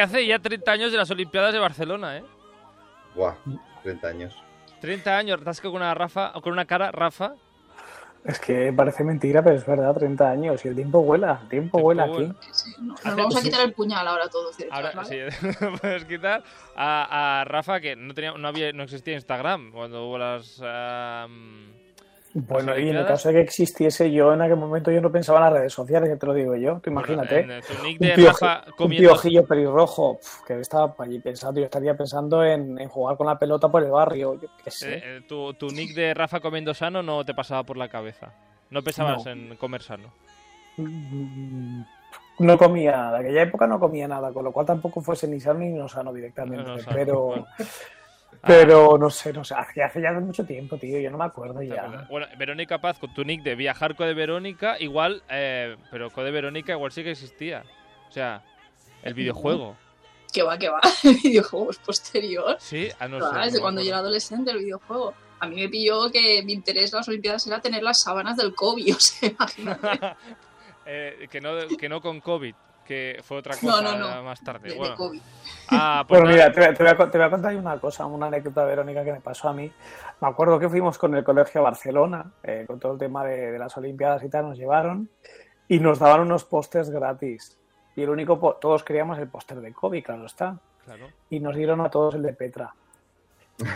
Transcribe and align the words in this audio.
que 0.00 0.04
hace 0.04 0.26
ya 0.26 0.38
30 0.38 0.72
años 0.72 0.92
de 0.92 0.96
las 0.96 1.10
Olimpiadas 1.10 1.52
de 1.52 1.58
Barcelona, 1.58 2.16
¿eh? 2.16 2.24
Buah, 3.14 3.34
30 3.82 4.08
años. 4.08 4.34
30 4.80 5.14
años, 5.18 5.38
estás 5.40 5.60
con 5.60 5.72
una 5.74 5.92
Rafa, 5.92 6.32
o 6.34 6.40
con 6.40 6.54
una 6.54 6.64
cara, 6.64 6.90
Rafa. 6.90 7.34
Es 8.24 8.38
que 8.38 8.72
parece 8.72 9.04
mentira, 9.04 9.42
pero 9.42 9.56
es 9.56 9.66
verdad, 9.66 9.94
30 9.94 10.30
años. 10.30 10.64
Y 10.64 10.68
el 10.68 10.74
tiempo 10.74 11.02
vuela, 11.02 11.40
el 11.42 11.48
tiempo 11.50 11.78
El 11.78 11.84
vuela 11.84 12.04
tiempo 12.04 12.18
aquí. 12.18 12.32
vuela. 12.32 12.52
Sí, 12.52 12.74
no, 12.80 12.94
nos 13.04 13.16
vamos 13.16 13.36
a 13.36 13.42
quitar 13.42 13.60
el 13.60 13.72
puñal 13.74 14.08
ahora 14.08 14.28
todos. 14.28 14.56
Ahora 14.70 14.90
hecho, 14.90 15.04
sí, 15.04 15.16
¿vale? 15.60 15.78
puedes 15.78 16.04
quitar 16.06 16.44
a, 16.76 17.40
a 17.40 17.44
Rafa 17.44 17.80
que 17.80 17.94
no 17.96 18.14
tenía, 18.14 18.32
no 18.32 18.48
había, 18.48 18.72
no 18.72 18.84
existía 18.84 19.14
Instagram 19.14 19.70
cuando 19.70 20.06
hubo 20.06 20.16
las. 20.16 20.62
am, 20.64 21.72
Bueno, 22.32 22.78
y 22.78 22.88
en 22.90 22.96
el 22.96 23.06
caso 23.06 23.28
de 23.28 23.34
que 23.34 23.40
existiese, 23.40 24.10
yo 24.12 24.32
en 24.32 24.40
aquel 24.42 24.56
momento 24.56 24.92
yo 24.92 25.00
no 25.00 25.10
pensaba 25.10 25.38
en 25.40 25.44
las 25.46 25.52
redes 25.54 25.72
sociales, 25.72 26.10
ya 26.10 26.16
te 26.16 26.26
lo 26.26 26.32
digo 26.34 26.54
yo. 26.54 26.78
Tú 26.80 26.90
imagínate. 26.90 27.34
Bueno, 27.40 27.54
en 27.54 27.62
tu 27.62 27.82
nick 27.82 28.00
un, 28.00 28.06
de 28.06 28.14
pioji- 28.16 28.66
un 28.66 28.72
comiendo. 28.74 29.08
piojillo 29.08 29.44
pelirrojo 29.46 30.18
pf, 30.18 30.44
que 30.46 30.60
estaba 30.60 30.94
allí 31.00 31.18
pensando, 31.18 31.58
yo 31.58 31.64
estaría 31.64 31.96
pensando 31.96 32.44
en, 32.44 32.78
en 32.80 32.88
jugar 32.88 33.16
con 33.16 33.26
la 33.26 33.36
pelota 33.38 33.68
por 33.68 33.82
el 33.82 33.90
barrio, 33.90 34.34
yo 34.40 34.48
qué 34.64 34.70
sé. 34.70 34.94
eh, 34.94 35.02
eh, 35.04 35.20
tu, 35.28 35.54
tu 35.54 35.66
nick 35.70 35.92
de 35.94 36.14
Rafa 36.14 36.38
comiendo 36.38 36.72
sano 36.72 37.02
no 37.02 37.24
te 37.24 37.34
pasaba 37.34 37.64
por 37.64 37.76
la 37.76 37.88
cabeza. 37.88 38.32
No 38.70 38.82
pensabas 38.82 39.24
No. 39.24 39.30
en 39.32 39.56
comer 39.56 39.82
sano. 39.82 40.12
Mm, 40.76 41.82
No 42.38 42.56
comía 42.56 42.92
nada, 42.92 43.18
en 43.20 43.26
aquella 43.26 43.42
época 43.42 43.66
no 43.66 43.78
comía 43.80 44.06
nada, 44.08 44.32
con 44.32 44.44
lo 44.44 44.52
cual 44.52 44.64
tampoco 44.66 45.00
fuese 45.02 45.26
ni 45.28 45.40
sano 45.40 45.58
ni 45.58 45.70
no 45.72 45.88
sano 45.88 46.12
directamente. 46.12 46.62
No, 46.64 46.76
no 46.76 46.82
sano, 46.82 47.46
pero, 48.42 48.56
bueno. 48.56 48.88
pero 48.88 48.98
no 48.98 49.10
sé, 49.10 49.32
no 49.32 49.44
sé, 49.44 49.54
hace, 49.54 49.82
hace 49.82 50.00
ya 50.00 50.12
mucho 50.12 50.44
tiempo, 50.44 50.76
tío, 50.76 50.98
yo 50.98 51.10
no 51.10 51.18
me 51.18 51.24
acuerdo 51.24 51.62
ya. 51.62 52.06
Bueno, 52.08 52.26
Verónica 52.38 52.78
Paz 52.78 52.98
con 52.98 53.12
tu 53.12 53.24
nick 53.24 53.42
de 53.42 53.54
viajar 53.54 53.96
Code 53.96 54.14
Verónica, 54.14 54.76
igual, 54.78 55.22
eh, 55.28 55.76
pero 55.90 56.10
Code 56.10 56.30
Verónica 56.30 56.72
igual 56.72 56.92
sí 56.92 57.02
que 57.02 57.10
existía. 57.12 57.64
O 58.08 58.12
sea, 58.12 58.42
el 59.02 59.14
videojuego. 59.14 59.76
Que 60.32 60.44
va, 60.44 60.56
que 60.56 60.68
va. 60.68 60.78
El 61.02 61.16
videojuego 61.16 61.72
es 61.72 61.78
posterior. 61.78 62.56
Sí, 62.60 62.88
a 63.00 63.08
no 63.08 63.18
sé. 63.18 63.36
desde 63.46 63.60
cuando 63.60 63.80
yo 63.80 63.88
era 63.88 63.98
adolescente 63.98 64.52
el 64.52 64.58
videojuego. 64.58 65.12
A 65.40 65.48
mí 65.48 65.56
me 65.56 65.68
pilló 65.68 66.08
que 66.12 66.40
mi 66.44 66.52
interés 66.52 66.92
en 66.92 66.98
las 66.98 67.08
Olimpiadas 67.08 67.44
era 67.48 67.60
tener 67.60 67.82
las 67.82 68.02
sábanas 68.02 68.36
del 68.36 68.54
COVID, 68.54 68.94
o 68.96 69.00
sea, 69.00 69.28
imagínate. 69.28 70.14
Eh, 70.86 71.26
que, 71.28 71.40
no, 71.40 71.50
que 71.76 71.88
no 71.88 72.00
con 72.00 72.20
COVID, 72.20 72.54
que 72.90 73.20
fue 73.22 73.36
otra 73.38 73.54
cosa 73.56 73.80
no, 73.82 73.96
no. 73.96 74.22
más 74.24 74.40
tarde. 74.42 74.68
De, 74.68 74.74
de 74.74 74.78
bueno, 74.78 74.96
COVID. 74.96 75.20
ah, 75.70 76.04
pues 76.08 76.20
Bueno, 76.20 76.34
mira, 76.34 76.52
te, 76.52 76.58
voy 76.58 76.68
a- 76.70 76.74
te 76.74 76.82
voy 76.82 76.92
a, 76.92 76.96
con- 76.96 77.10
te 77.12 77.18
voy 77.18 77.26
a 77.28 77.30
contar 77.30 77.54
una 77.54 77.78
cosa, 77.78 78.04
una 78.06 78.26
anécdota, 78.26 78.64
Verónica, 78.64 79.04
que 79.04 79.12
me 79.12 79.20
pasó 79.20 79.48
a 79.48 79.52
mí. 79.52 79.70
Me 80.20 80.28
acuerdo 80.28 80.58
que 80.58 80.68
fuimos 80.68 80.98
con 80.98 81.14
el 81.14 81.22
colegio 81.22 81.60
a 81.60 81.64
Barcelona, 81.64 82.32
eh, 82.42 82.64
con 82.66 82.80
todo 82.80 82.94
el 82.94 82.98
tema 82.98 83.24
de, 83.24 83.52
de 83.52 83.58
las 83.60 83.76
Olimpiadas 83.76 84.24
y 84.24 84.28
tal, 84.28 84.48
nos 84.48 84.58
llevaron 84.58 85.08
y 85.68 85.78
nos 85.78 86.00
daban 86.00 86.22
unos 86.22 86.44
pósters 86.44 86.90
gratis. 86.90 87.56
Y 87.94 88.02
el 88.02 88.10
único, 88.10 88.58
todos 88.60 88.82
queríamos 88.82 89.18
el 89.18 89.28
póster 89.28 89.60
de 89.60 89.72
Kobe, 89.72 90.02
claro 90.02 90.26
está. 90.26 90.58
claro. 90.84 91.06
Y 91.30 91.38
nos 91.38 91.54
dieron 91.54 91.80
a 91.82 91.90
todos 91.90 92.16
el 92.16 92.22
de 92.22 92.32
Petra. 92.32 92.74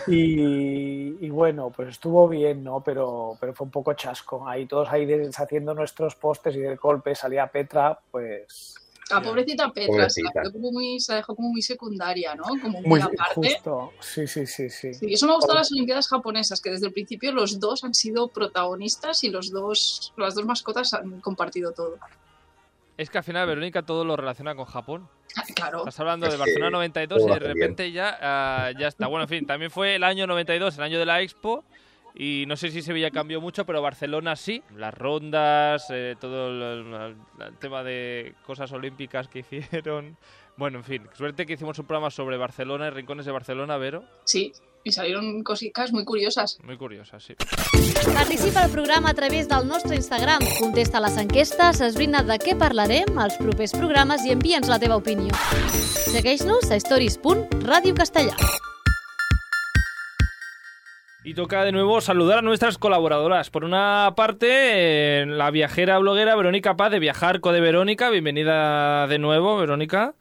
Y, 0.06 1.18
y 1.26 1.30
bueno, 1.30 1.70
pues 1.70 1.88
estuvo 1.90 2.26
bien, 2.28 2.64
¿no? 2.64 2.80
Pero, 2.80 3.36
pero 3.38 3.52
fue 3.52 3.66
un 3.66 3.70
poco 3.70 3.92
chasco. 3.92 4.48
Ahí 4.48 4.66
todos 4.66 4.88
ahí 4.90 5.04
deshaciendo 5.04 5.74
nuestros 5.74 6.14
pósters 6.16 6.56
y 6.56 6.60
del 6.60 6.76
golpe 6.78 7.14
salía 7.14 7.46
Petra, 7.48 7.98
pues 8.10 8.74
La 9.10 9.20
pobrecita 9.20 9.70
Petra 9.70 10.08
se 10.08 10.22
la, 10.22 10.30
Pobrecita. 10.30 10.42
quedó 10.42 10.52
como 10.52 10.72
muy, 10.72 10.98
se 11.00 11.12
la 11.12 11.16
dejó 11.16 11.36
como 11.36 11.50
muy 11.50 11.62
secundaria, 11.62 12.34
¿no? 12.34 12.44
Como 12.44 12.80
muy, 12.80 12.88
muy 12.88 13.00
aparte. 13.00 13.34
justo. 13.34 13.92
Sí, 14.00 14.26
sí, 14.26 14.46
sí, 14.46 14.70
sí. 14.70 14.94
Sí, 14.94 15.12
eso 15.12 15.26
me 15.26 15.32
ha 15.32 15.36
gustado 15.36 15.54
de 15.54 15.60
las 15.60 15.72
Olimpiadas 15.72 16.08
japonesas, 16.08 16.60
que 16.60 16.70
desde 16.70 16.86
el 16.86 16.92
principio 16.92 17.32
los 17.32 17.60
dos 17.60 17.84
han 17.84 17.94
sido 17.94 18.28
protagonistas 18.28 19.22
y 19.24 19.28
los 19.30 19.50
dos, 19.50 20.12
las 20.16 20.34
dos 20.34 20.46
mascotas 20.46 20.94
han 20.94 21.20
compartido 21.20 21.72
todo. 21.72 21.98
Es 22.96 23.10
que 23.10 23.18
al 23.18 23.24
final 23.24 23.46
Verónica 23.46 23.82
todo 23.82 24.04
lo 24.04 24.16
relaciona 24.16 24.54
con 24.54 24.64
Japón. 24.66 25.08
Ah, 25.36 25.42
Claro, 25.54 25.78
Estás 25.80 25.98
hablando 25.98 26.28
de 26.30 26.36
Barcelona 26.36 26.70
92 26.70 27.22
y 27.22 27.26
de 27.26 27.38
repente 27.40 27.92
ya, 27.92 28.18
ah, 28.20 28.70
ya 28.78 28.86
está. 28.88 29.08
Bueno, 29.08 29.24
en 29.24 29.28
fin, 29.28 29.46
también 29.46 29.70
fue 29.70 29.96
el 29.96 30.04
año 30.04 30.26
92, 30.26 30.76
el 30.78 30.82
año 30.82 30.98
de 30.98 31.06
la 31.06 31.20
Expo. 31.20 31.64
Y 32.16 32.44
no 32.46 32.56
sé 32.56 32.70
si 32.70 32.80
Sevilla 32.80 33.10
cambió 33.10 33.40
mucho, 33.40 33.64
pero 33.66 33.82
Barcelona 33.82 34.36
sí. 34.36 34.62
Las 34.76 34.94
rondas, 34.94 35.86
eh, 35.90 36.14
todo 36.20 36.48
el, 36.48 36.62
el- 36.94 37.16
el 37.46 37.58
tema 37.58 37.82
de 37.82 38.34
cosas 38.46 38.70
olímpicas 38.72 39.26
que 39.28 39.38
hicieron. 39.50 40.16
Bueno, 40.56 40.78
en 40.78 40.84
fin, 40.84 41.02
suerte 41.14 41.44
que 41.46 41.54
hicimos 41.54 41.76
un 41.80 41.86
programa 41.86 42.10
sobre 42.10 42.36
Barcelona 42.36 42.86
y 42.86 42.90
rincones 42.90 43.26
de 43.26 43.32
Barcelona, 43.32 43.76
Vero. 43.76 44.04
sí. 44.24 44.52
Y 44.86 44.92
salieron 44.92 45.42
cositas 45.42 45.92
muy 45.94 46.04
curiosas. 46.04 46.58
Muy 46.62 46.76
curiosas, 46.76 47.24
sí. 47.24 47.34
Participa 48.12 48.64
al 48.64 48.70
programa 48.70 49.08
a 49.08 49.14
través 49.14 49.48
del 49.48 49.66
nostre 49.66 49.96
Instagram. 49.96 50.40
Contesta 50.60 51.00
les 51.00 51.16
enquestes, 51.16 51.80
esbrina 51.80 52.20
de 52.22 52.36
què 52.38 52.52
parlarem 52.54 53.16
als 53.16 53.38
propers 53.40 53.72
programes 53.72 54.26
i 54.28 54.36
envia'ns 54.36 54.68
la 54.68 54.76
teva 54.78 55.00
opinió. 55.00 55.32
Segueix-nos 56.12 56.68
a 56.70 56.76
stories.radiocastellà. 56.76 58.36
Y 61.24 61.32
toca 61.32 61.64
de 61.64 61.72
nuevo 61.72 62.00
saludar 62.02 62.38
a 62.38 62.42
nuestras 62.42 62.76
colaboradoras. 62.76 63.48
Por 63.48 63.64
una 63.64 64.12
parte, 64.14 65.22
eh, 65.22 65.26
la 65.26 65.50
viajera 65.50 65.98
bloguera 65.98 66.36
Verónica 66.36 66.76
Paz 66.76 66.90
de 66.90 66.98
Viajar 66.98 67.40
Code 67.40 67.60
Verónica. 67.62 68.10
Bienvenida 68.10 69.06
de 69.06 69.18
nuevo, 69.18 69.56
Verónica. 69.56 70.14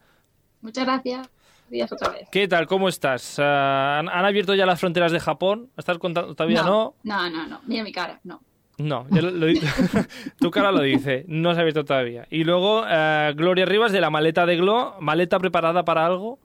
Muchas 0.62 0.84
gracias. 0.86 1.28
Días 1.68 1.92
otra 1.92 2.08
vez. 2.10 2.28
¿Qué 2.32 2.48
tal? 2.48 2.66
¿Cómo 2.66 2.88
estás? 2.88 3.38
Ah, 3.38 3.98
¿han, 3.98 4.08
han 4.08 4.24
abierto 4.24 4.54
ya 4.54 4.64
las 4.64 4.80
fronteras 4.80 5.12
de 5.12 5.20
Japón? 5.20 5.68
¿Estás 5.76 5.98
contando? 5.98 6.34
¿Todavía 6.34 6.62
no? 6.62 6.94
No, 7.02 7.28
no, 7.28 7.46
no. 7.48 7.60
Mira 7.66 7.84
mi 7.84 7.92
cara, 7.92 8.20
no. 8.24 8.40
No, 8.78 9.06
ya 9.10 9.20
lo- 9.22 9.30
lo 9.30 9.46
di- 9.46 9.60
tu 10.40 10.50
cara 10.50 10.72
lo 10.72 10.80
dice. 10.80 11.24
No 11.28 11.52
se 11.52 11.58
ha 11.58 11.60
abierto 11.60 11.84
todavía. 11.84 12.26
Y 12.30 12.44
luego, 12.44 12.84
eh, 12.88 13.32
Gloria 13.36 13.66
Rivas 13.66 13.92
de 13.92 14.00
la 14.00 14.08
maleta 14.08 14.46
de 14.46 14.56
Glo. 14.56 14.94
¿Maleta 15.00 15.38
preparada 15.38 15.84
para 15.84 16.06
algo? 16.06 16.38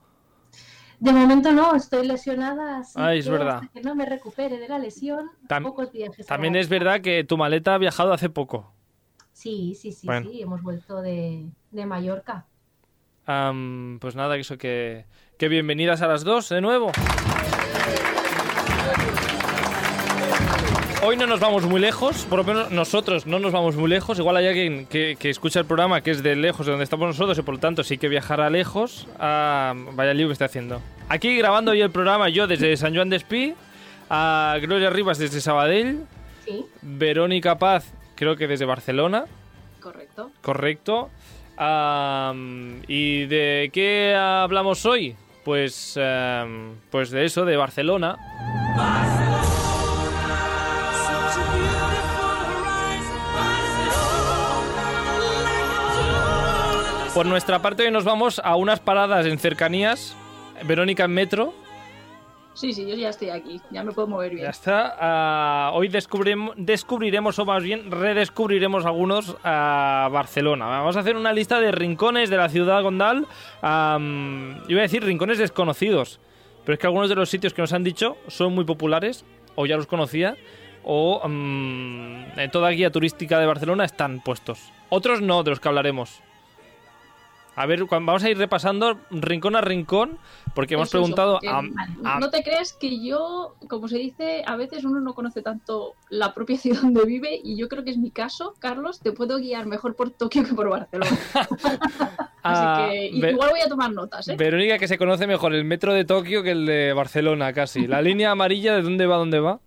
De 0.99 1.13
momento 1.13 1.51
no, 1.53 1.75
estoy 1.75 2.05
lesionada, 2.05 2.79
así 2.79 2.93
Ay, 2.97 3.19
es 3.19 3.25
que 3.25 3.31
verdad. 3.31 3.55
hasta 3.61 3.67
que 3.69 3.81
no 3.81 3.95
me 3.95 4.05
recupere 4.05 4.57
de 4.59 4.67
la 4.67 4.77
lesión, 4.79 5.29
Tam- 5.47 5.63
pocos 5.63 5.91
viajes. 5.91 6.25
También 6.27 6.55
es 6.57 6.67
verdad 6.67 6.99
que 7.01 7.23
tu 7.23 7.37
maleta 7.37 7.75
ha 7.75 7.77
viajado 7.77 8.11
hace 8.11 8.29
poco. 8.29 8.73
Sí, 9.31 9.75
sí, 9.79 9.93
sí, 9.93 10.05
Bueno. 10.07 10.29
sí, 10.29 10.41
hemos 10.41 10.61
vuelto 10.61 11.01
de, 11.01 11.45
de 11.71 11.85
Mallorca. 11.85 12.45
Am, 13.25 13.99
pues 14.01 14.15
nada, 14.15 14.35
eso 14.37 14.57
que, 14.57 15.05
que 15.37 15.47
bienvenidas 15.47 16.01
a 16.01 16.07
las 16.07 16.23
dos 16.25 16.49
de 16.49 16.59
nuevo. 16.61 16.91
Hoy 21.09 21.17
no 21.17 21.25
nos 21.25 21.39
vamos 21.39 21.65
muy 21.65 21.81
lejos, 21.81 22.27
por 22.29 22.37
lo 22.37 22.43
menos 22.43 22.69
nosotros 22.69 23.25
no 23.25 23.39
nos 23.39 23.51
vamos 23.51 23.75
muy 23.75 23.89
lejos. 23.89 24.19
Igual 24.19 24.37
hay 24.37 24.45
alguien 24.45 24.85
que, 24.85 25.17
que 25.19 25.31
escucha 25.31 25.59
el 25.59 25.65
programa 25.65 26.01
que 26.01 26.11
es 26.11 26.21
de 26.21 26.35
lejos 26.35 26.67
de 26.67 26.71
donde 26.71 26.83
estamos 26.83 27.07
nosotros 27.07 27.35
y 27.39 27.41
por 27.41 27.55
lo 27.55 27.59
tanto 27.59 27.83
sí 27.83 27.97
que 27.97 28.07
viajará 28.07 28.47
lejos. 28.51 29.07
Ah, 29.17 29.73
vaya 29.93 30.13
lío 30.13 30.27
que 30.27 30.33
estoy 30.33 30.45
haciendo. 30.45 30.83
Aquí 31.07 31.35
grabando 31.35 31.71
hoy 31.71 31.81
el 31.81 31.89
programa 31.89 32.29
yo 32.29 32.45
desde 32.45 32.77
San 32.77 32.93
Juan 32.93 33.09
de 33.09 33.15
Espí, 33.15 33.55
a 34.07 34.57
Gloria 34.61 34.91
Rivas 34.91 35.17
desde 35.17 35.41
Sabadell, 35.41 36.05
Sí, 36.45 36.63
Verónica 36.83 37.57
Paz 37.57 37.91
creo 38.13 38.35
que 38.35 38.47
desde 38.47 38.65
Barcelona. 38.65 39.25
Correcto. 39.79 40.29
Correcto. 40.43 41.09
¿Y 42.87 43.25
de 43.25 43.71
qué 43.73 44.15
hablamos 44.15 44.85
hoy? 44.85 45.15
Pues, 45.43 45.99
pues 46.91 47.09
de 47.09 47.25
eso, 47.25 47.45
de 47.45 47.57
Barcelona. 47.57 48.15
Por 57.19 57.25
nuestra 57.25 57.61
parte 57.61 57.83
hoy 57.83 57.91
nos 57.91 58.05
vamos 58.05 58.39
a 58.45 58.55
unas 58.55 58.79
paradas 58.79 59.25
en 59.25 59.37
cercanías. 59.39 60.15
Verónica 60.63 61.03
en 61.03 61.11
metro. 61.11 61.53
Sí, 62.53 62.71
sí, 62.71 62.87
yo 62.87 62.95
ya 62.95 63.09
estoy 63.09 63.29
aquí. 63.29 63.59
Ya 63.71 63.83
me 63.83 63.91
puedo 63.91 64.07
mover 64.07 64.31
bien. 64.31 64.45
Ya 64.45 64.51
está. 64.51 64.95
Ah, 64.97 65.71
hoy 65.73 65.89
descubriremos, 65.89 66.53
descubriremos, 66.55 67.37
o 67.37 67.43
más 67.43 67.61
bien 67.61 67.91
redescubriremos 67.91 68.85
algunos 68.85 69.35
a 69.43 70.07
Barcelona. 70.13 70.67
Vamos 70.67 70.95
a 70.95 71.01
hacer 71.01 71.17
una 71.17 71.33
lista 71.33 71.59
de 71.59 71.73
rincones 71.73 72.29
de 72.29 72.37
la 72.37 72.47
ciudad 72.47 72.81
gondal. 72.83 73.27
am, 73.61 74.63
iba 74.69 74.79
a 74.79 74.83
decir 74.83 75.03
rincones 75.03 75.39
desconocidos. 75.39 76.21
Pero 76.63 76.75
es 76.75 76.79
que 76.79 76.87
algunos 76.87 77.09
de 77.09 77.15
los 77.15 77.29
sitios 77.29 77.53
que 77.53 77.61
nos 77.61 77.73
han 77.73 77.83
dicho 77.83 78.15
son 78.29 78.55
muy 78.55 78.63
populares, 78.63 79.25
o 79.55 79.65
ya 79.65 79.75
los 79.75 79.87
conocía, 79.87 80.37
o 80.85 81.21
en 81.25 82.49
toda 82.53 82.69
guía 82.69 82.91
turística 82.91 83.41
de 83.41 83.45
Barcelona 83.45 83.83
están 83.83 84.21
puestos. 84.21 84.71
Otros 84.87 85.19
no, 85.19 85.43
de 85.43 85.49
los 85.49 85.59
que 85.59 85.67
hablaremos. 85.67 86.21
A 87.61 87.65
ver, 87.65 87.83
vamos 87.83 88.23
a 88.23 88.29
ir 88.29 88.37
repasando 88.37 89.01
rincón 89.11 89.57
a 89.57 89.59
rincón, 89.61 90.17
porque 90.55 90.75
hemos 90.75 90.87
Eso, 90.87 90.99
eso, 90.99 91.03
preguntado 91.03 91.33
porque 91.41 91.49
a, 91.49 92.15
a- 92.15 92.19
No 92.21 92.29
te 92.29 92.41
creas 92.41 92.71
que 92.71 93.03
yo, 93.03 93.55
como 93.67 93.89
se 93.89 93.97
dice, 93.97 94.43
a 94.47 94.55
veces 94.55 94.85
uno 94.85 95.01
no 95.01 95.13
conoce 95.13 95.41
tanto 95.41 95.95
la 96.09 96.33
propia 96.33 96.57
ciudad 96.57 96.81
donde 96.83 97.03
vive 97.03 97.37
y 97.43 97.57
yo 97.57 97.67
creo 97.67 97.83
que 97.83 97.89
es 97.91 97.97
mi 97.97 98.11
caso, 98.11 98.53
Carlos, 98.59 99.01
te 99.01 99.11
puedo 99.11 99.39
guiar 99.39 99.65
mejor 99.65 99.97
por 99.97 100.09
Tokio 100.11 100.45
que 100.45 100.53
por 100.53 100.69
Barcelona. 100.69 101.11
Así 102.43 102.65
que 102.77 103.19
Ve- 103.19 103.31
igual 103.31 103.49
voy 103.49 103.59
a 103.59 103.67
tomar 103.67 103.91
notas, 103.91 104.29
¿eh? 104.29 104.35
Verónica, 104.37 104.77
que 104.77 104.87
se 104.87 104.97
conoce 104.97 105.27
mejor 105.27 105.53
el 105.53 105.65
metro 105.65 105.93
de 105.93 106.05
Tokio 106.05 106.43
que 106.43 106.51
el 106.51 106.65
de 106.65 106.93
Barcelona, 106.93 107.51
casi. 107.51 107.87
La 107.87 108.01
línea 108.01 108.31
amarilla, 108.31 108.73
¿de 108.73 108.83
dónde 108.83 109.05
va, 109.05 109.17
dónde 109.17 109.41
va? 109.41 109.59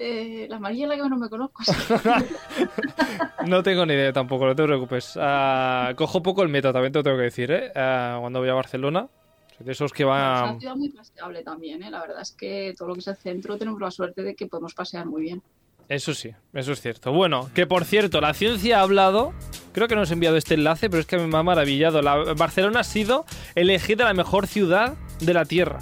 Eh, 0.00 0.46
la 0.48 0.56
amarilla 0.56 0.84
es 0.84 0.88
la 0.90 0.96
que 0.96 1.02
menos 1.02 1.18
me 1.18 1.28
conozco. 1.28 1.62
No 3.46 3.62
tengo 3.62 3.84
ni 3.86 3.94
idea 3.94 4.12
tampoco, 4.12 4.46
no 4.46 4.54
te 4.54 4.62
preocupes. 4.62 5.18
Ah, 5.18 5.92
cojo 5.96 6.22
poco 6.22 6.42
el 6.42 6.48
metro, 6.48 6.72
también 6.72 6.92
te 6.92 6.98
lo 6.98 7.02
tengo 7.02 7.16
que 7.16 7.24
decir, 7.24 7.50
¿eh? 7.50 7.72
Ah, 7.74 8.18
cuando 8.20 8.40
voy 8.40 8.48
a 8.48 8.54
Barcelona. 8.54 9.08
Soy 9.56 9.66
de 9.66 9.72
esos 9.72 9.92
que 9.92 10.02
Es 10.02 10.08
van... 10.08 10.50
una 10.50 10.60
ciudad 10.60 10.76
muy 10.76 10.90
paseable 10.90 11.42
también, 11.42 11.82
¿eh? 11.82 11.90
La 11.90 12.00
verdad 12.00 12.20
es 12.20 12.32
que 12.32 12.74
todo 12.76 12.88
lo 12.88 12.94
que 12.94 13.00
es 13.00 13.08
el 13.08 13.16
centro 13.16 13.56
tenemos 13.56 13.80
la 13.80 13.90
suerte 13.90 14.22
de 14.22 14.34
que 14.34 14.46
podemos 14.46 14.74
pasear 14.74 15.06
muy 15.06 15.22
bien. 15.22 15.42
Eso 15.88 16.12
sí, 16.12 16.30
eso 16.52 16.72
es 16.72 16.80
cierto. 16.82 17.12
Bueno, 17.12 17.48
que 17.54 17.66
por 17.66 17.84
cierto, 17.84 18.20
la 18.20 18.34
ciencia 18.34 18.78
ha 18.78 18.82
hablado. 18.82 19.32
Creo 19.72 19.88
que 19.88 19.96
nos 19.96 20.10
ha 20.10 20.12
enviado 20.12 20.36
este 20.36 20.54
enlace, 20.54 20.90
pero 20.90 21.00
es 21.00 21.06
que 21.06 21.16
me 21.16 21.36
ha 21.36 21.42
maravillado. 21.42 22.02
La, 22.02 22.16
Barcelona 22.34 22.80
ha 22.80 22.84
sido 22.84 23.24
elegida 23.54 24.04
la 24.04 24.14
mejor 24.14 24.46
ciudad 24.46 24.96
de 25.20 25.32
la 25.32 25.46
Tierra. 25.46 25.78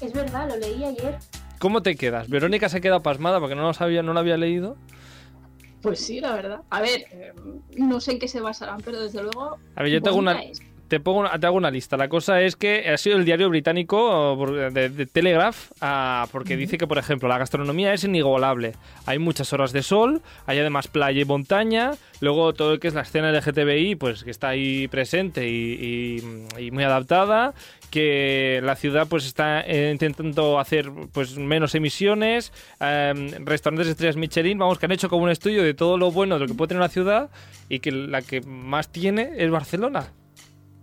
Es 0.00 0.12
verdad, 0.12 0.48
lo 0.48 0.56
leí 0.58 0.84
ayer. 0.84 1.18
¿Cómo 1.58 1.82
te 1.82 1.96
quedas? 1.96 2.28
Verónica 2.28 2.68
se 2.68 2.78
ha 2.78 2.80
quedado 2.80 3.02
pasmada 3.02 3.40
porque 3.40 3.54
no 3.54 3.62
lo 3.62 3.74
sabía, 3.74 4.02
no 4.02 4.12
lo 4.12 4.20
había 4.20 4.36
leído. 4.36 4.76
Pues 5.82 6.00
sí, 6.00 6.20
la 6.20 6.34
verdad. 6.34 6.60
A 6.70 6.80
ver, 6.80 7.04
eh, 7.12 7.32
no 7.76 8.00
sé 8.00 8.12
en 8.12 8.18
qué 8.18 8.28
se 8.28 8.40
basarán, 8.40 8.80
pero 8.84 9.00
desde 9.00 9.22
luego. 9.22 9.58
A 9.74 9.82
ver, 9.82 9.92
yo 9.92 10.02
te 10.02 10.08
hago 10.08 10.18
una, 10.18 10.42
es. 10.42 10.60
Te, 10.88 11.00
pongo, 11.00 11.28
te 11.38 11.46
hago 11.46 11.56
una 11.56 11.70
lista. 11.70 11.96
La 11.96 12.08
cosa 12.08 12.40
es 12.42 12.56
que 12.56 12.88
ha 12.88 12.96
sido 12.96 13.16
el 13.16 13.24
diario 13.24 13.48
británico 13.48 14.36
de, 14.72 14.88
de 14.88 15.06
Telegraph, 15.06 15.70
ah, 15.80 16.26
porque 16.32 16.56
dice 16.56 16.78
que, 16.78 16.86
por 16.86 16.98
ejemplo, 16.98 17.28
la 17.28 17.38
gastronomía 17.38 17.92
es 17.92 18.04
inigualable. 18.04 18.72
Hay 19.06 19.18
muchas 19.18 19.52
horas 19.52 19.72
de 19.72 19.82
sol, 19.82 20.22
hay 20.46 20.58
además 20.58 20.88
playa 20.88 21.20
y 21.20 21.24
montaña, 21.24 21.92
luego 22.20 22.52
todo 22.54 22.72
lo 22.72 22.80
que 22.80 22.88
es 22.88 22.94
la 22.94 23.02
escena 23.02 23.30
LGTBI, 23.32 23.96
pues 23.96 24.24
que 24.24 24.30
está 24.30 24.48
ahí 24.48 24.88
presente 24.88 25.48
y, 25.48 26.20
y- 26.58 26.66
y 26.66 26.70
muy 26.70 26.84
adaptada, 26.84 27.54
que 27.90 28.60
la 28.62 28.76
ciudad 28.76 29.06
pues 29.08 29.26
está 29.26 29.60
eh, 29.60 29.90
intentando 29.92 30.58
hacer 30.58 30.90
pues 31.12 31.36
menos 31.38 31.74
emisiones, 31.74 32.52
em, 32.80 33.30
restaurantes 33.44 33.86
de 33.86 33.92
estrellas 33.92 34.16
Michelin, 34.16 34.58
vamos, 34.58 34.78
que 34.78 34.86
han 34.86 34.92
hecho 34.92 35.08
como 35.08 35.24
un 35.24 35.30
estudio 35.30 35.62
de 35.62 35.74
todo 35.74 35.96
lo 35.98 36.10
bueno 36.10 36.34
de 36.34 36.40
lo 36.42 36.46
que 36.46 36.54
puede 36.54 36.68
tener 36.68 36.80
una 36.80 36.88
ciudad 36.88 37.30
y 37.68 37.78
que 37.80 37.90
la 37.92 38.22
que 38.22 38.40
más 38.42 38.90
tiene 38.90 39.30
es 39.36 39.50
Barcelona. 39.50 40.12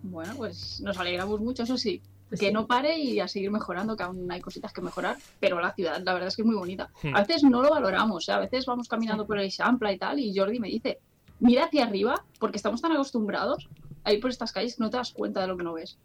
Bueno, 0.03 0.33
pues 0.35 0.79
nos 0.81 0.97
alegramos 0.97 1.39
mucho, 1.41 1.63
eso 1.63 1.77
sí. 1.77 2.01
Pues 2.29 2.39
que 2.39 2.47
sí. 2.47 2.53
no 2.53 2.65
pare 2.67 2.97
y 2.97 3.19
a 3.19 3.27
seguir 3.27 3.51
mejorando, 3.51 3.95
que 3.95 4.03
aún 4.03 4.31
hay 4.31 4.41
cositas 4.41 4.73
que 4.73 4.81
mejorar, 4.81 5.17
pero 5.39 5.59
la 5.61 5.73
ciudad, 5.73 6.01
la 6.03 6.13
verdad 6.13 6.27
es 6.29 6.35
que 6.35 6.41
es 6.41 6.45
muy 6.45 6.55
bonita. 6.55 6.89
Hmm. 7.03 7.15
A 7.15 7.21
veces 7.23 7.43
no 7.43 7.61
lo 7.61 7.69
valoramos, 7.69 8.27
¿eh? 8.27 8.31
a 8.31 8.39
veces 8.39 8.65
vamos 8.65 8.87
caminando 8.87 9.25
por 9.25 9.37
el 9.39 9.49
Champla 9.51 9.91
y 9.91 9.97
tal, 9.97 10.19
y 10.19 10.35
Jordi 10.35 10.59
me 10.59 10.67
dice, 10.67 10.99
mira 11.39 11.65
hacia 11.65 11.85
arriba, 11.85 12.23
porque 12.39 12.57
estamos 12.57 12.81
tan 12.81 12.91
acostumbrados 12.91 13.69
a 14.03 14.11
ir 14.13 14.19
por 14.19 14.31
estas 14.31 14.51
calles 14.51 14.75
que 14.75 14.83
no 14.83 14.89
te 14.89 14.97
das 14.97 15.11
cuenta 15.11 15.41
de 15.41 15.47
lo 15.47 15.57
que 15.57 15.63
no 15.63 15.73
ves. 15.73 15.97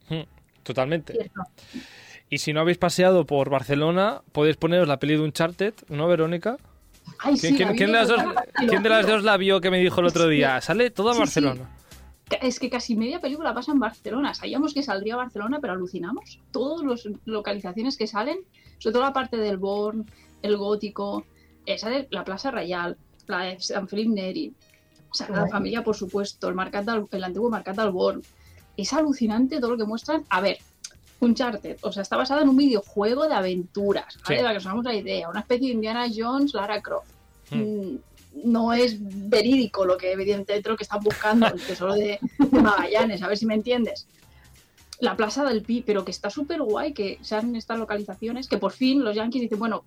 Totalmente. 0.62 1.14
Cierto. 1.14 1.40
Y 2.30 2.38
si 2.38 2.52
no 2.52 2.60
habéis 2.60 2.78
paseado 2.78 3.24
por 3.24 3.48
Barcelona, 3.48 4.20
podéis 4.32 4.56
poneros 4.58 4.86
la 4.86 4.98
peli 4.98 5.14
de 5.14 5.20
Uncharted, 5.22 5.72
¿no, 5.88 6.06
Verónica? 6.08 6.58
Ay, 7.20 7.38
¿Quién, 7.38 7.56
sí, 7.56 7.64
quién- 7.74 7.76
de 7.90 7.98
las 7.98 8.08
dos, 8.08 8.22
quién 8.68 8.82
de 8.82 8.88
las 8.90 9.24
la 9.24 9.36
vio 9.38 9.62
que 9.62 9.70
me 9.70 9.78
dijo 9.78 10.00
el 10.00 10.06
otro 10.08 10.24
Sí. 10.24 10.30
día? 10.36 10.60
Sale 10.60 10.90
toda 10.90 11.14
Sí, 11.14 11.26
sí. 11.26 11.40
Es 12.42 12.58
que 12.60 12.68
casi 12.70 12.94
media 12.96 13.20
película 13.20 13.54
pasa 13.54 13.72
en 13.72 13.78
Barcelona. 13.78 14.34
Sabíamos 14.34 14.74
que 14.74 14.82
saldría 14.82 15.14
a 15.14 15.18
Barcelona, 15.18 15.58
pero 15.60 15.72
alucinamos. 15.72 16.40
Todas 16.52 16.84
las 16.84 17.08
localizaciones 17.24 17.96
que 17.96 18.06
salen, 18.06 18.38
sobre 18.78 18.92
todo 18.94 19.02
la 19.02 19.12
parte 19.12 19.36
del 19.38 19.56
Born, 19.56 20.04
el 20.42 20.56
Gótico, 20.56 21.24
esa 21.66 21.88
de 21.88 22.06
la 22.10 22.24
Plaza 22.24 22.50
Real, 22.50 22.96
la 23.26 23.40
de 23.42 23.60
San 23.60 23.88
Felipe 23.88 24.10
Neri, 24.10 24.52
Sagrada 25.12 25.42
Guay. 25.42 25.52
Familia, 25.52 25.82
por 25.84 25.96
supuesto, 25.96 26.48
el, 26.48 26.54
Mercat 26.54 26.84
del- 26.84 27.06
el 27.10 27.24
antiguo 27.24 27.50
Mercat 27.50 27.76
del 27.76 27.90
Born. 27.90 28.22
Es 28.76 28.92
alucinante 28.92 29.58
todo 29.60 29.72
lo 29.72 29.76
que 29.78 29.84
muestran. 29.84 30.24
A 30.28 30.40
ver, 30.40 30.58
Uncharted, 31.20 31.78
o 31.82 31.90
sea, 31.90 32.02
está 32.02 32.16
basado 32.16 32.42
en 32.42 32.48
un 32.48 32.56
videojuego 32.56 33.26
de 33.26 33.34
aventuras, 33.34 34.16
¿vale? 34.22 34.36
Sí. 34.36 34.42
Para 34.42 34.48
que 34.50 34.54
nos 34.54 34.66
hagamos 34.66 34.84
la 34.84 34.94
idea. 34.94 35.28
Una 35.28 35.40
especie 35.40 35.68
de 35.68 35.74
Indiana 35.74 36.06
Jones, 36.14 36.54
Lara 36.54 36.80
Croft. 36.80 37.10
Hmm. 37.50 37.96
No 38.44 38.72
es 38.72 38.96
verídico 39.00 39.84
lo 39.84 39.96
que 39.96 40.12
evidentemente 40.12 40.68
lo 40.68 40.76
que 40.76 40.84
están 40.84 41.00
buscando, 41.00 41.46
el 41.46 41.60
tesoro 41.60 41.94
de, 41.94 42.18
de 42.38 42.60
Magallanes, 42.62 43.22
a 43.22 43.28
ver 43.28 43.36
si 43.36 43.46
me 43.46 43.54
entiendes. 43.54 44.06
La 45.00 45.16
Plaza 45.16 45.44
del 45.44 45.62
Pi, 45.62 45.82
pero 45.86 46.04
que 46.04 46.10
está 46.10 46.28
súper 46.30 46.60
guay 46.62 46.92
que 46.92 47.18
sean 47.22 47.54
estas 47.54 47.78
localizaciones, 47.78 48.48
que 48.48 48.58
por 48.58 48.72
fin 48.72 49.04
los 49.04 49.14
yankees 49.14 49.42
dicen, 49.42 49.58
bueno, 49.58 49.84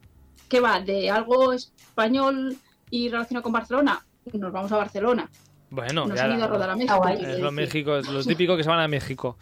¿qué 0.47 0.59
va? 0.59 0.79
¿De 0.79 1.09
algo 1.09 1.53
español 1.53 2.57
y 2.89 3.09
relacionado 3.09 3.43
con 3.43 3.51
Barcelona? 3.51 4.05
Nos 4.33 4.51
vamos 4.51 4.71
a 4.71 4.77
Barcelona. 4.77 5.29
Bueno, 5.69 6.05
Nos 6.05 6.17
ya 6.17 6.25
han 6.25 6.35
ido 6.35 6.43
a 6.43 6.47
rodar 6.47 6.69
a 6.69 6.75
México. 6.75 7.07
es 7.07 7.39
lo. 7.39 7.51
México, 7.51 7.97
es 7.97 8.07
lo 8.07 8.23
típico 8.23 8.57
que 8.57 8.63
se 8.63 8.69
van 8.69 8.81
a 8.81 8.87
México. 8.87 9.37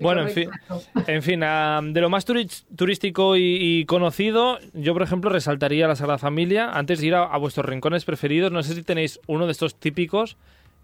Bueno, 0.00 0.22
en 0.22 0.30
fin, 0.30 0.50
Exacto. 0.52 0.82
en 1.06 1.22
fin 1.22 1.42
ah, 1.44 1.80
de 1.82 2.00
lo 2.00 2.10
más 2.10 2.24
turístico 2.24 3.36
y, 3.36 3.58
y 3.60 3.84
conocido, 3.86 4.58
yo 4.72 4.92
por 4.92 5.02
ejemplo 5.02 5.30
resaltaría 5.30 5.86
la 5.88 5.96
Sagrada 5.96 6.18
Familia. 6.18 6.70
Antes 6.72 7.00
de 7.00 7.06
ir 7.06 7.14
a, 7.14 7.24
a 7.24 7.38
vuestros 7.38 7.64
rincones 7.66 8.04
preferidos, 8.04 8.50
no 8.52 8.62
sé 8.62 8.74
si 8.74 8.82
tenéis 8.82 9.20
uno 9.28 9.46
de 9.46 9.52
estos 9.52 9.76
típicos 9.76 10.36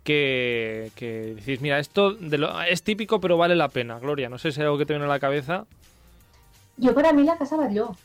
que, 0.05 0.91
que 0.95 1.35
decís, 1.37 1.61
mira, 1.61 1.79
esto 1.79 2.13
de 2.15 2.39
lo- 2.39 2.63
es 2.63 2.83
típico 2.83 3.21
pero 3.21 3.37
vale 3.37 3.57
la 3.57 3.69
pena. 3.69 3.99
Gloria, 3.99 4.29
no 4.29 4.39
sé 4.39 4.53
si 4.53 4.61
hay 4.61 4.67
algo 4.67 4.79
que 4.79 4.87
te 4.87 4.93
viene 4.93 5.05
a 5.07 5.09
la 5.09 5.19
cabeza. 5.21 5.67
Yo 6.77 6.95
para 6.95 7.13
mí 7.13 7.25
la 7.25 7.37
Casa 7.37 7.57
Batlló. 7.57 7.97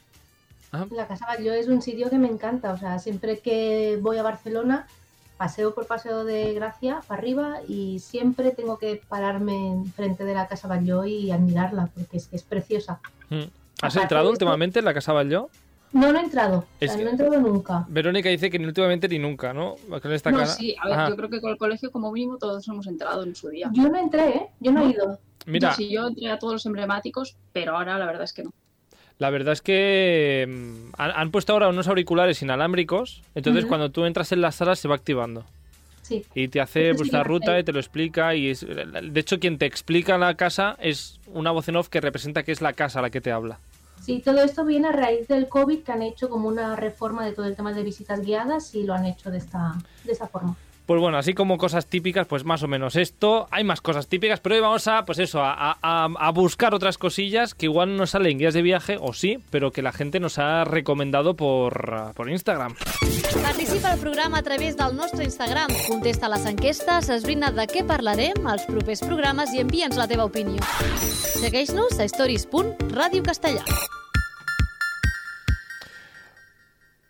Ah. 0.73 0.85
La 0.91 1.07
Casa 1.07 1.25
Batlló 1.27 1.53
es 1.53 1.67
un 1.67 1.81
sitio 1.81 2.09
que 2.09 2.17
me 2.17 2.27
encanta. 2.27 2.73
O 2.73 2.77
sea, 2.77 2.99
siempre 2.99 3.39
que 3.39 3.97
voy 4.01 4.17
a 4.17 4.23
Barcelona, 4.23 4.87
paseo 5.37 5.73
por 5.73 5.85
Paseo 5.87 6.23
de 6.23 6.53
Gracia 6.53 7.01
para 7.07 7.19
arriba 7.21 7.57
y 7.67 7.99
siempre 7.99 8.51
tengo 8.51 8.77
que 8.77 9.01
pararme 9.07 9.67
enfrente 9.71 10.23
de 10.23 10.33
la 10.33 10.47
Casa 10.47 10.67
Batlló 10.67 11.05
y 11.05 11.31
admirarla 11.31 11.89
porque 11.93 12.17
es 12.17 12.27
que 12.27 12.35
es 12.37 12.43
preciosa. 12.43 12.99
Mm. 13.29 13.35
¿Has 13.81 13.93
Aparte 13.95 14.01
entrado 14.01 14.29
últimamente 14.29 14.79
en 14.79 14.85
la 14.85 14.93
Casa 14.93 15.13
Batlló? 15.13 15.49
No, 15.91 16.11
no 16.11 16.19
he 16.19 16.23
entrado. 16.23 16.65
O 16.81 16.85
sea, 16.85 16.95
no 16.97 17.07
he 17.07 17.09
entrado 17.11 17.39
nunca. 17.39 17.85
Verónica 17.87 18.29
dice 18.29 18.49
que 18.49 18.59
ni 18.59 18.65
últimamente 18.65 19.07
ni 19.07 19.17
nunca, 19.19 19.53
¿no? 19.53 19.75
Con 20.01 20.11
esta 20.11 20.29
No, 20.31 20.37
cara. 20.39 20.49
sí, 20.49 20.75
a 20.81 20.87
ver, 20.89 20.99
Ajá. 20.99 21.09
yo 21.09 21.15
creo 21.15 21.29
que 21.29 21.39
con 21.41 21.51
el 21.51 21.57
colegio 21.57 21.91
como 21.91 22.11
mínimo 22.11 22.37
todos 22.37 22.67
hemos 22.67 22.87
entrado 22.87 23.23
en 23.23 23.35
su 23.35 23.49
día. 23.49 23.69
Yo 23.73 23.87
no 23.87 23.97
entré, 23.97 24.29
¿eh? 24.29 24.47
Yo 24.59 24.71
no 24.71 24.81
he 24.85 24.89
ido. 24.91 25.19
Mira, 25.45 25.69
Yo 25.69 25.75
sí, 25.75 25.89
yo 25.89 26.07
entré 26.07 26.29
a 26.31 26.39
todos 26.39 26.53
los 26.53 26.65
emblemáticos, 26.65 27.37
pero 27.53 27.77
ahora 27.77 27.97
la 27.97 28.05
verdad 28.05 28.23
es 28.23 28.33
que 28.33 28.43
no. 28.43 28.51
La 29.17 29.29
verdad 29.29 29.53
es 29.53 29.61
que 29.61 30.45
mm, 30.47 30.93
han, 30.97 31.11
han 31.11 31.31
puesto 31.31 31.53
ahora 31.53 31.69
unos 31.69 31.87
auriculares 31.87 32.41
inalámbricos, 32.41 33.21
entonces 33.33 33.65
cuando 33.65 33.89
tú 33.89 34.05
entras 34.05 34.31
en 34.31 34.41
la 34.41 34.51
sala 34.51 34.75
se 34.75 34.87
va 34.87 34.95
activando. 34.95 35.45
Sí. 36.05 36.23
Y 36.35 36.49
te 36.49 36.61
hace 36.61 36.93
pues, 36.93 37.11
la 37.11 37.23
ruta 37.23 37.53
sé. 37.53 37.59
y 37.59 37.63
te 37.63 37.73
lo 37.73 37.79
explica. 37.79 38.35
Y 38.35 38.49
es, 38.49 38.63
de 38.63 39.19
hecho, 39.19 39.39
quien 39.39 39.57
te 39.57 39.65
explica 39.65 40.19
la 40.19 40.35
casa 40.35 40.77
es 40.79 41.19
una 41.25 41.49
voz 41.49 41.67
en 41.67 41.77
off 41.77 41.89
que 41.89 41.99
representa 41.99 42.43
que 42.43 42.51
es 42.51 42.61
la 42.61 42.73
casa 42.73 43.01
la 43.01 43.09
que 43.09 43.21
te 43.21 43.31
habla. 43.31 43.57
Sí, 44.01 44.21
todo 44.23 44.43
esto 44.43 44.65
viene 44.65 44.89
a 44.89 44.91
raíz 44.91 45.27
del 45.27 45.47
COVID 45.47 45.79
que 45.79 45.91
han 45.91 46.03
hecho 46.03 46.29
como 46.29 46.47
una 46.47 46.75
reforma 46.75 47.25
de 47.25 47.31
todo 47.31 47.47
el 47.47 47.55
tema 47.55 47.73
de 47.73 47.81
visitas 47.81 48.21
guiadas 48.21 48.75
y 48.75 48.83
lo 48.83 48.93
han 48.93 49.05
hecho 49.05 49.31
de 49.31 49.39
esta, 49.39 49.73
de 50.03 50.11
esta 50.11 50.27
forma. 50.27 50.55
Pues 50.85 51.01
bueno, 51.01 51.17
así 51.17 51.33
como 51.33 51.57
cosas 51.57 51.87
típicas, 51.87 52.27
pues 52.27 52.43
más 52.43 52.61
o 52.61 52.67
menos 52.67 52.95
esto. 52.95 53.47
Hay 53.49 53.63
más 53.63 53.81
cosas 53.81 54.07
típicas, 54.07 54.39
pero 54.39 54.55
hoy 54.55 54.61
vamos 54.61 54.87
a, 54.87 55.03
pues 55.05 55.17
eso, 55.17 55.41
a, 55.43 56.31
buscar 56.33 56.75
otras 56.75 56.97
cosillas 56.97 57.55
que 57.55 57.65
igual 57.65 57.97
no 57.97 58.05
salen 58.05 58.33
en 58.33 58.39
guías 58.39 58.53
de 58.53 58.61
viaje, 58.61 58.97
o 58.99 59.13
sí, 59.13 59.39
pero 59.49 59.71
que 59.71 59.81
la 59.81 59.91
gente 59.91 60.19
nos 60.19 60.37
ha 60.37 60.63
recomendado 60.63 61.35
por, 61.35 62.13
por 62.13 62.29
Instagram. 62.29 62.75
Participa 63.41 63.91
al 63.91 63.99
programa 63.99 64.39
a 64.39 64.43
través 64.43 64.77
del 64.77 64.95
nostre 64.95 65.23
Instagram. 65.23 65.71
Contesta 65.87 66.29
les 66.29 66.45
enquestes, 66.45 67.09
esbrina 67.09 67.51
de 67.51 67.65
què 67.65 67.85
parlarem 67.87 68.45
als 68.45 68.65
propers 68.69 69.01
programes 69.05 69.53
i 69.53 69.63
envia'ns 69.65 69.97
la 69.97 70.07
teva 70.11 70.29
opinió. 70.29 70.61
Segueix-nos 71.41 71.97
a 71.99 72.09
stories.radiocastellà. 72.09 73.65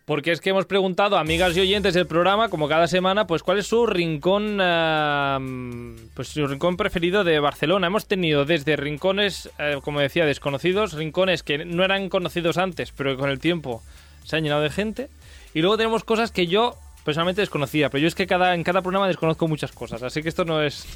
Porque 0.06 0.30
es 0.30 0.40
que 0.40 0.50
hemos 0.50 0.66
preguntado 0.66 1.16
a 1.16 1.20
amigas 1.20 1.56
y 1.56 1.60
oyentes 1.60 1.92
del 1.92 2.06
programa, 2.06 2.48
como 2.48 2.68
cada 2.68 2.86
semana, 2.86 3.26
pues 3.26 3.42
cuál 3.42 3.58
es 3.58 3.66
su 3.66 3.86
rincón, 3.86 4.60
eh, 4.62 5.96
pues 6.14 6.28
su 6.28 6.46
rincón 6.46 6.76
preferido 6.76 7.24
de 7.24 7.40
Barcelona. 7.40 7.88
Hemos 7.88 8.06
tenido 8.06 8.44
desde 8.44 8.76
rincones, 8.76 9.50
eh, 9.58 9.80
como 9.82 9.98
decía, 9.98 10.24
desconocidos, 10.24 10.92
rincones 10.92 11.42
que 11.42 11.64
no 11.64 11.84
eran 11.84 12.08
conocidos 12.08 12.56
antes, 12.56 12.92
pero 12.92 13.10
que 13.10 13.20
con 13.20 13.30
el 13.30 13.40
tiempo 13.40 13.82
se 14.22 14.36
han 14.36 14.44
llenado 14.44 14.62
de 14.62 14.70
gente. 14.70 15.08
Y 15.54 15.60
luego 15.60 15.76
tenemos 15.76 16.04
cosas 16.04 16.30
que 16.30 16.46
yo 16.46 16.76
personalmente 17.04 17.42
desconocía, 17.42 17.90
pero 17.90 18.02
yo 18.02 18.06
es 18.06 18.14
que 18.14 18.28
cada, 18.28 18.54
en 18.54 18.62
cada 18.62 18.82
programa 18.82 19.08
desconozco 19.08 19.48
muchas 19.48 19.72
cosas, 19.72 20.02
así 20.02 20.22
que 20.22 20.28
esto 20.28 20.44
no 20.44 20.60
es, 20.60 20.86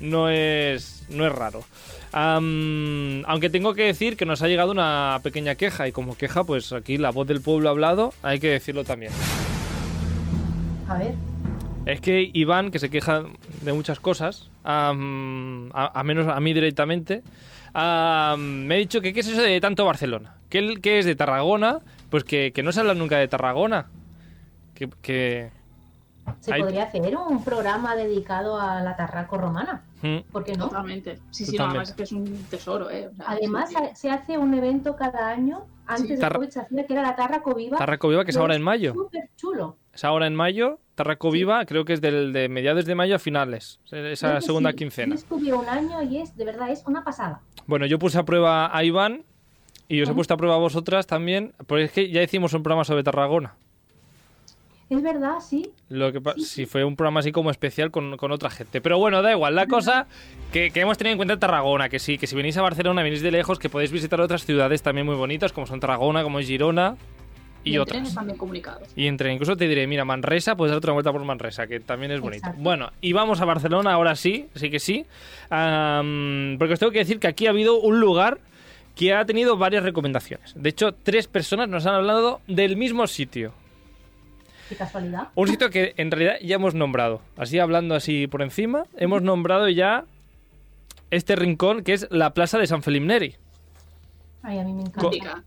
no 0.00 0.28
es, 0.30 1.04
no 1.10 1.26
es 1.26 1.32
raro. 1.32 1.62
Aunque 2.12 3.50
tengo 3.50 3.74
que 3.74 3.84
decir 3.84 4.16
que 4.16 4.26
nos 4.26 4.42
ha 4.42 4.48
llegado 4.48 4.72
una 4.72 5.20
pequeña 5.22 5.54
queja 5.54 5.86
y 5.88 5.92
como 5.92 6.16
queja, 6.16 6.42
pues 6.44 6.72
aquí 6.72 6.98
la 6.98 7.10
voz 7.10 7.26
del 7.26 7.40
pueblo 7.40 7.68
ha 7.68 7.72
hablado, 7.72 8.12
hay 8.22 8.40
que 8.40 8.48
decirlo 8.48 8.84
también. 8.84 9.12
A 10.88 10.98
ver. 10.98 11.14
Es 11.86 12.00
que 12.00 12.30
Iván, 12.32 12.70
que 12.70 12.78
se 12.78 12.90
queja 12.90 13.24
de 13.62 13.72
muchas 13.72 14.00
cosas, 14.00 14.50
a, 14.64 14.90
a 14.92 16.02
menos 16.04 16.28
a 16.28 16.38
mí 16.40 16.52
directamente, 16.52 17.22
am, 17.72 18.64
me 18.66 18.74
ha 18.74 18.78
dicho 18.78 19.00
que 19.00 19.12
qué 19.12 19.20
es 19.20 19.28
eso 19.28 19.40
de 19.42 19.60
tanto 19.60 19.84
Barcelona, 19.84 20.34
que 20.48 20.78
es 20.98 21.04
de 21.06 21.14
Tarragona, 21.14 21.78
pues 22.10 22.24
que, 22.24 22.52
que 22.52 22.62
no 22.62 22.72
se 22.72 22.80
habla 22.80 22.94
nunca 22.94 23.16
de 23.18 23.28
Tarragona. 23.28 23.86
Que, 24.74 24.88
que- 25.02 25.50
Se 26.40 26.52
Hay- 26.54 26.62
podría 26.62 26.84
hacer 26.84 27.16
un 27.16 27.44
programa 27.44 27.94
dedicado 27.96 28.58
a 28.60 28.80
la 28.82 28.96
Tarraco 28.96 29.38
romana. 29.38 29.82
¿Por 30.32 30.44
qué 30.44 30.56
no? 30.56 30.68
Totalmente. 30.68 31.18
Sí, 31.30 31.44
sí, 31.44 31.52
Totalmente. 31.52 31.58
no, 31.58 31.64
además 31.68 31.88
es 31.90 31.94
que 31.94 32.02
es 32.04 32.12
un 32.12 32.44
tesoro, 32.50 32.90
¿eh? 32.90 33.08
O 33.12 33.16
sea, 33.16 33.24
Además, 33.28 33.68
sí, 33.70 33.76
se 33.94 34.10
hace 34.10 34.38
un 34.38 34.54
evento 34.54 34.96
cada 34.96 35.28
año. 35.28 35.64
Antes 35.86 36.18
Sí. 36.18 36.24
de 36.24 36.30
COVID 36.30 36.48
se 36.48 36.60
hacía 36.60 36.86
que 36.86 36.92
era 36.92 37.02
la 37.02 37.16
Tarraco 37.16 37.54
Viva. 37.54 37.76
Tarraco 37.76 38.08
Viva, 38.08 38.24
que 38.24 38.30
es 38.30 38.36
ahora 38.36 38.54
en 38.54 38.62
mayo. 38.62 38.94
Súper 38.94 39.28
chulo. 39.36 39.76
Es 39.92 40.04
ahora 40.04 40.26
en 40.26 40.34
mayo. 40.36 40.78
Tarraco 40.94 41.30
Viva, 41.30 41.64
creo 41.66 41.84
que 41.84 41.94
es 41.94 42.00
del, 42.00 42.32
de 42.32 42.48
mediados 42.48 42.84
de 42.84 42.94
mayo 42.94 43.16
a 43.16 43.18
finales. 43.18 43.80
Esa 43.90 44.40
segunda 44.40 44.70
sí. 44.70 44.76
quincena. 44.76 45.16
Yo 45.42 45.58
un 45.60 45.68
año 45.68 46.02
y 46.02 46.18
es, 46.18 46.36
de 46.36 46.44
verdad, 46.44 46.70
es 46.70 46.84
una 46.86 47.02
pasada. 47.04 47.40
Bueno, 47.66 47.86
yo 47.86 47.98
puse 47.98 48.18
a 48.18 48.24
prueba 48.24 48.74
a 48.76 48.84
Iván 48.84 49.24
y 49.88 50.00
os 50.02 50.08
he 50.08 50.14
puesto 50.14 50.34
a 50.34 50.36
prueba 50.36 50.54
a 50.54 50.58
vosotras 50.58 51.06
también, 51.06 51.52
porque 51.66 51.84
es 51.84 51.92
que 51.92 52.10
ya 52.10 52.22
hicimos 52.22 52.54
un 52.54 52.62
programa 52.62 52.84
sobre 52.84 53.02
Tarragona. 53.02 53.54
Es 54.90 55.02
verdad, 55.02 55.38
sí. 55.40 55.70
Lo 55.88 56.12
que 56.12 56.20
Sí, 56.36 56.44
si 56.44 56.66
fue 56.66 56.84
un 56.84 56.96
programa 56.96 57.20
así 57.20 57.30
como 57.30 57.50
especial 57.52 57.92
con, 57.92 58.16
con 58.16 58.32
otra 58.32 58.50
gente. 58.50 58.80
Pero 58.80 58.98
bueno, 58.98 59.22
da 59.22 59.30
igual. 59.30 59.54
La 59.54 59.66
cosa 59.66 60.08
que, 60.52 60.72
que 60.72 60.80
hemos 60.80 60.98
tenido 60.98 61.12
en 61.12 61.18
cuenta 61.18 61.38
Tarragona, 61.38 61.88
que 61.88 62.00
sí, 62.00 62.18
que 62.18 62.26
si 62.26 62.34
venís 62.34 62.56
a 62.56 62.62
Barcelona, 62.62 63.04
venís 63.04 63.22
de 63.22 63.30
lejos, 63.30 63.60
que 63.60 63.68
podéis 63.68 63.92
visitar 63.92 64.20
otras 64.20 64.44
ciudades 64.44 64.82
también 64.82 65.06
muy 65.06 65.14
bonitas, 65.14 65.52
como 65.52 65.68
son 65.68 65.78
Tarragona, 65.78 66.24
como 66.24 66.40
es 66.40 66.48
Girona 66.48 66.96
y, 67.62 67.74
en 67.74 67.80
otras. 67.80 67.98
trenes 67.98 68.14
también 68.14 68.36
comunicados. 68.36 68.88
Y 68.96 69.06
entre, 69.06 69.32
incluso 69.32 69.56
te 69.56 69.68
diré, 69.68 69.86
mira, 69.86 70.04
Manresa, 70.04 70.56
puedes 70.56 70.70
dar 70.70 70.78
otra 70.78 70.92
vuelta 70.92 71.12
por 71.12 71.22
Manresa, 71.24 71.66
que 71.68 71.78
también 71.78 72.10
es 72.10 72.20
bonito. 72.20 72.38
Exacto. 72.38 72.62
Bueno, 72.62 72.90
y 73.00 73.12
vamos 73.12 73.40
a 73.40 73.44
Barcelona 73.44 73.92
ahora 73.92 74.16
sí, 74.16 74.48
sí 74.54 74.70
que 74.70 74.80
sí. 74.80 75.06
Porque 75.48 76.72
os 76.72 76.78
tengo 76.80 76.92
que 76.92 76.98
decir 76.98 77.20
que 77.20 77.28
aquí 77.28 77.46
ha 77.46 77.50
habido 77.50 77.80
un 77.80 78.00
lugar 78.00 78.38
que 78.96 79.14
ha 79.14 79.24
tenido 79.24 79.56
varias 79.56 79.84
recomendaciones. 79.84 80.52
De 80.56 80.68
hecho, 80.68 80.92
tres 80.92 81.26
personas 81.28 81.68
nos 81.68 81.86
han 81.86 81.94
hablado 81.94 82.40
del 82.48 82.76
mismo 82.76 83.06
sitio. 83.06 83.52
Qué 84.70 84.76
casualidad. 84.76 85.30
Un 85.34 85.48
sitio 85.48 85.68
que 85.68 85.94
en 85.96 86.12
realidad 86.12 86.36
ya 86.40 86.54
hemos 86.54 86.76
nombrado. 86.76 87.20
Así 87.36 87.58
hablando 87.58 87.96
así 87.96 88.28
por 88.28 88.40
encima, 88.40 88.84
hemos 88.96 89.20
nombrado 89.20 89.68
ya 89.68 90.04
este 91.10 91.34
rincón 91.34 91.82
que 91.82 91.92
es 91.92 92.06
la 92.12 92.34
Plaza 92.34 92.56
de 92.56 92.68
San 92.68 92.84
Felipe 92.84 93.04
Neri. 93.04 93.34
Ay, 94.44 94.60
a 94.60 94.62
mí 94.62 94.72
me 94.72 94.82
encanta. 94.82 95.08
Mítica. 95.08 95.44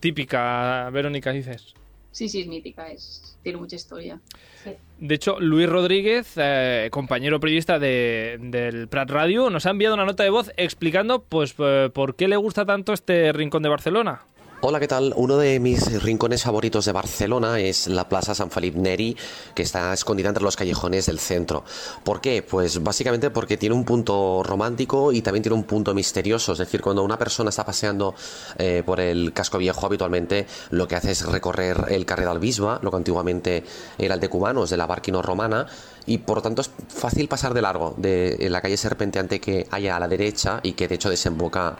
Típica, 0.00 0.88
Verónica, 0.90 1.32
dices. 1.32 1.74
Sí, 2.12 2.30
sí, 2.30 2.40
es 2.40 2.46
mítica, 2.46 2.90
es, 2.90 3.36
tiene 3.42 3.58
mucha 3.58 3.76
historia. 3.76 4.18
Sí. 4.64 4.70
De 5.00 5.14
hecho, 5.16 5.38
Luis 5.38 5.68
Rodríguez, 5.68 6.32
eh, 6.36 6.88
compañero 6.90 7.40
periodista 7.40 7.78
de, 7.78 8.38
del 8.40 8.88
Prat 8.88 9.10
Radio, 9.10 9.50
nos 9.50 9.66
ha 9.66 9.70
enviado 9.70 9.94
una 9.94 10.06
nota 10.06 10.22
de 10.22 10.30
voz 10.30 10.50
explicando 10.56 11.22
pues 11.22 11.54
eh, 11.58 11.90
por 11.92 12.16
qué 12.16 12.26
le 12.26 12.36
gusta 12.36 12.64
tanto 12.64 12.94
este 12.94 13.32
rincón 13.34 13.62
de 13.62 13.68
Barcelona. 13.68 14.22
Hola, 14.64 14.78
¿qué 14.78 14.86
tal? 14.86 15.12
Uno 15.16 15.38
de 15.38 15.58
mis 15.58 16.00
rincones 16.04 16.44
favoritos 16.44 16.84
de 16.84 16.92
Barcelona 16.92 17.58
es 17.58 17.88
la 17.88 18.08
Plaza 18.08 18.32
San 18.32 18.48
Felip 18.48 18.76
Neri, 18.76 19.16
que 19.56 19.64
está 19.64 19.92
escondida 19.92 20.28
entre 20.28 20.44
los 20.44 20.54
callejones 20.54 21.06
del 21.06 21.18
centro. 21.18 21.64
¿Por 22.04 22.20
qué? 22.20 22.44
Pues 22.44 22.80
básicamente 22.80 23.30
porque 23.30 23.56
tiene 23.56 23.74
un 23.74 23.84
punto 23.84 24.44
romántico 24.44 25.10
y 25.10 25.20
también 25.20 25.42
tiene 25.42 25.56
un 25.56 25.64
punto 25.64 25.92
misterioso. 25.94 26.52
Es 26.52 26.58
decir, 26.58 26.80
cuando 26.80 27.02
una 27.02 27.18
persona 27.18 27.50
está 27.50 27.66
paseando 27.66 28.14
eh, 28.56 28.84
por 28.86 29.00
el 29.00 29.32
casco 29.32 29.58
viejo 29.58 29.84
habitualmente, 29.84 30.46
lo 30.70 30.86
que 30.86 30.94
hace 30.94 31.10
es 31.10 31.26
recorrer 31.26 31.86
el 31.88 32.06
carrer 32.06 32.28
del 32.28 32.38
Bisba, 32.38 32.78
lo 32.82 32.92
que 32.92 32.98
antiguamente 32.98 33.64
era 33.98 34.14
el 34.14 34.20
de 34.20 34.28
Cubanos, 34.28 34.70
de 34.70 34.76
la 34.76 34.86
Barquino 34.86 35.22
Romana, 35.22 35.66
y 36.06 36.18
por 36.18 36.38
lo 36.38 36.42
tanto 36.42 36.62
es 36.62 36.70
fácil 36.88 37.28
pasar 37.28 37.54
de 37.54 37.62
largo 37.62 37.94
de 37.96 38.36
la 38.50 38.60
calle 38.60 38.76
serpenteante 38.76 39.40
que 39.40 39.66
hay 39.70 39.88
a 39.88 39.98
la 39.98 40.08
derecha 40.08 40.60
y 40.62 40.72
que 40.72 40.88
de 40.88 40.96
hecho 40.96 41.10
desemboca, 41.10 41.76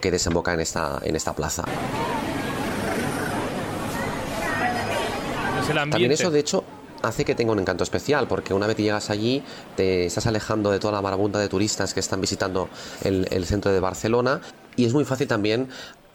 que 0.00 0.10
desemboca 0.10 0.52
en 0.54 0.60
esta, 0.60 1.00
en 1.02 1.16
esta 1.16 1.34
plaza. 1.34 1.64
Es 5.62 5.68
el 5.68 5.78
ambiente. 5.78 5.90
También 5.90 6.12
eso, 6.12 6.30
de 6.30 6.40
hecho, 6.40 6.64
hace 7.02 7.24
que 7.24 7.34
tenga 7.34 7.52
un 7.52 7.60
encanto 7.60 7.84
especial, 7.84 8.26
porque 8.28 8.54
una 8.54 8.66
vez 8.66 8.76
que 8.76 8.82
llegas 8.82 9.10
allí, 9.10 9.42
te 9.76 10.06
estás 10.06 10.26
alejando 10.26 10.70
de 10.70 10.78
toda 10.78 10.92
la 10.92 11.02
marabunta 11.02 11.38
de 11.38 11.48
turistas 11.48 11.94
que 11.94 12.00
están 12.00 12.20
visitando 12.20 12.68
el, 13.04 13.28
el 13.30 13.46
centro 13.46 13.72
de 13.72 13.80
Barcelona 13.80 14.40
y 14.76 14.84
es 14.86 14.94
muy 14.94 15.04
fácil 15.04 15.28
también 15.28 15.68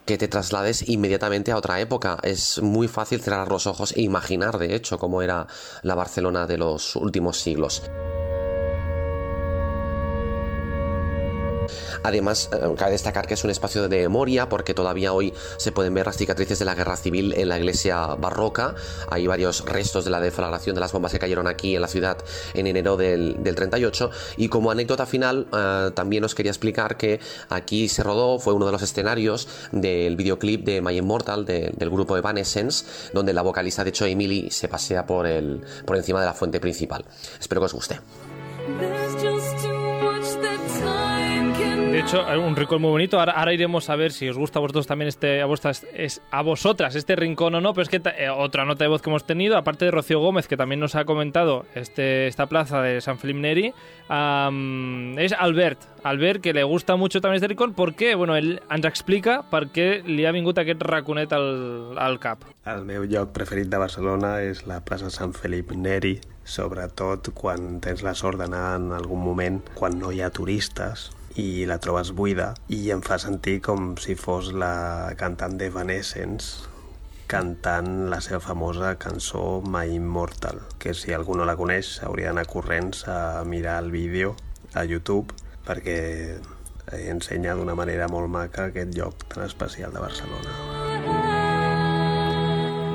que 0.06 0.18
te 0.18 0.28
traslades 0.28 0.88
inmediatamente 0.88 1.52
a 1.52 1.58
otra 1.58 1.80
época. 1.80 2.18
Es 2.24 2.62
muy 2.62 2.88
fácil 2.88 3.22
cerrar 3.22 3.50
los 3.50 3.68
ojos 3.68 3.94
e 3.96 4.02
imaginar, 4.02 4.58
de 4.58 4.76
hecho, 4.76 4.98
cómo 4.98 5.22
era 5.22 5.48
la 5.82 5.96
Barcelona 5.96 6.48
de 6.48 6.58
los 6.58 6.96
últimos 6.96 7.40
siglos. 7.40 7.82
Además, 12.06 12.50
eh, 12.54 12.60
cabe 12.78 12.92
destacar 12.92 13.26
que 13.28 13.34
es 13.34 13.44
un 13.44 13.50
espacio 13.50 13.88
de 13.90 13.98
memoria 14.02 14.48
porque 14.48 14.74
todavía 14.76 15.12
hoy 15.12 15.34
se 15.58 15.72
pueden 15.72 15.94
ver 15.96 16.06
las 16.06 16.18
cicatrices 16.18 16.60
de 16.60 16.66
la 16.66 16.76
guerra 16.76 16.96
civil 16.98 17.34
en 17.36 17.50
la 17.50 17.58
iglesia 17.58 18.06
barroca. 18.16 18.76
Hay 19.10 19.26
varios 19.26 19.66
restos 19.66 20.06
de 20.06 20.12
la 20.12 20.20
deflagración 20.20 20.76
de 20.76 20.82
las 20.82 20.92
bombas 20.92 21.12
que 21.12 21.18
cayeron 21.20 21.48
aquí 21.48 21.76
en 21.76 21.82
la 21.82 21.88
ciudad 21.88 22.18
en 22.54 22.68
enero 22.68 22.96
del, 22.96 23.42
del 23.44 23.56
38. 23.56 24.12
Y 24.38 24.50
como 24.50 24.70
anécdota 24.70 25.06
final, 25.08 25.48
eh, 25.52 25.92
también 25.96 26.24
os 26.24 26.36
quería 26.36 26.52
explicar 26.52 26.96
que 26.96 27.20
aquí 27.50 27.90
se 27.90 28.04
rodó, 28.04 28.38
fue 28.38 28.54
uno 28.54 28.68
de 28.68 28.72
los 28.72 28.84
escenarios 28.84 29.48
del 29.72 30.16
videoclip 30.16 30.64
de 30.64 30.82
My 30.82 30.96
Immortal 30.98 31.46
de- 31.46 31.72
del 31.76 31.90
grupo 31.90 32.16
Evanescence, 32.18 32.86
donde 33.14 33.34
la 33.34 33.42
vocalista, 33.42 33.84
de 33.84 33.90
hecho, 33.90 34.06
Emily, 34.06 34.52
se 34.52 34.68
pasea 34.68 35.06
por, 35.08 35.26
el, 35.26 35.62
por 35.86 35.98
encima 35.98 36.20
de 36.20 36.28
la 36.28 36.34
fuente 36.34 36.60
principal. 36.60 37.04
Espero 37.40 37.62
que 37.62 37.66
os 37.66 37.74
guste. 37.74 38.00
De 41.96 42.02
hecho, 42.02 42.26
un 42.46 42.58
rincón 42.58 42.82
muy 42.82 42.92
bonito. 42.92 43.18
Ahora, 43.18 43.32
ahora 43.32 43.54
iremos 43.54 43.90
a 43.90 43.96
ver 43.96 44.12
si 44.12 44.28
os 44.28 44.38
gusta 44.38 44.60
a 44.60 44.62
vosotros 44.62 44.86
también 44.86 45.08
este, 45.08 45.42
a, 45.42 45.46
vuestras, 45.46 45.88
es, 45.94 46.22
a 46.30 46.42
vosotras 46.42 46.94
este 46.94 47.16
rincón 47.16 47.56
o 47.56 47.62
no. 47.62 47.74
Pero 47.74 47.84
es 47.84 47.90
que 47.90 48.02
eh, 48.18 48.30
otra 48.30 48.66
nota 48.66 48.84
de 48.84 48.90
voz 48.90 49.02
que 49.02 49.10
hemos 49.10 49.26
tenido, 49.26 49.56
aparte 49.56 49.86
de 49.86 49.92
Rocío 49.92 50.20
Gómez, 50.20 50.50
que 50.50 50.58
también 50.58 50.82
nos 50.82 50.96
ha 50.96 51.06
comentado 51.06 51.66
este, 51.74 52.28
esta 52.28 52.48
plaza 52.48 52.82
de 52.82 53.00
San 53.00 53.18
Felipe 53.18 53.40
Neri, 53.40 53.74
am, 54.10 55.18
es 55.18 55.32
Albert. 55.32 55.80
Albert, 56.04 56.42
que 56.42 56.52
le 56.52 56.66
gusta 56.66 56.98
mucho 56.98 57.22
también 57.22 57.38
este 57.38 57.48
rincón, 57.48 57.74
perquè, 57.74 58.14
bueno, 58.18 58.36
ell 58.36 58.60
ens 58.68 58.92
explica 58.92 59.40
per 59.48 59.70
què 59.72 60.04
li 60.04 60.28
ha 60.28 60.36
vingut 60.36 60.60
aquest 60.60 60.84
raconet 60.84 61.32
al, 61.32 61.96
al 61.96 62.20
cap. 62.20 62.44
El 62.68 62.84
meu 62.84 63.08
lloc 63.08 63.32
preferit 63.32 63.72
de 63.72 63.80
Barcelona 63.80 64.42
és 64.44 64.66
la 64.68 64.84
plaça 64.84 65.08
Sant 65.08 65.32
Felip 65.32 65.72
Neri, 65.72 66.18
sobretot 66.44 67.32
quan 67.32 67.80
tens 67.80 68.04
la 68.04 68.20
sort 68.20 68.44
d'anar 68.44 68.74
en 68.82 68.92
algun 68.92 69.24
moment 69.24 69.64
quan 69.80 69.96
no 69.96 70.12
hi 70.12 70.20
ha 70.20 70.30
turistes 70.30 71.14
i 71.36 71.66
la 71.68 71.78
trobes 71.84 72.12
buida 72.16 72.54
i 72.72 72.90
em 72.96 73.02
fa 73.04 73.18
sentir 73.20 73.60
com 73.62 73.96
si 74.00 74.16
fos 74.16 74.54
la 74.56 75.14
cantant 75.20 75.58
d'Evanescence 75.60 76.70
cantant 77.28 78.08
la 78.12 78.20
seva 78.22 78.40
famosa 78.40 78.96
cançó 79.02 79.62
My 79.66 79.90
Immortal, 79.96 80.62
que 80.80 80.94
si 80.94 81.12
algú 81.14 81.34
no 81.36 81.46
la 81.50 81.56
coneix 81.58 81.98
hauria 82.06 82.30
d'anar 82.30 82.46
corrents 82.48 83.08
a 83.10 83.44
mirar 83.44 83.80
el 83.84 83.90
vídeo 83.92 84.36
a 84.76 84.84
YouTube 84.86 85.34
perquè 85.66 86.38
ensenya 87.10 87.56
d'una 87.58 87.74
manera 87.76 88.06
molt 88.08 88.30
maca 88.30 88.68
aquest 88.70 88.94
lloc 88.96 89.26
tan 89.34 89.44
especial 89.48 89.92
de 89.92 90.00
Barcelona. 90.06 91.56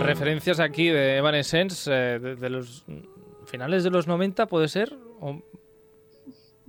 Referencias 0.00 0.60
aquí 0.60 0.88
de 0.88 1.16
Evanescence 1.18 1.90
eh, 1.92 2.18
de, 2.18 2.36
de 2.36 2.50
los 2.50 2.84
finales 3.46 3.84
de 3.84 3.90
los 3.90 4.06
90, 4.06 4.46
¿puede 4.46 4.68
ser? 4.68 4.96
O- 5.20 5.42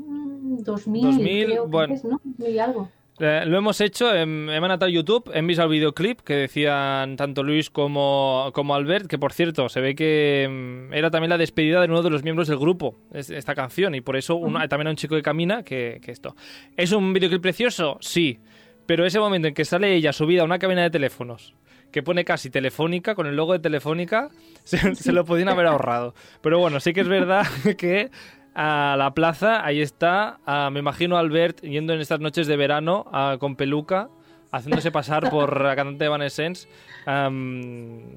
2000, 0.06 1.04
2000, 1.04 1.46
creo 1.46 1.64
que 1.66 1.70
bueno. 1.70 1.94
es, 1.94 2.04
¿no? 2.04 2.20
2000 2.24 2.50
y 2.56 2.60
algo. 2.60 2.90
Eh, 3.20 3.44
lo 3.46 3.58
hemos 3.58 3.80
hecho, 3.82 4.12
hem 4.16 4.50
anat 4.50 4.82
a 4.82 4.88
YouTube, 4.90 5.30
hem 5.34 5.46
vist 5.46 5.60
el 5.62 5.70
videoclip 5.70 6.22
que 6.22 6.34
decían 6.34 7.18
tanto 7.18 7.44
Luis 7.44 7.70
como, 7.70 8.50
como 8.54 8.74
Albert, 8.74 9.06
que 9.06 9.20
por 9.20 9.32
cierto, 9.32 9.70
se 9.70 9.80
ve 9.80 9.94
que 9.94 10.48
mm, 10.90 10.94
era 10.94 11.12
también 11.12 11.30
la 11.30 11.38
despedida 11.38 11.82
de 11.82 11.88
uno 11.88 12.02
de 12.02 12.10
los 12.10 12.24
miembros 12.24 12.48
del 12.48 12.58
grupo, 12.58 12.96
es- 13.14 13.30
esta 13.30 13.54
canción, 13.54 13.94
y 13.94 14.02
por 14.02 14.16
eso 14.16 14.38
un- 14.38 14.54
también 14.70 14.88
hay 14.88 14.92
un 14.92 14.96
chico 14.96 15.16
que 15.16 15.22
camina 15.22 15.62
que, 15.62 16.00
que 16.04 16.12
esto. 16.12 16.36
¿Es 16.78 16.94
un 16.94 17.14
videoclip 17.14 17.42
precioso? 17.44 17.98
Sí, 18.02 18.40
pero 18.88 19.06
ese 19.06 19.20
momento 19.20 19.48
en 19.50 19.54
que 19.54 19.66
sale 19.66 19.94
ella 19.94 20.14
subida 20.14 20.42
a 20.42 20.46
una 20.46 20.58
cabina 20.58 20.82
de 20.82 20.90
teléfonos, 20.90 21.54
que 21.92 22.02
pone 22.02 22.26
casi 22.26 22.50
telefónica, 22.50 23.14
con 23.14 23.28
el 23.28 23.36
logo 23.36 23.54
de 23.54 23.60
telefónica, 23.60 24.30
se, 24.64 24.96
se 24.96 25.12
lo 25.12 25.26
podían 25.26 25.50
haber 25.50 25.68
ahorrado. 25.68 26.16
Pero 26.42 26.58
bueno, 26.58 26.80
sí 26.80 26.92
que 26.94 27.02
es 27.02 27.08
verdad 27.08 27.46
que 27.78 28.10
a 28.54 28.96
la 28.98 29.14
plaza, 29.14 29.66
ahí 29.66 29.82
está, 29.82 30.40
me 30.72 30.80
imagino 30.80 31.18
a 31.18 31.20
Albert 31.20 31.62
yendo 31.62 31.94
en 31.94 32.02
estas 32.02 32.20
noches 32.20 32.48
de 32.48 32.58
verano 32.58 33.06
con 33.40 33.56
peluca, 33.56 34.10
haciéndose 34.52 34.92
pasar 34.92 35.30
por 35.30 35.62
la 35.64 35.76
cantante 35.76 36.04
de 36.04 36.08
Evanescence, 36.08 36.68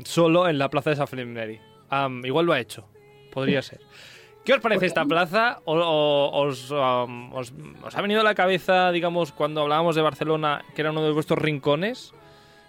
solo 0.04 0.48
en 0.48 0.58
la 0.58 0.68
plaza 0.70 0.90
de 0.90 0.96
San 0.96 1.08
Felipe 1.08 1.30
Neri. 1.30 1.60
Am, 1.90 2.24
igual 2.24 2.46
lo 2.46 2.52
ha 2.52 2.60
hecho, 2.60 2.86
podría 3.32 3.62
ser. 3.62 3.80
¿Qué 4.44 4.52
os 4.52 4.60
parece 4.60 4.86
esta 4.86 5.04
plaza? 5.06 5.60
¿O, 5.64 5.74
o- 5.78 6.42
os, 6.46 6.70
am, 6.72 7.32
os- 7.32 7.52
os 7.82 7.94
ha 7.96 8.02
venido 8.02 8.20
a 8.20 8.24
la 8.24 8.34
cabeza, 8.34 8.90
digamos, 8.92 9.32
cuando 9.32 9.62
hablábamos 9.62 9.94
de 9.96 10.02
Barcelona, 10.02 10.64
que 10.74 10.82
era 10.82 10.90
uno 10.90 11.02
de 11.02 11.12
vuestros 11.12 11.38
rincones? 11.38 12.12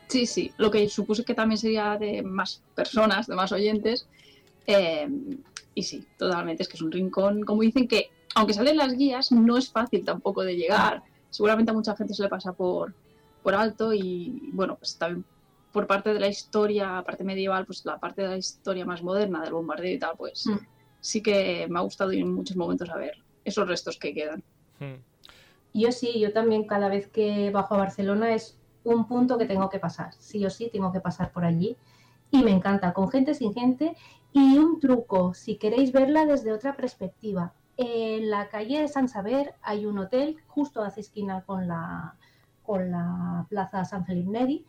Sí, 0.07 0.25
sí, 0.25 0.51
lo 0.57 0.69
que 0.71 0.87
supuse 0.87 1.25
que 1.25 1.33
también 1.33 1.57
sería 1.57 1.97
de 1.97 2.21
más 2.21 2.61
personas, 2.75 3.27
de 3.27 3.35
más 3.35 3.51
oyentes. 3.51 4.07
eh, 4.67 5.07
y 5.75 5.83
sí, 5.83 6.07
totalmente, 6.17 6.63
es 6.63 6.69
que 6.69 6.75
es 6.77 6.81
un 6.81 6.91
rincón, 6.91 7.43
como 7.43 7.61
dicen 7.61 7.87
que, 7.87 8.09
aunque 8.33 8.53
salen 8.53 8.77
las 8.77 8.93
guías, 8.93 9.31
no 9.31 9.57
es 9.57 9.69
fácil 9.69 10.03
tampoco 10.03 10.43
de 10.43 10.55
llegar. 10.55 11.03
Seguramente 11.29 11.71
a 11.71 11.73
mucha 11.75 11.95
gente 11.95 12.13
se 12.13 12.23
le 12.23 12.29
pasa 12.29 12.53
por, 12.53 12.93
por 13.43 13.53
alto 13.53 13.93
y, 13.93 14.49
bueno, 14.53 14.75
pues 14.77 14.97
también 14.97 15.25
por 15.73 15.85
parte 15.85 16.13
de 16.13 16.19
la 16.21 16.29
historia, 16.29 17.03
parte 17.05 17.25
medieval, 17.25 17.65
pues 17.65 17.83
la 17.85 17.99
parte 17.99 18.21
de 18.21 18.29
la 18.29 18.37
historia 18.37 18.85
más 18.85 19.03
moderna 19.03 19.41
del 19.43 19.51
bombardeo 19.53 19.93
y 19.93 19.99
tal, 19.99 20.13
pues 20.17 20.47
Mm. 20.47 20.57
sí 21.01 21.21
que 21.21 21.67
me 21.69 21.77
ha 21.79 21.81
gustado 21.81 22.13
ir 22.13 22.21
en 22.21 22.33
muchos 22.33 22.55
momentos 22.55 22.89
a 22.89 22.95
ver 22.95 23.13
esos 23.43 23.67
restos 23.67 23.97
que 23.97 24.13
quedan. 24.13 24.41
Mm. 24.79 24.95
Yo 25.73 25.91
sí, 25.91 26.17
yo 26.19 26.31
también 26.31 26.65
cada 26.65 26.87
vez 26.87 27.07
que 27.07 27.51
bajo 27.51 27.75
a 27.75 27.79
Barcelona 27.79 28.33
es 28.33 28.57
un 28.85 29.05
punto 29.07 29.37
que 29.37 29.45
tengo 29.45 29.69
que 29.69 29.79
pasar. 29.79 30.13
Sí 30.17 30.45
o 30.45 30.49
sí 30.49 30.69
tengo 30.71 30.93
que 30.93 31.01
pasar 31.01 31.33
por 31.33 31.43
allí. 31.43 31.75
Y 32.31 32.43
me 32.43 32.51
encanta, 32.51 32.93
con 32.93 33.09
gente, 33.09 33.33
sin 33.33 33.53
gente. 33.53 33.95
Y 34.37 34.57
un 34.57 34.81
truco, 34.81 35.33
si 35.33 35.55
queréis 35.55 35.93
verla 35.93 36.25
desde 36.25 36.51
otra 36.51 36.75
perspectiva. 36.75 37.53
En 37.77 38.29
la 38.29 38.49
calle 38.49 38.81
de 38.81 38.89
San 38.89 39.07
Saber 39.07 39.55
hay 39.61 39.85
un 39.85 39.97
hotel 39.97 40.35
justo 40.47 40.81
hace 40.81 40.99
esquina 40.99 41.45
con 41.45 41.69
la, 41.69 42.17
con 42.61 42.91
la 42.91 43.45
plaza 43.47 43.85
San 43.85 44.05
Felipe 44.05 44.29
Neri, 44.29 44.65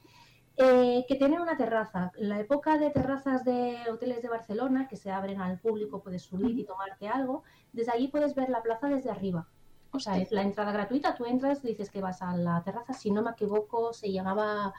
eh, 0.56 1.04
que 1.08 1.16
tiene 1.16 1.40
una 1.40 1.56
terraza. 1.56 2.12
En 2.16 2.28
la 2.28 2.38
época 2.38 2.78
de 2.78 2.90
terrazas 2.90 3.44
de 3.44 3.76
hoteles 3.90 4.22
de 4.22 4.28
Barcelona, 4.28 4.86
que 4.86 4.94
se 4.94 5.10
abren 5.10 5.40
al 5.40 5.58
público, 5.58 6.00
puedes 6.00 6.22
subir 6.22 6.56
y 6.56 6.64
tomarte 6.64 7.08
algo, 7.08 7.42
desde 7.72 7.90
allí 7.90 8.06
puedes 8.06 8.36
ver 8.36 8.50
la 8.50 8.62
plaza 8.62 8.86
desde 8.86 9.10
arriba. 9.10 9.48
O 9.90 9.98
sea, 9.98 10.16
es 10.18 10.30
la 10.30 10.42
entrada 10.42 10.70
gratuita, 10.70 11.16
tú 11.16 11.26
entras, 11.26 11.60
dices 11.60 11.90
que 11.90 12.00
vas 12.00 12.22
a 12.22 12.36
la 12.36 12.62
terraza, 12.62 12.92
si 12.92 13.10
no 13.10 13.20
me 13.20 13.32
equivoco, 13.32 13.92
se 13.92 14.12
llamaba 14.12 14.72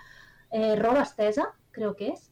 eh, 0.50 0.78
Robastesa, 0.78 1.56
creo 1.78 1.96
que 1.96 2.10
es 2.10 2.32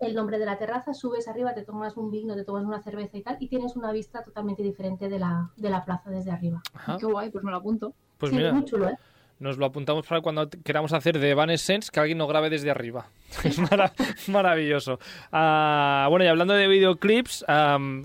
el 0.00 0.14
nombre 0.14 0.38
de 0.38 0.46
la 0.46 0.56
terraza, 0.58 0.94
subes 0.94 1.28
arriba, 1.28 1.52
te 1.54 1.62
tomas 1.62 1.96
un 1.98 2.10
vino, 2.10 2.34
te 2.34 2.44
tomas 2.44 2.64
una 2.64 2.80
cerveza 2.82 3.18
y 3.18 3.22
tal, 3.22 3.36
y 3.40 3.48
tienes 3.48 3.76
una 3.76 3.92
vista 3.92 4.22
totalmente 4.24 4.62
diferente 4.62 5.08
de 5.08 5.18
la, 5.18 5.50
de 5.56 5.68
la 5.70 5.84
plaza 5.84 6.08
desde 6.10 6.30
arriba. 6.30 6.62
Ajá. 6.72 6.96
Qué 6.98 7.04
guay, 7.06 7.30
pues 7.30 7.44
me 7.44 7.50
lo 7.50 7.58
apunto. 7.58 7.92
Pues 8.16 8.30
sí, 8.30 8.36
mira, 8.36 8.52
muy 8.52 8.64
chulo, 8.64 8.88
¿eh? 8.88 8.96
nos 9.40 9.56
lo 9.58 9.66
apuntamos 9.66 10.06
para 10.06 10.20
cuando 10.20 10.48
queramos 10.64 10.92
hacer 10.92 11.18
de 11.18 11.30
Evanescence, 11.30 11.90
que 11.92 12.00
alguien 12.00 12.18
nos 12.18 12.28
grabe 12.28 12.48
desde 12.50 12.70
arriba. 12.70 13.06
Es 13.44 13.58
mara- 13.58 13.92
maravilloso. 14.28 14.98
Ah, 15.30 16.06
bueno, 16.10 16.24
y 16.24 16.28
hablando 16.28 16.54
de 16.54 16.66
videoclips, 16.66 17.44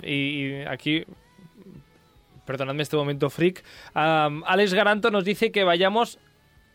y, 0.04 0.12
y 0.12 0.62
aquí, 0.66 1.06
perdonadme 2.46 2.84
este 2.84 2.98
momento 2.98 3.30
freak, 3.30 3.64
Alex 3.94 4.74
Garanto 4.74 5.10
nos 5.12 5.24
dice 5.26 5.52
que 5.52 5.64
vayamos 5.64 6.20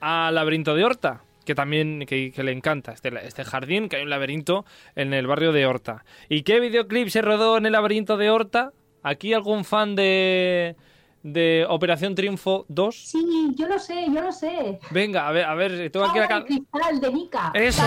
al 0.01 0.35
laberinto 0.35 0.75
de 0.75 0.85
Horta, 0.85 1.23
que 1.49 1.55
también 1.55 2.05
que, 2.07 2.31
que 2.31 2.43
le 2.43 2.53
encanta, 2.53 2.93
este, 2.93 3.09
este 3.27 3.43
jardín, 3.43 3.89
que 3.89 3.97
hay 3.97 4.03
un 4.03 4.11
laberinto 4.11 4.67
en 4.95 5.15
el 5.15 5.27
barrio 5.27 5.51
de 5.53 5.65
Horta. 5.65 6.05
¿Y 6.29 6.43
qué 6.43 6.61
videoclip 6.61 7.09
se 7.09 7.23
rodó 7.23 7.57
en 7.57 7.65
el 7.65 7.73
laberinto 7.73 8.19
de 8.19 8.29
Horta? 8.29 8.73
¿Aquí 9.03 9.33
algún 9.33 9.65
fan 9.65 9.97
de, 9.97 10.77
de 11.23 11.65
Operación 11.67 12.15
Triunfo 12.15 12.67
2? 12.69 12.95
Sí, 12.95 13.55
yo 13.57 13.67
lo 13.67 13.79
sé, 13.79 14.05
yo 14.15 14.21
lo 14.21 14.31
sé. 14.31 14.79
Venga, 14.91 15.27
a 15.27 15.33
ver, 15.33 15.47
a 15.47 15.55
ver, 15.55 15.91
tengo 15.91 16.05
aquí 16.05 16.19
la 16.19 16.29
Fábula 16.29 16.45
de 16.45 16.57
can- 16.59 16.69
cristal 16.71 17.01
de 17.01 17.13
Nika. 17.15 17.51
¡Eso! 17.55 17.83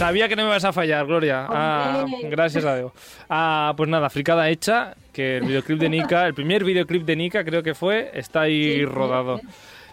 Sabía 0.00 0.28
que 0.30 0.34
no 0.36 0.44
me 0.44 0.48
vas 0.48 0.64
a 0.64 0.72
fallar, 0.72 1.04
Gloria. 1.06 1.44
Ah, 1.46 2.06
gracias 2.22 2.64
a 2.64 2.74
Dios. 2.74 2.90
Ah, 3.28 3.74
pues 3.76 3.86
nada, 3.90 4.08
fricada 4.08 4.48
hecha, 4.48 4.94
que 5.12 5.36
el 5.36 5.44
videoclip 5.44 5.78
de 5.78 5.90
Nika, 5.90 6.26
el 6.26 6.32
primer 6.32 6.64
videoclip 6.64 7.04
de 7.04 7.16
Nika 7.16 7.44
creo 7.44 7.62
que 7.62 7.74
fue, 7.74 8.10
está 8.14 8.40
ahí 8.40 8.76
Sí, 8.78 8.84
rodado. 8.86 9.36
sí. 9.40 9.46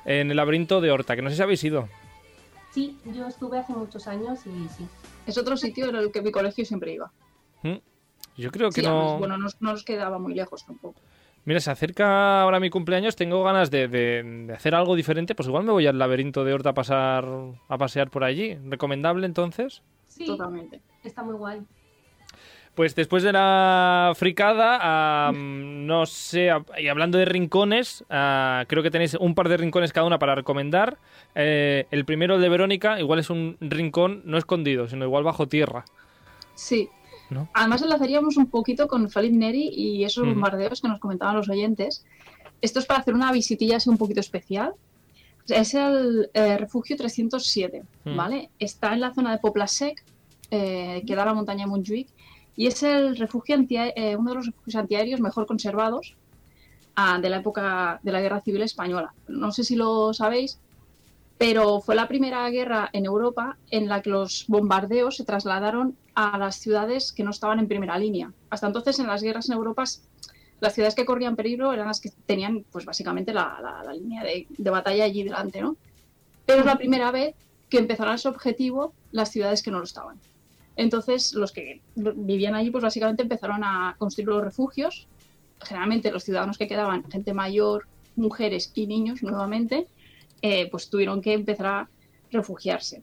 En 0.05 0.31
el 0.31 0.37
laberinto 0.37 0.79
de 0.79 0.91
Horta, 0.91 1.17
que 1.17 1.21
no 1.21 1.29
sé 1.29 1.35
si 1.35 1.41
habéis 1.41 1.61
ido. 1.65 1.89
Sí, 2.71 2.97
yo 3.13 3.27
estuve 3.27 3.57
hace 3.59 3.73
muchos 3.73 4.07
años 4.07 4.39
y 4.45 4.69
sí. 4.69 4.87
Es 5.25 5.37
otro 5.37 5.57
sitio 5.57 5.89
en 5.89 5.97
el 5.97 6.09
que 6.09 6.21
mi 6.21 6.31
colegio 6.31 6.63
siempre 6.63 6.93
iba. 6.93 7.11
¿Mm? 7.63 7.75
Yo 8.37 8.49
creo 8.51 8.69
que 8.69 8.79
Sí, 8.79 8.87
no... 8.87 9.17
bueno, 9.17 9.37
no, 9.37 9.49
no 9.59 9.71
nos 9.73 9.83
quedaba 9.83 10.19
muy 10.19 10.33
lejos 10.33 10.65
tampoco. 10.65 11.01
Mira, 11.43 11.59
se 11.59 11.69
acerca 11.69 12.41
ahora 12.43 12.61
mi 12.61 12.69
cumpleaños, 12.69 13.17
tengo 13.17 13.43
ganas 13.43 13.71
de, 13.71 13.89
de- 13.89 14.23
de 14.47 14.53
hacer 14.53 14.73
algo 14.73 14.95
diferente, 14.95 15.35
pues 15.35 15.49
igual 15.49 15.65
me 15.65 15.73
voy 15.73 15.85
al 15.85 15.99
laberinto 15.99 16.45
de 16.45 16.53
Horta 16.53 16.69
a 16.69 16.73
pasar 16.73 17.25
a 17.67 17.77
pasear 17.77 18.09
por 18.09 18.23
allí. 18.23 18.57
¿Recomendable 18.69 19.25
entonces? 19.25 19.81
Sí, 20.17 20.25
Totalmente. 20.25 20.81
está 21.03 21.23
muy 21.23 21.35
guay. 21.35 21.61
Pues 22.75 22.93
después 22.93 23.23
de 23.23 23.31
la 23.33 24.13
fricada, 24.15 25.27
am, 25.29 25.87
no 25.87 26.05
sé, 26.05 26.51
a- 26.51 26.63
y 26.79 26.87
hablando 26.89 27.17
de 27.17 27.25
rincones, 27.25 28.05
ah, 28.09 28.65
creo 28.67 28.83
que 28.83 28.91
tenéis 28.91 29.15
un 29.15 29.33
par 29.33 29.49
de 29.49 29.57
rincones 29.57 29.91
cada 29.93 30.05
una 30.05 30.19
para 30.19 30.35
recomendar. 30.35 30.97
Eh, 31.33 31.87
el 31.89 32.05
primero, 32.05 32.35
el 32.35 32.41
de 32.41 32.49
Verónica, 32.49 32.99
igual 32.99 33.17
es 33.19 33.31
un 33.31 33.57
rincón 33.61 34.21
no 34.25 34.37
escondido, 34.37 34.87
sino 34.87 35.05
igual 35.05 35.23
bajo 35.23 35.47
tierra. 35.47 35.85
Sí. 36.53 36.87
¿No? 37.31 37.49
Además 37.55 37.81
enlazaríamos 37.81 38.37
un 38.37 38.45
poquito 38.49 38.87
con 38.87 39.09
Falip 39.09 39.33
Neri 39.33 39.69
y 39.73 40.03
esos 40.05 40.25
bombardeos 40.25 40.79
que 40.81 40.87
nos 40.87 40.99
comentaban 40.99 41.35
los 41.35 41.49
oyentes. 41.49 42.05
Esto 42.61 42.79
es 42.79 42.85
para 42.85 42.99
hacer 43.01 43.15
una 43.15 43.31
visitilla 43.31 43.77
así 43.77 43.89
un 43.89 43.97
poquito 43.97 44.19
especial. 44.19 44.73
Es 45.49 45.73
el 45.73 46.29
eh, 46.33 46.57
refugio 46.57 46.95
307, 46.95 47.83
Mm. 48.05 48.15
¿vale? 48.15 48.49
Está 48.59 48.93
en 48.93 48.99
la 49.01 49.13
zona 49.13 49.31
de 49.31 49.39
Poplasec, 49.39 50.03
eh, 50.51 51.03
que 51.05 51.15
da 51.15 51.25
la 51.25 51.33
montaña 51.33 51.65
de 51.65 51.71
Montjuic, 51.71 52.09
y 52.55 52.67
es 52.67 52.81
el 52.83 53.15
refugio 53.17 53.55
antia- 53.55 53.93
eh, 53.95 54.15
uno 54.15 54.31
de 54.31 54.35
los 54.37 54.45
refugios 54.47 54.75
antiaéreos 54.75 55.19
mejor 55.21 55.45
conservados 55.45 56.15
ah, 56.95 57.19
de 57.21 57.29
la 57.29 57.37
época 57.37 57.99
de 58.01 58.11
la 58.11 58.21
Guerra 58.21 58.41
Civil 58.41 58.63
Española. 58.63 59.13
No 59.27 59.51
sé 59.51 59.63
si 59.63 59.75
lo 59.75 60.13
sabéis, 60.13 60.59
pero 61.37 61.81
fue 61.81 61.93
la 61.93 62.07
primera 62.07 62.49
guerra 62.49 62.89
en 62.93 63.05
Europa 63.05 63.57
en 63.69 63.87
la 63.87 64.01
que 64.01 64.09
los 64.09 64.45
bombardeos 64.47 65.17
se 65.17 65.23
trasladaron 65.23 65.95
a 66.15 66.37
las 66.39 66.55
ciudades 66.55 67.13
que 67.13 67.23
no 67.23 67.29
estaban 67.29 67.59
en 67.59 67.67
primera 67.67 67.97
línea. 67.99 68.31
Hasta 68.49 68.65
entonces, 68.65 68.97
en 68.97 69.05
las 69.05 69.21
guerras 69.21 69.47
en 69.49 69.55
Europa, 69.55 69.83
las 70.59 70.73
ciudades 70.73 70.95
que 70.95 71.05
corrían 71.05 71.35
peligro 71.35 71.73
eran 71.73 71.85
las 71.85 72.01
que 72.01 72.09
tenían, 72.25 72.65
pues 72.71 72.85
básicamente, 72.85 73.33
la, 73.33 73.83
línea 73.93 74.23
de, 74.23 74.47
de 74.49 74.69
batalla 74.71 75.03
allí 75.03 75.21
delante, 75.21 75.61
¿no? 75.61 75.77
Pero 76.47 76.61
es 76.61 76.65
la 76.65 76.77
primera 76.77 77.11
vez 77.11 77.35
que 77.69 77.77
empezaron 77.77 78.13
a 78.13 78.17
ser 78.17 78.31
objetivo 78.31 78.93
las 79.11 79.29
ciudades 79.29 79.61
que 79.61 79.69
no 79.69 79.77
lo 79.77 79.83
estaban. 79.83 80.17
Entonces, 80.77 81.33
los 81.33 81.51
que 81.51 81.81
vivían 81.95 82.53
allí, 82.53 82.69
pues 82.69 82.83
básicamente 82.83 83.23
empezaron 83.23 83.63
a 83.63 83.95
construir 83.97 84.29
los 84.29 84.43
refugios. 84.43 85.07
Generalmente 85.59 86.11
los 86.11 86.23
ciudadanos 86.23 86.57
que 86.57 86.67
quedaban, 86.67 87.03
gente 87.09 87.33
mayor, 87.33 87.87
mujeres 88.15 88.71
y 88.75 88.85
niños 88.85 89.23
nuevamente, 89.23 89.87
eh, 90.43 90.69
pues 90.69 90.89
tuvieron 90.89 91.21
que 91.21 91.33
empezar 91.33 91.65
a 91.65 91.89
refugiarse. 92.31 93.01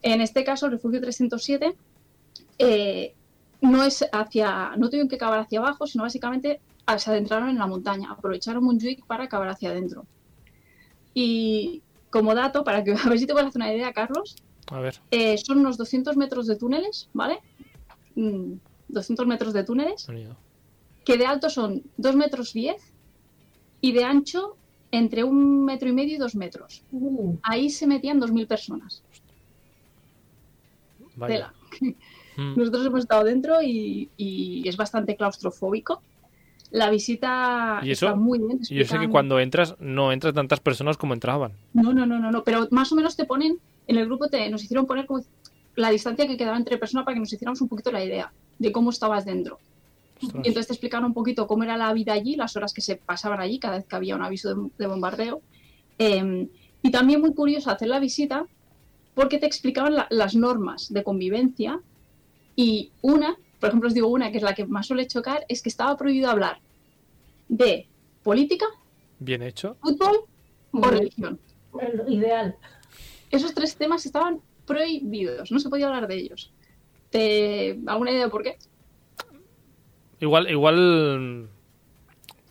En 0.00 0.22
este 0.22 0.42
caso, 0.42 0.66
el 0.66 0.72
refugio 0.72 1.02
307 1.02 1.76
eh, 2.58 3.14
no 3.60 3.84
es 3.84 4.06
hacia, 4.10 4.74
no 4.78 4.88
tuvieron 4.88 5.08
que 5.08 5.18
cavar 5.18 5.40
hacia 5.40 5.58
abajo, 5.58 5.86
sino 5.86 6.04
básicamente 6.04 6.60
ah, 6.86 6.98
se 6.98 7.10
adentraron 7.10 7.50
en 7.50 7.58
la 7.58 7.66
montaña, 7.66 8.10
aprovecharon 8.10 8.64
Montjuic 8.64 9.04
para 9.04 9.28
cavar 9.28 9.48
hacia 9.48 9.70
adentro. 9.70 10.06
Y 11.12 11.82
como 12.08 12.34
dato, 12.34 12.64
para 12.64 12.82
que 12.82 12.92
a 13.04 13.08
ver 13.08 13.18
si 13.18 13.26
te 13.26 13.34
puedes 13.34 13.48
hacer 13.48 13.60
una 13.60 13.74
idea, 13.74 13.92
Carlos, 13.92 14.36
A 14.70 14.80
ver. 14.80 15.00
eh, 15.10 15.36
son 15.38 15.58
unos 15.60 15.76
200 15.76 16.16
metros 16.16 16.46
de 16.46 16.56
túneles, 16.56 17.08
¿vale? 17.12 17.38
Mm, 18.14 18.54
200 18.88 19.26
metros 19.26 19.52
de 19.52 19.64
túneles, 19.64 20.02
sonido. 20.02 20.36
que 21.04 21.16
de 21.16 21.26
alto 21.26 21.48
son 21.50 21.82
2 21.96 22.16
metros 22.16 22.52
10 22.52 22.76
y 23.80 23.92
de 23.92 24.04
ancho 24.04 24.56
entre 24.92 25.22
un 25.24 25.64
metro 25.64 25.88
y 25.88 25.92
medio 25.92 26.14
y 26.16 26.18
dos 26.18 26.34
metros. 26.34 26.82
Uh, 26.92 27.36
Ahí 27.42 27.70
se 27.70 27.86
metían 27.86 28.20
2.000 28.20 28.46
personas. 28.48 29.02
Vaya. 31.16 31.34
Tela. 31.34 31.92
Mm. 32.36 32.56
Nosotros 32.58 32.86
hemos 32.86 33.00
estado 33.00 33.24
dentro 33.24 33.60
y, 33.62 34.08
y 34.16 34.66
es 34.68 34.76
bastante 34.76 35.16
claustrofóbico. 35.16 36.00
La 36.70 36.88
visita 36.88 37.80
¿Y 37.82 37.90
eso? 37.90 38.06
está 38.06 38.16
muy 38.16 38.38
bien. 38.38 38.60
Y 38.68 38.76
yo 38.76 38.84
sé 38.84 38.90
que 38.98 39.04
explican- 39.06 39.10
cuando 39.10 39.40
entras, 39.40 39.74
no 39.80 40.12
entran 40.12 40.34
tantas 40.34 40.60
personas 40.60 40.96
como 40.96 41.14
entraban. 41.14 41.52
No, 41.74 41.92
no, 41.92 42.06
no, 42.06 42.18
no, 42.20 42.30
no, 42.30 42.44
pero 42.44 42.68
más 42.70 42.90
o 42.92 42.96
menos 42.96 43.16
te 43.16 43.24
ponen, 43.24 43.58
en 43.90 43.98
el 43.98 44.06
grupo 44.06 44.28
te, 44.28 44.48
nos 44.50 44.62
hicieron 44.62 44.86
poner 44.86 45.06
como 45.06 45.22
la 45.76 45.90
distancia 45.90 46.26
que 46.26 46.36
quedaba 46.36 46.56
entre 46.56 46.78
personas 46.78 47.04
para 47.04 47.14
que 47.14 47.20
nos 47.20 47.32
hiciéramos 47.32 47.60
un 47.60 47.68
poquito 47.68 47.90
la 47.92 48.04
idea 48.04 48.32
de 48.58 48.72
cómo 48.72 48.90
estabas 48.90 49.24
dentro. 49.24 49.58
Ostras. 50.22 50.44
Y 50.44 50.48
entonces 50.48 50.66
te 50.68 50.72
explicaron 50.74 51.06
un 51.06 51.14
poquito 51.14 51.46
cómo 51.46 51.64
era 51.64 51.76
la 51.76 51.92
vida 51.92 52.12
allí, 52.12 52.36
las 52.36 52.56
horas 52.56 52.72
que 52.72 52.80
se 52.82 52.96
pasaban 52.96 53.40
allí 53.40 53.58
cada 53.58 53.76
vez 53.78 53.86
que 53.86 53.96
había 53.96 54.16
un 54.16 54.22
aviso 54.22 54.54
de, 54.54 54.70
de 54.78 54.86
bombardeo. 54.86 55.40
Eh, 55.98 56.48
y 56.82 56.90
también 56.90 57.20
muy 57.20 57.34
curioso 57.34 57.70
hacer 57.70 57.88
la 57.88 57.98
visita 58.00 58.46
porque 59.14 59.38
te 59.38 59.46
explicaban 59.46 59.94
la- 59.94 60.06
las 60.10 60.34
normas 60.34 60.92
de 60.92 61.02
convivencia 61.02 61.80
y 62.56 62.90
una, 63.02 63.36
por 63.58 63.68
ejemplo 63.70 63.88
os 63.88 63.94
digo 63.94 64.08
una 64.08 64.30
que 64.30 64.38
es 64.38 64.42
la 64.42 64.54
que 64.54 64.66
más 64.66 64.86
suele 64.86 65.06
chocar, 65.06 65.44
es 65.48 65.62
que 65.62 65.68
estaba 65.68 65.96
prohibido 65.96 66.30
hablar 66.30 66.58
de 67.48 67.86
política, 68.22 68.66
Bien 69.18 69.42
hecho. 69.42 69.76
fútbol 69.80 70.20
o 70.72 70.80
religión. 70.82 71.38
el- 71.80 72.12
ideal. 72.12 72.56
Esos 73.30 73.54
tres 73.54 73.76
temas 73.76 74.04
estaban 74.06 74.40
prohibidos, 74.66 75.50
no 75.50 75.58
se 75.58 75.68
podía 75.68 75.86
hablar 75.86 76.06
de 76.08 76.16
ellos. 76.16 76.52
¿Te... 77.10 77.78
¿Alguna 77.86 78.10
idea 78.12 78.24
de 78.24 78.30
por 78.30 78.42
qué? 78.42 78.56
Igual, 80.20 80.50
igual 80.50 81.48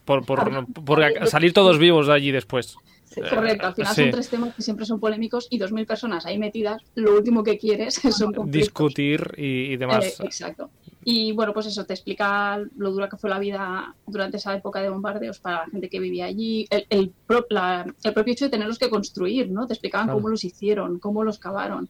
por, 0.06 0.26
por, 0.26 0.66
por 0.74 1.28
salir 1.28 1.54
todos 1.54 1.78
vivos 1.78 2.08
de 2.08 2.14
allí 2.14 2.32
después. 2.32 2.76
Sí. 3.06 3.22
Eh, 3.22 3.30
Correcto, 3.30 3.68
al 3.68 3.76
final 3.76 3.96
sí. 3.96 4.02
son 4.04 4.12
tres 4.12 4.30
temas 4.30 4.56
que 4.56 4.62
siempre 4.62 4.86
son 4.86 5.00
polémicos 5.00 5.48
y 5.50 5.58
dos 5.58 5.72
mil 5.72 5.86
personas 5.86 6.26
ahí 6.26 6.38
metidas, 6.38 6.82
lo 6.96 7.16
último 7.16 7.44
que 7.44 7.58
quieres 7.58 7.96
son 8.12 8.34
conflictos. 8.34 8.52
Discutir 8.52 9.34
y, 9.38 9.74
y 9.74 9.78
demás. 9.78 10.20
Eh, 10.20 10.26
exacto. 10.26 10.70
Y 11.12 11.32
bueno, 11.32 11.54
pues 11.54 11.66
eso 11.66 11.86
te 11.86 11.94
explica 11.94 12.62
lo 12.78 12.92
dura 12.92 13.10
que 13.10 13.18
fue 13.18 13.32
la 13.32 13.40
vida 13.40 13.96
durante 14.06 14.38
esa 14.38 14.54
época 14.56 14.80
de 14.80 14.90
bombardeos 14.90 15.40
para 15.40 15.62
la 15.64 15.68
gente 15.72 15.90
que 15.90 16.00
vivía 16.00 16.26
allí, 16.26 16.68
el, 16.70 16.86
el, 16.88 17.12
pro- 17.26 17.48
la- 17.50 17.84
el 18.04 18.14
propio 18.14 18.34
hecho 18.34 18.46
de 18.46 18.52
tenerlos 18.52 18.78
que 18.78 18.92
construir, 18.92 19.50
¿no? 19.50 19.66
Te 19.66 19.74
explicaban 19.74 20.06
Claro. 20.06 20.20
cómo 20.20 20.30
los 20.30 20.44
hicieron, 20.44 21.00
cómo 21.00 21.24
los 21.24 21.40
cavaron. 21.40 21.90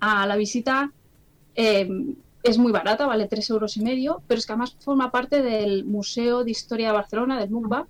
A 0.00 0.26
la 0.26 0.34
visita, 0.34 0.90
eh, 1.54 1.88
es 2.42 2.58
muy 2.58 2.72
barata, 2.72 3.06
vale 3.06 3.28
3 3.28 3.48
euros 3.50 3.76
y 3.76 3.82
medio, 3.82 4.22
pero 4.26 4.38
es 4.40 4.46
que 4.46 4.52
además 4.54 4.76
forma 4.80 5.12
parte 5.12 5.40
del 5.40 5.84
Museo 5.84 6.42
de 6.42 6.50
Historia 6.50 6.88
de 6.88 6.94
Barcelona, 6.94 7.38
del 7.38 7.50
MUCBA, 7.50 7.86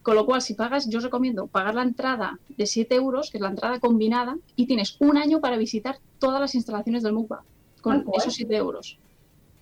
con 0.00 0.14
lo 0.14 0.24
cual 0.24 0.40
si 0.40 0.54
pagas, 0.54 0.88
yo 0.88 0.96
os 0.96 1.04
recomiendo 1.04 1.46
pagar 1.46 1.74
la 1.74 1.82
entrada 1.82 2.38
de 2.56 2.64
7 2.66 2.94
euros, 2.94 3.30
que 3.30 3.36
es 3.36 3.42
la 3.42 3.50
entrada 3.50 3.80
combinada, 3.80 4.38
y 4.54 4.66
tienes 4.66 4.96
un 4.98 5.18
año 5.18 5.40
para 5.40 5.58
visitar 5.58 5.98
todas 6.18 6.40
las 6.40 6.54
instalaciones 6.54 7.02
del 7.02 7.12
MUCBA, 7.12 7.42
con 7.82 7.96
Ah, 8.06 8.10
esos 8.16 8.32
7 8.34 8.56
euros. 8.56 8.98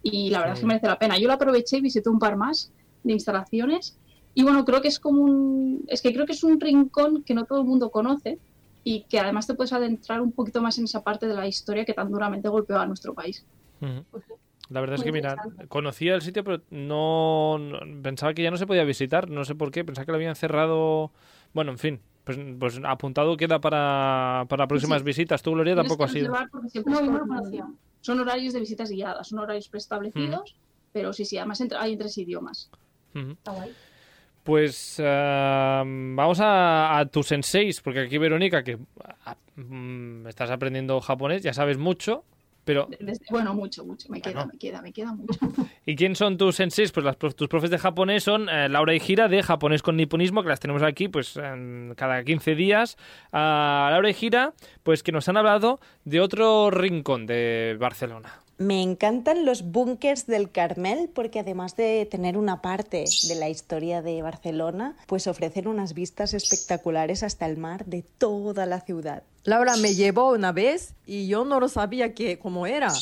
Y 0.05 0.31
la 0.31 0.41
verdad 0.41 0.55
es 0.55 0.61
que 0.61 0.67
merece 0.67 0.87
la 0.87 0.99
pena. 0.99 1.19
Yo 1.19 1.27
lo 1.27 1.33
aproveché 1.33 1.79
y 1.79 1.81
visité 1.81 2.11
un 2.11 2.19
par 2.19 2.37
más 2.37 2.71
de 3.03 3.13
instalaciones, 3.15 3.99
y 4.35 4.43
bueno, 4.43 4.65
creo 4.65 4.81
que 4.81 4.89
es 4.89 4.99
como 4.99 5.23
un, 5.23 5.85
es 5.89 6.03
que 6.03 6.13
creo 6.13 6.27
que 6.27 6.33
es 6.33 6.45
un 6.45 6.61
rincón 6.61 7.23
que 7.23 7.35
no 7.35 7.45
todo 7.45 7.61
el 7.61 7.67
mundo 7.67 7.91
conoce, 7.91 8.39
y 8.85 9.05
que 9.05 9.19
además 9.19 9.47
te 9.47 9.55
puedes 9.55 9.73
adentrar 9.73 10.21
un 10.21 10.31
poquito 10.31 10.61
más 10.61 10.79
en 10.79 10.85
esa 10.85 11.03
parte 11.03 11.27
de 11.27 11.35
la 11.35 11.49
historia 11.49 11.85
que 11.87 11.95
tan 11.95 12.11
duramente 12.11 12.49
golpeó 12.49 12.79
a 12.79 12.87
nuestro 12.87 13.15
país. 13.15 13.45
La 14.71 14.81
verdad 14.81 14.97
es 14.97 15.03
que, 15.05 15.13
mira, 15.13 15.37
conocía 15.69 16.15
el 16.15 16.23
sitio, 16.23 16.43
pero 16.45 16.63
no, 16.71 17.59
no- 17.59 18.03
pensaba 18.03 18.33
que 18.35 18.43
ya 18.43 18.51
no 18.51 18.57
se 18.57 18.67
podía 18.67 18.85
visitar. 18.85 19.29
No 19.31 19.45
sé 19.45 19.55
por 19.55 19.71
qué. 19.71 19.85
Pensaba 19.85 20.05
que 20.07 20.13
lo 20.13 20.17
habían 20.17 20.37
cerrado. 20.37 21.13
Bueno, 21.53 21.73
en 21.73 21.79
fin. 21.79 22.01
Pues, 22.25 22.39
pues 22.59 22.81
apuntado 22.85 23.37
queda 23.37 23.61
para, 23.61 24.47
para 24.49 24.67
próximas 24.67 25.01
Sí. 25.01 25.05
visitas. 25.05 25.43
Tú, 25.43 25.53
Gloria, 25.53 25.75
Tienes 25.75 25.89
tampoco 25.89 26.05
has 26.05 26.15
ido. 26.15 26.33
No, 26.33 26.39
yo 26.73 26.83
no 26.87 27.01
lo 27.01 27.19
son- 27.19 27.29
conocía. 27.29 27.67
Son 28.01 28.21
horarios 28.21 28.53
de 28.55 28.61
visitas 28.61 28.91
guiadas, 28.91 29.29
son 29.29 29.39
horarios 29.41 29.69
preestablecidos, 29.69 30.57
pero 30.93 31.13
sí, 31.13 31.25
sí, 31.25 31.37
además 31.39 31.61
entre- 31.61 31.79
hay 31.79 31.93
en 31.93 31.99
tres 31.99 32.17
idiomas. 32.19 32.71
Está 33.15 33.53
guay. 33.53 33.71
Pues 34.43 35.01
ah, 35.03 35.83
vamos 35.87 36.39
a, 36.41 36.99
a 36.99 37.07
tus 37.07 37.27
senseis, 37.29 37.81
porque 37.81 38.01
aquí 38.01 38.19
Verónica, 38.19 38.63
que 38.63 38.79
ah, 39.25 39.37
mm, 39.57 40.27
estás 40.27 40.51
aprendiendo 40.51 41.01
japonés, 41.01 41.43
ya 41.43 41.55
sabes 41.55 41.79
mucho, 41.79 42.25
pero 42.65 42.89
Desde- 43.01 43.25
bueno, 43.31 43.55
mucho, 43.55 43.85
mucho, 43.85 44.09
me 44.09 44.21
queda, 44.21 44.35
Bueno. 44.45 44.51
me 44.53 44.59
queda, 44.59 44.83
me 44.83 44.93
queda 44.93 45.13
mucho. 45.13 45.39
¿y 45.87 45.97
quién 45.97 46.17
son 46.17 46.37
tus 46.39 46.57
senseis? 46.57 46.93
Pues 46.93 47.05
las, 47.05 47.17
tus 47.19 47.49
profes 47.49 47.71
de 47.71 47.79
japonés 47.79 48.25
son 48.25 48.49
eh, 48.49 48.69
Laura 48.69 48.95
y 48.95 49.01
Gira 49.01 49.29
de 49.29 49.43
Japonés 49.43 49.83
con 49.83 49.97
Niponismo, 49.97 50.43
que 50.43 50.49
las 50.49 50.61
tenemos 50.61 50.83
aquí 50.83 51.09
pues 51.09 51.37
en- 51.37 51.95
cada 51.97 52.23
15 52.25 52.55
días. 52.55 52.97
A 53.33 53.89
Laura 53.91 54.09
y 54.11 54.15
Gira, 54.15 54.53
pues 54.83 55.03
que 55.03 55.13
nos 55.13 55.29
han 55.29 55.37
hablado 55.37 55.81
de 56.05 56.21
otro 56.21 56.71
rincón 56.71 57.27
de 57.27 57.77
Barcelona. 57.79 58.41
Me 58.57 58.83
encantan 58.83 59.45
los 59.45 59.73
búnkers 59.73 60.27
del 60.27 60.51
Carmel 60.51 61.11
porque 61.13 61.41
además 61.41 61.75
de 61.75 62.07
tener 62.09 62.37
una 62.37 62.63
parte 62.63 63.05
de 63.29 63.35
la 63.35 63.49
historia 63.49 64.01
de 64.01 64.23
Barcelona, 64.23 64.97
pues 65.07 65.27
ofrecen 65.27 65.67
unas 65.67 65.93
vistas 65.93 66.35
espectaculares 66.35 67.25
hasta 67.25 67.47
el 67.47 67.57
mar 67.57 67.85
de 67.87 68.03
toda 68.03 68.65
la 68.67 68.81
ciudad. 68.81 69.25
Laura 69.43 69.77
me 69.77 69.95
llevó 69.95 70.33
una 70.33 70.53
vez 70.53 70.95
y 71.05 71.27
yo 71.27 71.45
no 71.45 71.59
lo 71.59 71.69
sabía 71.69 72.15
que 72.15 72.39
cómo 72.39 72.67
era. 72.67 72.93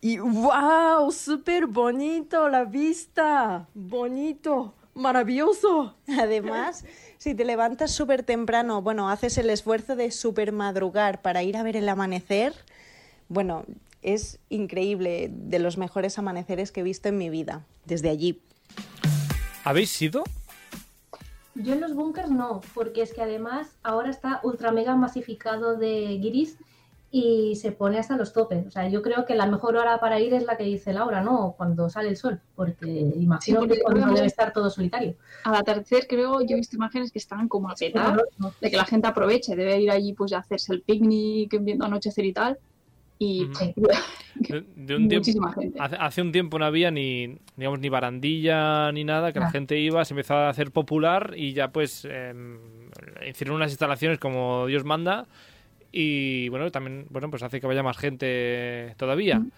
Y 0.00 0.18
wow, 0.18 1.10
súper 1.12 1.66
bonito 1.66 2.48
la 2.48 2.64
vista, 2.64 3.68
bonito, 3.74 4.72
maravilloso. 4.94 5.94
Además, 6.18 6.84
si 7.18 7.34
te 7.34 7.44
levantas 7.44 7.90
súper 7.90 8.22
temprano, 8.22 8.80
bueno, 8.80 9.10
haces 9.10 9.36
el 9.36 9.50
esfuerzo 9.50 9.94
de 9.94 10.10
súper 10.10 10.52
madrugar 10.52 11.20
para 11.20 11.42
ir 11.42 11.56
a 11.58 11.62
ver 11.62 11.76
el 11.76 11.88
amanecer, 11.88 12.54
bueno, 13.28 13.64
es 14.06 14.38
increíble, 14.48 15.28
de 15.32 15.58
los 15.58 15.76
mejores 15.76 16.18
amaneceres 16.18 16.70
que 16.70 16.80
he 16.80 16.84
visto 16.84 17.08
en 17.08 17.18
mi 17.18 17.28
vida, 17.28 17.66
desde 17.84 18.08
allí. 18.08 18.40
¿Habéis 19.64 20.00
ido? 20.00 20.22
Yo 21.56 21.74
en 21.74 21.80
los 21.80 21.94
búnkers 21.94 22.30
no, 22.30 22.60
porque 22.72 23.02
es 23.02 23.12
que 23.12 23.22
además 23.22 23.66
ahora 23.82 24.10
está 24.10 24.40
ultra 24.44 24.70
mega 24.70 24.94
masificado 24.94 25.76
de 25.76 26.18
guiris 26.18 26.56
y 27.10 27.56
se 27.56 27.72
pone 27.72 27.98
hasta 27.98 28.16
los 28.16 28.32
topes. 28.32 28.64
O 28.66 28.70
sea, 28.70 28.88
yo 28.88 29.02
creo 29.02 29.24
que 29.24 29.34
la 29.34 29.46
mejor 29.46 29.74
hora 29.74 29.98
para 29.98 30.20
ir 30.20 30.34
es 30.34 30.44
la 30.44 30.56
que 30.56 30.64
dice 30.64 30.92
Laura, 30.92 31.20
¿no? 31.20 31.54
Cuando 31.56 31.88
sale 31.88 32.10
el 32.10 32.16
sol, 32.16 32.40
porque 32.54 32.86
imagino 32.86 33.60
porque 33.60 33.74
que 33.74 33.80
cuando 33.80 34.12
debe 34.12 34.26
estar 34.26 34.52
todo 34.52 34.70
solitario. 34.70 35.16
Al 35.42 35.56
atardecer 35.56 36.06
creo, 36.06 36.42
yo 36.42 36.54
he 36.54 36.56
visto 36.56 36.76
imágenes 36.76 37.10
que 37.10 37.18
están 37.18 37.48
como 37.48 37.70
a 37.70 37.74
petar, 37.74 38.22
de 38.60 38.70
que 38.70 38.76
la 38.76 38.84
gente 38.84 39.08
aproveche, 39.08 39.56
debe 39.56 39.80
ir 39.80 39.90
allí 39.90 40.12
pues 40.12 40.32
a 40.32 40.38
hacerse 40.38 40.74
el 40.74 40.82
picnic, 40.82 41.58
viendo 41.60 41.86
anochecer 41.86 42.24
y 42.24 42.32
tal, 42.32 42.58
y. 43.18 43.46
De, 44.34 44.64
de 44.76 44.96
un 44.96 45.08
tiempo, 45.08 45.14
muchísima 45.16 45.52
gente. 45.52 45.78
hace, 45.80 45.96
hace 45.96 46.22
un 46.22 46.32
tiempo 46.32 46.58
no 46.58 46.64
había 46.66 46.90
ni, 46.90 47.38
digamos, 47.56 47.80
ni 47.80 47.88
barandilla 47.88 48.92
ni 48.92 49.04
nada, 49.04 49.32
que 49.32 49.40
la 49.40 49.46
Ah. 49.46 49.50
gente 49.50 49.78
iba, 49.78 50.04
se 50.04 50.14
empezó 50.14 50.34
a 50.34 50.48
hacer 50.48 50.70
popular 50.70 51.34
y 51.36 51.52
ya 51.52 51.68
pues 51.68 52.04
em, 52.10 52.58
hicieron 53.28 53.56
unas 53.56 53.70
instalaciones 53.70 54.18
como 54.18 54.66
Dios 54.66 54.84
manda 54.84 55.26
y 55.92 56.48
bueno, 56.50 56.70
también 56.70 57.06
bueno 57.10 57.30
pues 57.30 57.42
hace 57.42 57.60
que 57.60 57.66
vaya 57.66 57.82
más 57.82 57.96
gente 57.96 58.94
todavía. 58.98 59.38
Mm. 59.38 59.50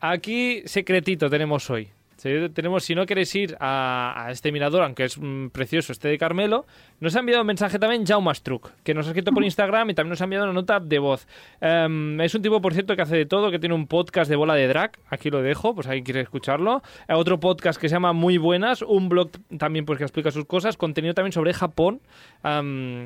Aquí 0.00 0.62
secretito 0.66 1.28
tenemos 1.30 1.68
hoy. 1.70 1.88
Sí, 2.24 2.30
Tenemos, 2.54 2.82
si 2.84 2.94
no 2.94 3.04
queréis 3.04 3.34
ir 3.34 3.54
a, 3.60 4.14
a 4.16 4.30
este 4.30 4.50
mirador, 4.50 4.82
aunque 4.82 5.04
es 5.04 5.18
mm, 5.18 5.48
precioso 5.48 5.92
este 5.92 6.08
de 6.08 6.16
Carmelo, 6.16 6.64
nos 6.98 7.14
ha 7.16 7.18
enviado 7.18 7.42
un 7.42 7.46
mensaje 7.46 7.78
también 7.78 8.06
Jaume 8.06 8.34
Struck, 8.34 8.70
que 8.82 8.94
nos 8.94 9.04
ha 9.04 9.10
escrito 9.10 9.30
por 9.30 9.44
Instagram 9.44 9.90
y 9.90 9.94
también 9.94 10.08
nos 10.12 10.22
ha 10.22 10.24
enviado 10.24 10.46
una 10.46 10.54
nota 10.54 10.80
de 10.80 10.98
voz. 10.98 11.28
Em, 11.60 12.18
es 12.22 12.34
un 12.34 12.40
tipo, 12.40 12.62
por 12.62 12.72
cierto, 12.72 12.96
que 12.96 13.02
hace 13.02 13.14
de 13.14 13.26
todo, 13.26 13.50
que 13.50 13.58
tiene 13.58 13.74
un 13.74 13.86
podcast 13.86 14.30
de 14.30 14.36
bola 14.36 14.54
de 14.54 14.66
drag, 14.68 14.92
aquí 15.10 15.28
lo 15.28 15.42
dejo, 15.42 15.74
pues 15.74 15.86
alguien 15.86 16.02
quiere 16.02 16.22
escucharlo. 16.22 16.82
Eh, 17.08 17.12
otro 17.12 17.38
podcast 17.40 17.78
que 17.78 17.90
se 17.90 17.94
llama 17.96 18.14
Muy 18.14 18.38
Buenas, 18.38 18.80
un 18.80 19.10
blog 19.10 19.32
también 19.58 19.84
pues 19.84 19.98
que 19.98 20.04
explica 20.04 20.30
sus 20.30 20.46
cosas, 20.46 20.78
contenido 20.78 21.12
también 21.12 21.32
sobre 21.32 21.52
Japón. 21.52 22.00
Am, 22.42 23.04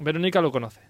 Verónica 0.00 0.40
lo 0.40 0.50
conoce. 0.50 0.80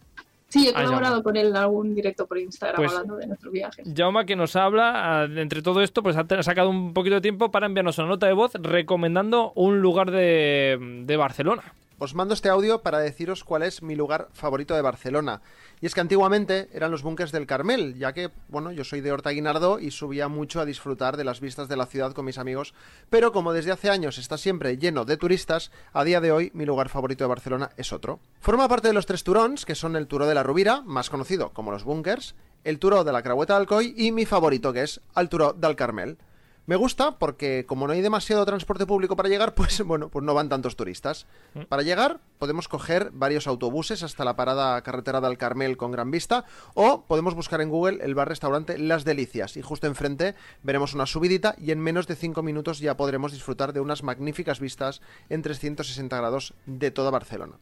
Sí, 0.49 0.69
he 0.69 0.71
Ah, 0.71 0.85
colaborado 0.85 1.23
con 1.23 1.37
él 1.37 1.49
en 1.49 1.57
algún 1.57 1.95
directo 1.95 2.27
por 2.27 2.39
Instagram 2.39 2.77
Pues- 2.77 2.93
hablando 2.93 3.17
de 3.17 3.27
nuestros 3.27 3.53
viajes. 3.53 3.87
Jauma 3.97 4.25
que 4.25 4.37
nos 4.37 4.55
habla, 4.57 5.23
ah, 5.23 5.25
entre 5.25 5.61
todo 5.61 5.83
esto, 5.83 6.03
pues 6.03 6.17
ha 6.17 6.43
sacado 6.43 6.71
un 6.71 6.93
poquito 6.95 7.17
de 7.17 7.21
tiempo 7.21 7.51
para 7.51 7.67
enviarnos 7.67 7.99
una 7.99 8.09
nota 8.09 8.27
de 8.27 8.33
voz 8.33 8.53
recomendando 8.55 9.53
un 9.57 9.81
lugar 9.81 10.11
de, 10.11 11.03
de 11.05 11.17
Barcelona. 11.17 11.63
Os 11.99 12.15
mando 12.15 12.35
este 12.35 12.51
audio 12.51 12.83
para 12.83 12.99
deciros 12.99 13.43
cuál 13.43 13.63
es 13.63 13.83
mi 13.83 13.95
lugar 13.95 14.29
favorito 14.35 14.75
de 14.75 14.83
Barcelona. 14.83 15.41
Y 15.81 15.87
es 15.87 15.95
que 15.95 16.03
antiguamente 16.03 16.69
eran 16.75 16.91
los 16.91 17.03
búnkers 17.03 17.33
del 17.33 17.47
Carmel, 17.47 17.97
ya 17.97 18.13
que, 18.13 18.31
bueno, 18.49 18.71
yo 18.71 18.85
soy 18.85 19.01
de 19.01 19.13
Horta 19.13 19.31
Guinardó 19.31 19.79
y 19.79 19.91
subía 19.91 20.29
mucho 20.29 20.61
a 20.61 20.67
disfrutar 20.67 21.17
de 21.17 21.25
las 21.25 21.41
vistas 21.41 21.69
de 21.69 21.77
la 21.79 21.87
ciudad 21.87 22.13
con 22.13 22.27
mis 22.27 22.37
amigos, 22.37 22.75
pero 23.09 23.33
como 23.33 23.55
desde 23.55 23.73
hace 23.73 23.89
años 23.89 24.19
está 24.19 24.37
siempre 24.37 24.77
lleno 24.77 25.07
de 25.07 25.17
turistas, 25.17 25.71
a 25.95 26.05
día 26.05 26.21
de 26.21 26.33
hoy 26.33 26.51
mi 26.53 26.67
lugar 26.67 26.91
favorito 26.91 27.25
de 27.25 27.29
Barcelona 27.29 27.71
es 27.79 27.91
otro. 27.95 28.21
Forma 28.41 28.69
parte 28.69 28.89
de 28.89 28.95
los 28.95 29.07
tres 29.07 29.25
turons, 29.25 29.65
que 29.65 29.75
son 29.75 29.97
el 29.97 30.07
Turó 30.07 30.27
de 30.27 30.35
la 30.35 30.43
Rubira, 30.43 30.83
más 30.83 31.09
conocido 31.09 31.55
como 31.55 31.71
los 31.71 31.85
búnkers, 31.85 32.35
el 32.65 32.79
Turó 32.79 33.05
de 33.05 33.13
la 33.13 33.23
Creueta 33.23 33.55
de 33.55 33.61
Alcoy 33.61 33.95
y 33.97 34.13
mi 34.13 34.27
favorito, 34.27 34.75
que 34.75 34.83
es 34.83 35.01
el 35.17 35.31
del 35.57 35.77
Carmel. 35.77 36.19
Me 36.67 36.75
gusta 36.75 37.17
porque 37.19 37.65
como 37.65 37.87
no 37.87 37.93
hay 37.93 38.01
demasiado 38.01 38.45
transporte 38.45 38.87
público 38.87 39.15
para 39.15 39.29
llegar, 39.29 39.55
pues 39.57 39.81
bueno, 39.83 40.09
pues 40.09 40.25
no 40.25 40.35
van 40.35 40.49
tantos 40.49 40.75
turistas. 40.75 41.27
Para 41.69 41.83
llegar 41.83 42.19
podemos 42.39 42.67
coger 42.67 43.11
varios 43.13 43.47
autobuses 43.47 44.03
hasta 44.03 44.25
la 44.25 44.35
parada 44.37 44.83
carretera 44.83 45.21
del 45.21 45.39
Carmel 45.39 45.77
con 45.77 45.93
Gran 45.93 46.11
Vista 46.11 46.45
o 46.75 47.03
podemos 47.03 47.35
buscar 47.35 47.61
en 47.61 47.71
Google 47.71 48.05
el 48.05 48.15
bar 48.15 48.29
restaurante 48.29 48.79
Las 48.79 49.05
Delicias 49.05 49.57
y 49.57 49.63
justo 49.63 49.87
enfrente 49.87 50.35
veremos 50.63 50.93
una 50.93 51.07
subidita 51.07 51.55
y 51.59 51.71
en 51.71 51.81
menos 51.81 52.09
de 52.09 52.17
5 52.17 52.43
minutos 52.43 52.81
ya 52.81 52.97
podremos 52.97 53.33
disfrutar 53.33 53.73
de 53.73 53.81
unas 53.81 54.03
magníficas 54.03 54.59
vistas 54.59 55.01
en 55.29 55.43
360 55.43 56.17
grados 56.17 56.55
de 56.67 56.91
toda 56.91 57.11
Barcelona. 57.11 57.55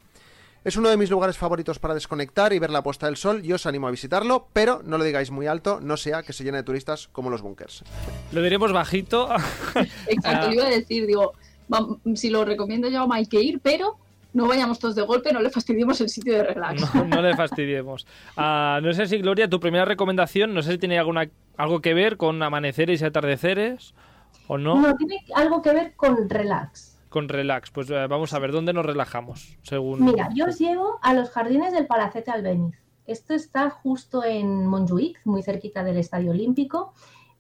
Es 0.65 0.79
uno 0.79 0.89
de 0.89 0.97
mis 0.97 1.11
lugares 1.11 1.37
favoritos 1.37 1.79
para 1.79 1.93
desconectar 1.93 2.55
y 2.55 2.59
ver 2.59 2.71
la 2.71 2.83
puesta 2.83 3.05
del 3.05 3.17
sol 3.17 3.45
y 3.45 3.53
os 3.53 3.67
animo 3.67 3.87
a 3.87 3.91
visitarlo, 3.91 4.49
pero 4.55 4.81
no 4.83 4.97
lo 4.97 5.05
digáis 5.05 5.31
muy 5.31 5.47
alto, 5.47 5.79
no 5.83 5.99
sea 5.99 6.23
que 6.23 6.33
se 6.33 6.43
llene 6.43 6.57
de 6.57 6.63
turistas 6.63 7.09
como 7.09 7.29
los 7.29 7.43
búnkers. 7.43 7.85
Lo 8.33 8.41
diremos 8.41 8.73
bajito. 8.73 9.29
Exacto, 10.09 10.51
iba 10.51 10.65
a 10.65 10.71
decir, 10.71 11.07
digo, 11.07 11.35
si 12.15 12.31
lo 12.31 12.47
recomiendo 12.47 12.89
ya 12.89 13.05
hay 13.11 13.27
que 13.27 13.43
ir, 13.43 13.61
pero 13.61 13.99
no 14.33 14.49
vayamos 14.49 14.79
todos 14.79 14.95
de 14.95 15.03
golpe, 15.03 15.35
no 15.35 15.43
le 15.43 15.51
fastidiemos 15.51 16.01
el 16.01 16.09
sitio 16.09 16.33
de 16.33 16.45
relax. 16.45 16.95
No, 16.95 17.05
no 17.05 17.21
le 17.21 17.37
fastidiemos. 17.37 18.07
Ah, 18.35 18.81
no 18.83 18.95
sé 18.95 19.07
si, 19.07 19.19
Gloria, 19.19 19.51
tu 19.51 19.61
primera 19.61 19.85
recomendación, 19.85 20.55
no 20.55 20.63
sé 20.63 20.73
si 20.73 20.79
tiene 20.79 20.99
alguna, 20.99 21.29
algo 21.59 21.83
que 21.83 21.93
ver 21.93 22.17
con 22.17 22.43
amaneceres 22.43 23.03
y 23.03 23.05
atardeceres 23.05 23.93
o 24.47 24.57
no, 24.57 24.81
No, 24.81 24.97
tiene 24.97 25.25
algo 25.35 25.61
que 25.61 25.75
ver 25.75 25.93
con 25.95 26.27
relax. 26.31 26.94
Con 27.15 27.29
relax. 27.29 27.71
Pues 27.71 27.89
eh, 27.91 28.07
vamos 28.09 28.33
a 28.35 28.41
ver, 28.41 28.51
¿dónde 28.51 28.73
nos 28.73 28.85
relajamos? 28.85 29.57
Según... 29.63 30.05
Mira, 30.05 30.31
yo 30.35 30.47
os 30.47 30.59
llevo 30.59 30.99
a 31.01 31.15
los 31.15 31.31
jardines 31.31 31.73
del 31.73 31.87
Palacete 31.87 32.33
Albéniz. 32.33 32.75
Esto 33.07 33.35
está 33.35 33.71
justo 33.71 34.25
en 34.25 34.67
Montjuïc, 34.67 35.19
muy 35.25 35.43
cerquita 35.45 35.85
del 35.85 35.99
Estadio 35.99 36.33
Olímpico. 36.33 36.93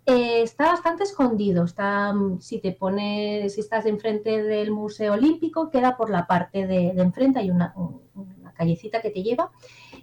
Eh, 0.06 0.42
está 0.42 0.66
bastante 0.66 1.02
escondido. 1.02 1.64
Está, 1.64 2.12
mm, 2.12 2.40
si 2.40 2.60
te 2.60 2.70
pones, 2.70 3.54
si 3.54 3.60
estás 3.62 3.84
enfrente 3.86 4.42
del 4.44 4.70
Museo 4.70 5.14
Olímpico, 5.14 5.70
queda 5.70 5.96
por 5.96 6.08
la 6.08 6.26
parte 6.28 6.66
de, 6.68 6.90
enfrente, 6.90 7.40
hay 7.40 7.50
una, 7.50 7.72
un- 7.76 8.00
una 8.14 8.52
callecita 8.52 9.00
que 9.00 9.10
te 9.10 9.22
lleva. 9.24 9.50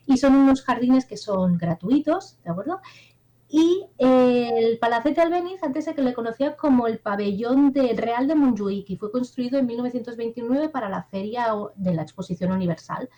Y 0.05 0.17
son 0.17 0.36
unos 0.36 0.63
jardines 0.63 1.05
que 1.05 1.15
son 1.15 1.57
gratuitos, 1.57 2.39
¿de 2.43 2.49
acuerdo? 2.51 2.81
Y 3.53 3.85
eh, 3.97 4.49
el 4.55 4.79
Palacete 4.79 5.19
Albéniz, 5.19 5.61
antes 5.61 5.83
se 5.83 5.93
que 5.93 6.01
le 6.01 6.13
conocía 6.13 6.55
como 6.55 6.87
el 6.87 6.99
pabellón 6.99 7.73
del 7.73 7.97
Real 7.97 8.25
de 8.25 8.35
Montjuïc 8.35 8.85
y 8.87 8.95
fue 8.95 9.11
construido 9.11 9.59
en 9.59 9.65
1929 9.65 10.69
para 10.69 10.87
la 10.87 11.03
feria 11.03 11.47
de 11.75 11.93
la 11.93 12.01
Exposición 12.01 12.53
Universal. 12.53 13.09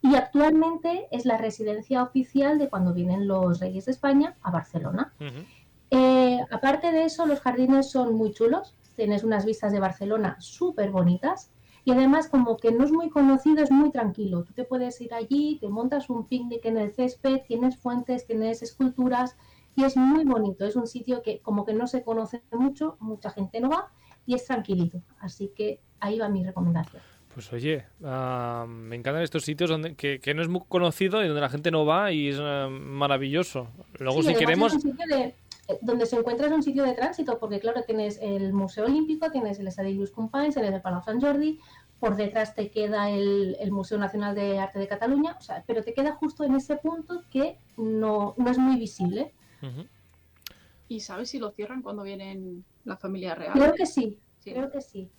Y 0.00 0.14
actualmente 0.14 1.06
es 1.10 1.26
la 1.26 1.36
residencia 1.36 2.02
oficial 2.02 2.58
de 2.58 2.70
cuando 2.70 2.94
vienen 2.94 3.28
los 3.28 3.60
reyes 3.60 3.84
de 3.84 3.92
España 3.92 4.38
a 4.40 4.50
Barcelona. 4.50 5.12
Ujú. 5.20 5.44
Eh, 5.90 6.40
aparte 6.50 6.90
de 6.90 7.04
eso, 7.04 7.26
los 7.26 7.40
jardines 7.40 7.90
son 7.90 8.14
muy 8.14 8.32
chulos. 8.32 8.74
Tienes 8.96 9.22
unas 9.22 9.44
vistas 9.44 9.70
de 9.70 9.80
Barcelona 9.80 10.36
súper 10.40 10.92
bonitas. 10.92 11.50
Y 11.84 11.92
además, 11.92 12.28
como 12.28 12.56
que 12.56 12.72
no 12.72 12.84
es 12.84 12.90
muy 12.90 13.10
conocido, 13.10 13.62
es 13.62 13.70
muy 13.70 13.90
tranquilo. 13.90 14.44
Tú 14.44 14.54
te 14.54 14.64
puedes 14.64 14.98
ir 15.02 15.12
allí, 15.12 15.58
te 15.60 15.68
montas 15.68 16.08
un 16.08 16.26
picnic 16.26 16.64
en 16.64 16.78
el 16.78 16.94
césped, 16.94 17.42
tienes 17.46 17.76
fuentes, 17.76 18.26
tienes 18.26 18.62
esculturas 18.62 19.36
y 19.76 19.84
es 19.84 19.96
muy 19.96 20.24
bonito. 20.24 20.64
Es 20.64 20.76
un 20.76 20.86
sitio 20.86 21.22
que 21.22 21.40
como 21.40 21.64
que 21.64 21.74
no 21.74 21.86
se 21.86 22.02
conoce 22.02 22.42
mucho, 22.52 22.96
mucha 23.00 23.30
gente 23.30 23.60
no 23.60 23.70
va 23.70 23.90
y 24.26 24.34
es 24.34 24.44
tranquilito. 24.44 25.02
Así 25.20 25.52
que 25.54 25.80
ahí 26.00 26.18
va 26.18 26.28
mi 26.28 26.44
recomendación. 26.44 27.02
Pues 27.32 27.52
oye, 27.52 27.84
ah, 28.04 28.64
me 28.68 28.94
encantan 28.94 29.22
estos 29.22 29.44
sitios 29.44 29.68
donde 29.68 29.96
que, 29.96 30.20
que 30.20 30.34
no 30.34 30.42
es 30.42 30.48
muy 30.48 30.62
conocido 30.68 31.22
y 31.22 31.26
donde 31.26 31.40
la 31.40 31.48
gente 31.48 31.72
no 31.72 31.84
va 31.84 32.12
y 32.12 32.28
es 32.28 32.38
ah, 32.40 32.68
maravilloso. 32.70 33.68
Luego 33.98 34.22
Sí, 34.22 34.28
si 34.28 34.34
queremos... 34.36 34.72
eh, 35.10 35.34
donde 35.80 36.06
se 36.06 36.16
encuentra 36.16 36.46
es 36.46 36.52
un 36.52 36.62
sitio 36.62 36.84
de 36.84 36.94
tránsito, 36.94 37.38
porque 37.40 37.58
claro, 37.58 37.82
tienes 37.82 38.18
el 38.22 38.52
Museo 38.52 38.84
Olímpico, 38.84 39.30
tienes 39.32 39.58
el 39.58 39.66
Estadi 39.66 39.94
Lluís 39.94 40.12
Companys, 40.12 40.54
tienes 40.54 40.72
el 40.72 40.80
Palau 40.80 41.02
Sant 41.02 41.20
Jordi, 41.20 41.58
por 41.98 42.14
detrás 42.16 42.54
te 42.54 42.70
queda 42.70 43.10
el, 43.10 43.56
el 43.58 43.72
Museo 43.72 43.98
Nacional 43.98 44.34
de 44.34 44.58
Arte 44.58 44.78
de 44.78 44.86
Cataluña, 44.86 45.36
o 45.38 45.42
sea, 45.42 45.64
pero 45.66 45.82
te 45.82 45.94
queda 45.94 46.12
justo 46.12 46.44
en 46.44 46.54
ese 46.54 46.76
punto 46.76 47.22
que 47.30 47.58
no, 47.76 48.34
no 48.36 48.50
es 48.50 48.58
muy 48.58 48.76
visible. 48.76 49.32
¿Y 50.88 51.00
sabes 51.00 51.30
si 51.30 51.38
lo 51.38 51.50
cierran 51.50 51.82
cuando 51.82 52.02
vienen 52.02 52.64
la 52.84 52.96
familia 52.96 53.34
real? 53.34 53.52
Creo 53.54 53.74
que 53.74 53.86
sí, 53.86 54.18
Sí. 54.40 54.52
creo 54.52 54.70
que 54.70 54.80
sí. 54.80 55.10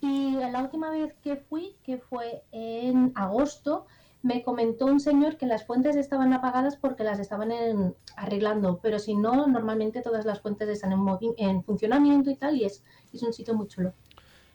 Y 0.00 0.32
la 0.34 0.60
última 0.62 0.90
vez 0.90 1.14
que 1.22 1.36
fui, 1.36 1.76
que 1.82 1.98
fue 1.98 2.44
en 2.52 3.12
agosto, 3.14 3.86
me 4.22 4.42
comentó 4.42 4.86
un 4.86 5.00
señor 5.00 5.36
que 5.36 5.46
las 5.46 5.64
fuentes 5.66 5.96
estaban 5.96 6.32
apagadas 6.32 6.76
porque 6.76 7.04
las 7.04 7.20
estaban 7.20 7.52
en- 7.52 7.94
arreglando, 8.16 8.80
pero 8.82 8.98
si 8.98 9.14
no, 9.14 9.46
normalmente 9.46 10.02
todas 10.02 10.24
las 10.24 10.40
fuentes 10.40 10.68
están 10.68 10.92
en, 11.36 11.62
funcionamiento 11.64 12.30
y 12.30 12.36
tal, 12.36 12.56
y 12.56 12.64
es, 12.64 12.82
es 13.12 13.22
un 13.22 13.32
sitio 13.32 13.54
muy 13.54 13.68
chulo. 13.68 13.94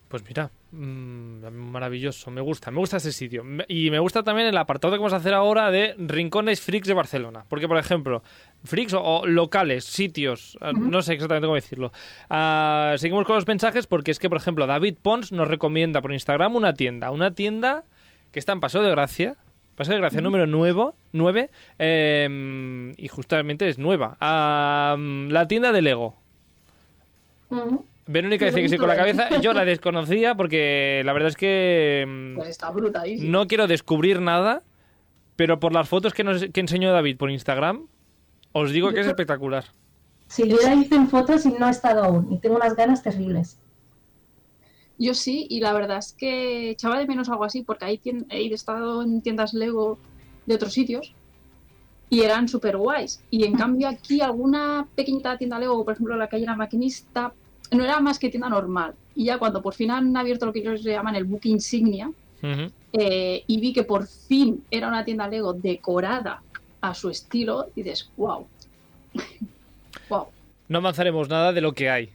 Pues 0.10 0.24
mira, 0.28 0.50
mm, 0.72 1.46
maravilloso, 1.52 2.32
me 2.32 2.42
gusta, 2.42 2.72
me 2.72 2.80
gusta 2.80 2.98
ese 2.98 3.12
sitio. 3.12 3.44
Y 3.68 3.92
me 3.92 4.00
gusta 4.00 4.24
también 4.24 4.48
el 4.48 4.58
apartado 4.58 4.92
que 4.92 4.98
vamos 4.98 5.14
a 5.14 5.18
hacer 5.18 5.36
ahora 5.36 5.70
de 5.70 5.94
rincones 6.00 6.62
freaks 6.62 6.88
de 6.88 6.96
Barcelona. 6.96 7.46
Porque, 7.48 7.68
por 7.68 7.78
ejemplo, 7.78 8.24
freaks 8.64 8.94
o, 8.94 9.04
o 9.04 9.28
locales, 9.28 9.86
sitios, 9.86 10.58
ah, 10.62 10.72
no 10.74 11.04
sé 11.04 11.14
exactamente 11.14 11.46
cómo 11.46 11.56
decirlo. 11.56 11.92
Ah, 12.28 12.96
seguimos 12.98 13.28
con 13.28 13.36
los 13.36 13.46
mensajes 13.46 13.86
porque 13.86 14.10
es 14.10 14.18
que, 14.18 14.30
por 14.30 14.40
ejemplo, 14.40 14.66
David 14.66 14.96
Pons 15.00 15.32
nos 15.32 15.48
recomienda 15.48 16.02
por 16.02 16.12
Instagram 16.12 16.56
una 16.56 16.74
tienda. 16.74 17.12
Una 17.12 17.36
tienda 17.36 17.84
que 18.32 18.40
está 18.40 18.54
en 18.54 18.62
Paseo 18.62 18.82
de 18.82 18.90
Gracia. 18.90 19.38
Paseo 19.76 19.94
de 19.94 20.00
Gracia 20.00 20.22
número 20.22 20.48
9, 20.48 20.92
9 21.12 21.50
eh, 21.78 22.94
y 22.98 23.08
justamente 23.10 23.70
es 23.70 23.78
nueva. 23.78 24.18
Ah, 24.20 24.98
la 24.98 25.48
tienda 25.48 25.72
de 25.72 25.84
Lego. 25.84 26.18
Verónica 28.12 28.48
dice 28.48 28.62
que 28.64 28.70
sí 28.70 28.78
con 28.78 28.88
la 28.88 28.96
cabeza. 28.96 29.40
Yo 29.40 29.54
la 29.54 29.66
desconocía 29.66 30.34
porque 30.34 31.04
la 31.06 31.14
verdad 31.14 31.30
es 31.30 31.36
que 31.36 32.06
mm, 32.08 32.36
Pues 32.38 32.50
está 32.50 32.72
brutalísimo. 32.72 33.32
no 33.32 33.48
quiero 33.48 33.68
descubrir 33.68 34.20
nada, 34.20 34.64
pero 35.36 35.60
por 35.60 35.74
las 35.74 35.88
fotos 35.88 36.14
que, 36.14 36.24
nos, 36.24 36.44
que 36.52 36.60
enseñó 36.60 36.92
David 36.92 37.18
por 37.18 37.30
Instagram, 37.30 37.86
os 38.52 38.72
digo 38.72 38.92
que 38.92 39.02
es 39.02 39.08
espectacular. 39.08 39.66
Si 40.28 40.48
yo 40.50 40.58
ya 40.60 40.74
hice 40.74 40.96
en 40.96 41.08
fotos 41.08 41.46
y 41.46 41.50
no 41.52 41.68
he 41.68 41.72
estado 41.72 42.04
aún, 42.04 42.34
y 42.34 42.40
tengo 42.40 42.56
unas 42.56 42.76
ganas 42.76 43.04
terribles. 43.04 43.60
Yo 44.98 45.14
sí, 45.14 45.46
y 45.48 45.60
la 45.60 45.72
verdad 45.74 46.00
es 46.00 46.14
que 46.14 46.72
echaba 46.72 46.98
de 46.98 47.06
menos 47.06 47.30
algo 47.30 47.46
así, 47.46 47.62
porque 47.62 47.86
ahí 47.86 48.02
he 48.04 48.54
estado 48.54 49.04
en 49.04 49.22
tiendas 49.22 49.54
Lego 49.54 50.00
de 50.48 50.56
otros 50.56 50.74
sitios 50.74 51.14
y 52.10 52.22
eran 52.22 52.48
súper 52.48 52.76
guays. 52.76 53.22
Y 53.30 53.46
en 53.46 53.54
cambio 53.54 53.88
aquí 53.88 54.20
alguna 54.20 54.88
pequeñita 54.96 55.38
tienda 55.38 55.60
Lego, 55.60 55.86
por 55.86 55.94
ejemplo 55.94 56.16
la 56.18 56.28
calle 56.28 56.46
La 56.46 56.56
Maquinista, 56.56 57.34
no 57.72 57.84
era 57.84 58.00
más 58.00 58.20
que 58.20 58.30
tienda 58.30 58.50
normal. 58.50 58.94
Y 59.16 59.26
ya 59.26 59.38
cuando 59.38 59.62
por 59.62 59.74
fin 59.74 59.92
han 59.92 60.16
abierto 60.18 60.46
lo 60.46 60.54
que 60.54 60.60
ellos 60.60 60.82
llaman 60.84 61.16
el 61.16 61.26
book 61.26 61.42
insignia, 61.44 62.12
eh, 62.94 63.44
y 63.46 63.60
vi 63.60 63.74
que 63.74 63.84
por 63.84 64.08
fin 64.08 64.64
era 64.72 64.88
una 64.88 65.04
tienda 65.04 65.28
Lego 65.28 65.54
decorada 65.54 66.42
a 66.82 66.94
su 66.94 67.10
estilo, 67.10 67.68
y 67.76 67.84
dices, 67.84 68.10
wow. 68.18 68.48
wow. 70.10 70.28
No 70.70 70.78
avanzaremos 70.78 71.30
nada 71.30 71.52
de 71.52 71.62
lo 71.62 71.74
que 71.74 71.90
hay. 71.90 72.10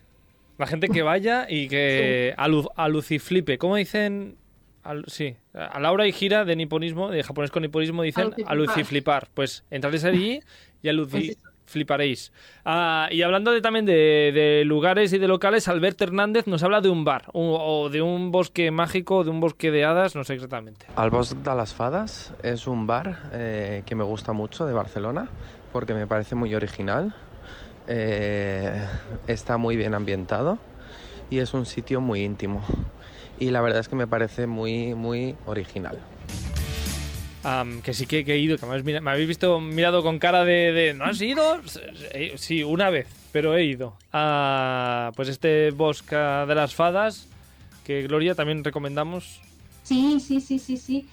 La 0.58 0.66
gente 0.68 0.88
que 0.88 1.02
vaya 1.02 1.46
y 1.50 1.66
que 1.68 2.32
alu- 2.38 2.70
aluciflipe. 2.76 3.58
¿Cómo 3.58 3.74
dicen? 3.76 4.36
Al- 4.84 5.04
sí, 5.08 5.34
a 5.54 5.80
Laura 5.80 6.06
y 6.06 6.12
Gira 6.12 6.44
de 6.44 6.54
niponismo, 6.54 7.10
de 7.10 7.22
japonés 7.24 7.50
con 7.50 7.62
niponismo, 7.62 8.02
dicen 8.02 8.24
Aluciflipar. 8.26 8.52
aluciflipar. 8.52 9.28
Pues 9.34 9.64
entraréis 9.70 10.04
allí 10.04 10.40
y 10.82 10.88
alucifliparéis. 11.64 12.32
Ah, 12.64 13.08
y 13.10 13.22
hablando 13.22 13.50
de, 13.52 13.60
también 13.60 13.84
de, 13.86 13.92
de 14.34 14.62
lugares 14.64 15.12
y 15.12 15.18
de 15.18 15.28
locales, 15.28 15.68
Alberto 15.68 16.04
Hernández 16.04 16.46
nos 16.46 16.62
habla 16.62 16.80
de 16.80 16.88
un 16.90 17.04
bar 17.04 17.24
un- 17.32 17.56
o 17.58 17.88
de 17.88 18.02
un 18.02 18.30
bosque 18.30 18.70
mágico, 18.70 19.24
de 19.24 19.30
un 19.30 19.40
bosque 19.40 19.70
de 19.70 19.84
hadas, 19.84 20.14
no 20.14 20.24
sé 20.24 20.34
exactamente. 20.34 20.86
Al 20.96 21.10
Bosque 21.10 21.38
de 21.42 21.54
las 21.54 21.74
Fadas 21.74 22.32
es 22.42 22.66
un 22.66 22.86
bar 22.86 23.18
eh, 23.32 23.82
que 23.86 23.94
me 23.94 24.04
gusta 24.04 24.32
mucho 24.32 24.66
de 24.66 24.72
Barcelona 24.72 25.28
porque 25.72 25.94
me 25.94 26.06
parece 26.06 26.34
muy 26.34 26.54
original, 26.54 27.14
eh, 27.88 28.86
está 29.26 29.56
muy 29.56 29.76
bien 29.76 29.94
ambientado 29.94 30.58
y 31.30 31.38
es 31.38 31.52
un 31.54 31.66
sitio 31.66 32.00
muy 32.00 32.22
íntimo. 32.22 32.62
Y 33.40 33.50
la 33.50 33.60
verdad 33.60 33.80
es 33.80 33.88
que 33.88 33.96
me 33.96 34.06
parece 34.06 34.46
muy, 34.46 34.94
muy 34.94 35.34
original. 35.46 35.98
Que 37.82 37.92
sí 37.92 38.06
que, 38.06 38.24
que 38.24 38.34
he 38.34 38.38
ido, 38.38 38.56
que 38.56 38.64
me 38.64 39.00
me 39.02 39.10
habéis 39.10 39.28
visto 39.28 39.60
mirado 39.60 40.02
con 40.02 40.18
cara 40.18 40.44
de, 40.44 40.72
de, 40.72 40.94
¿no 40.94 41.04
has 41.04 41.20
ido? 41.20 41.60
Eh, 42.12 42.32
Sí, 42.36 42.64
una 42.64 42.88
vez, 42.88 43.06
pero 43.32 43.54
he 43.54 43.64
ido. 43.64 43.98
a 44.12 45.12
pues 45.14 45.28
este 45.28 45.70
bosque 45.70 46.16
de 46.16 46.54
las 46.54 46.74
fadas, 46.74 47.26
que 47.84 48.02
Gloria 48.04 48.34
también 48.34 48.64
recomendamos. 48.64 49.42
Sí, 49.82 50.20
sí, 50.20 50.40
sí, 50.40 50.58
sí, 50.58 50.78
sí. 50.78 51.06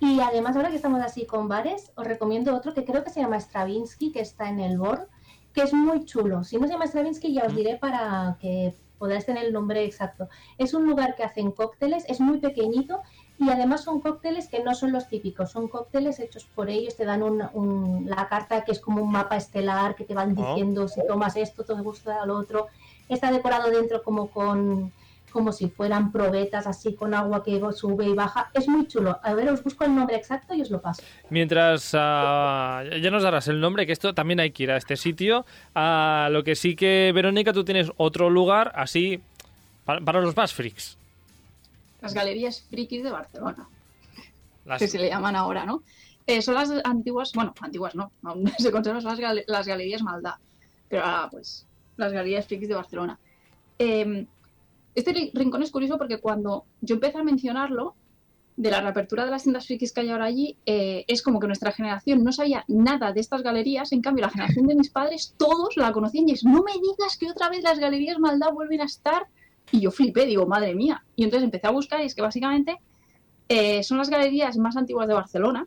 Y 0.00 0.18
además, 0.18 0.56
ahora 0.56 0.70
que 0.70 0.76
estamos 0.76 1.00
así 1.00 1.24
con 1.24 1.46
bares, 1.46 1.92
os 1.94 2.04
recomiendo 2.04 2.54
otro 2.54 2.74
que 2.74 2.84
creo 2.84 3.04
que 3.04 3.10
se 3.10 3.20
llama 3.20 3.38
Stravinsky, 3.40 4.10
que 4.10 4.20
está 4.20 4.48
en 4.48 4.58
el 4.58 4.78
BOR, 4.78 5.08
que 5.54 5.62
es 5.62 5.72
muy 5.72 6.04
chulo. 6.04 6.42
Si 6.42 6.58
no 6.58 6.66
se 6.66 6.72
llama 6.72 6.86
Stravinsky, 6.88 7.32
ya 7.32 7.44
os 7.44 7.54
diré 7.54 7.76
para 7.76 8.36
que 8.40 8.74
podáis 8.98 9.24
tener 9.24 9.44
el 9.44 9.52
nombre 9.52 9.84
exacto. 9.84 10.28
Es 10.58 10.74
un 10.74 10.84
lugar 10.84 11.14
que 11.14 11.22
hacen 11.22 11.52
cócteles, 11.52 12.04
es 12.08 12.18
muy 12.20 12.38
pequeñito 12.38 13.00
y 13.38 13.50
además 13.50 13.84
son 13.84 14.00
cócteles 14.00 14.48
que 14.48 14.62
no 14.62 14.74
son 14.74 14.92
los 14.92 15.08
típicos, 15.08 15.50
son 15.50 15.68
cócteles 15.68 16.18
hechos 16.20 16.44
por 16.54 16.70
ellos, 16.70 16.96
te 16.96 17.04
dan 17.04 17.22
una- 17.22 17.50
un- 17.52 18.06
la 18.08 18.28
carta 18.28 18.64
que 18.64 18.72
es 18.72 18.80
como 18.80 19.02
un 19.02 19.12
mapa 19.12 19.36
estelar 19.36 19.94
que 19.94 20.04
te 20.04 20.14
van 20.14 20.32
Oh. 20.38 20.48
diciendo 20.54 20.88
si 20.88 21.06
tomas 21.06 21.36
esto, 21.36 21.62
te 21.64 21.74
gusta 21.74 22.24
lo 22.26 22.36
otro. 22.36 22.68
Está 23.08 23.30
decorado 23.30 23.70
dentro 23.70 24.02
como 24.02 24.28
con 24.28 24.92
como 25.32 25.52
si 25.52 25.68
fueran 25.68 26.12
probetas 26.12 26.66
así 26.66 26.94
con 26.94 27.12
agua 27.12 27.44
que 27.44 27.60
sube 27.74 28.06
y 28.06 28.14
baja. 28.14 28.48
Es 28.54 28.68
muy 28.68 28.86
chulo. 28.88 29.18
A 29.22 29.34
ver, 29.34 29.50
os 29.50 29.62
busco 29.62 29.84
el 29.84 29.94
nombre 29.94 30.16
exacto 30.16 30.54
y 30.54 30.62
os 30.62 30.70
lo 30.70 30.80
paso. 30.80 31.02
Mientras 31.28 31.90
ah, 31.94 32.82
ya 33.02 33.10
nos 33.10 33.22
darás 33.22 33.46
el 33.48 33.60
nombre, 33.60 33.84
que 33.86 33.92
esto 33.92 34.14
también 34.14 34.40
hay 34.40 34.50
que 34.52 34.62
ir 34.62 34.70
a 34.70 34.78
este 34.78 34.96
sitio. 34.96 35.44
A 35.74 36.28
lo 36.32 36.42
que 36.42 36.54
sí 36.54 36.74
que, 36.74 37.12
Verónica, 37.14 37.52
tú 37.52 37.64
tienes 37.66 37.92
otro 37.98 38.30
lugar 38.30 38.72
así 38.76 39.20
para, 39.84 40.00
para 40.00 40.22
los 40.22 40.34
más 40.34 40.54
freaks. 40.54 40.96
Las 42.00 42.14
galerías 42.14 42.62
frikis 42.68 43.02
de 43.02 43.10
Barcelona. 43.10 43.68
Las- 44.64 44.78
que 44.80 44.88
se 44.88 44.98
le 44.98 45.08
llaman 45.08 45.36
ahora, 45.36 45.64
¿no? 45.64 45.82
Eh, 46.26 46.42
son 46.42 46.54
las 46.54 46.70
antiguas, 46.84 47.32
bueno, 47.34 47.54
antiguas 47.60 47.94
no, 47.94 48.10
aún 48.24 48.50
se 48.58 48.72
conservan 48.72 49.04
las, 49.04 49.18
gal- 49.20 49.44
las 49.46 49.66
galerías 49.66 50.02
Maldá, 50.02 50.40
pero 50.88 51.04
ahora 51.04 51.30
pues 51.30 51.66
las 51.96 52.12
galerías 52.12 52.46
frikis 52.46 52.68
de 52.68 52.74
Barcelona. 52.74 53.18
Eh, 53.78 54.26
este 54.94 55.12
ri- 55.14 55.30
rincón 55.34 55.62
es 55.62 55.70
curioso 55.70 55.98
porque 55.98 56.18
cuando 56.18 56.64
yo 56.80 56.94
empecé 56.96 57.18
a 57.18 57.22
mencionarlo, 57.22 57.94
de 58.58 58.70
la 58.70 58.80
reapertura 58.80 59.26
de 59.26 59.30
las 59.30 59.42
tiendas 59.42 59.66
frikis 59.66 59.92
que 59.92 60.00
hay 60.00 60.08
ahora 60.08 60.24
allí, 60.24 60.56
eh, 60.64 61.04
es 61.08 61.22
como 61.22 61.38
que 61.40 61.46
nuestra 61.46 61.72
generación 61.72 62.24
no 62.24 62.32
sabía 62.32 62.64
nada 62.68 63.12
de 63.12 63.20
estas 63.20 63.42
galerías, 63.42 63.92
en 63.92 64.00
cambio 64.00 64.22
la 64.24 64.30
generación 64.30 64.66
de 64.66 64.74
mis 64.74 64.88
padres, 64.90 65.34
todos 65.36 65.76
la 65.76 65.92
conocían 65.92 66.26
y 66.28 66.32
es, 66.32 66.42
no 66.42 66.62
me 66.62 66.72
digas 66.72 67.18
que 67.20 67.30
otra 67.30 67.50
vez 67.50 67.62
las 67.62 67.78
galerías 67.78 68.18
Maldá 68.18 68.50
vuelven 68.50 68.80
a 68.80 68.84
estar, 68.86 69.26
y 69.70 69.80
yo 69.80 69.90
flipé, 69.90 70.26
digo, 70.26 70.46
madre 70.46 70.74
mía, 70.74 71.04
y 71.16 71.24
entonces 71.24 71.44
empecé 71.44 71.66
a 71.66 71.70
buscar 71.70 72.00
y 72.00 72.06
es 72.06 72.14
que 72.14 72.22
básicamente 72.22 72.78
eh, 73.48 73.82
son 73.82 73.98
las 73.98 74.10
galerías 74.10 74.56
más 74.58 74.76
antiguas 74.76 75.08
de 75.08 75.14
Barcelona. 75.14 75.66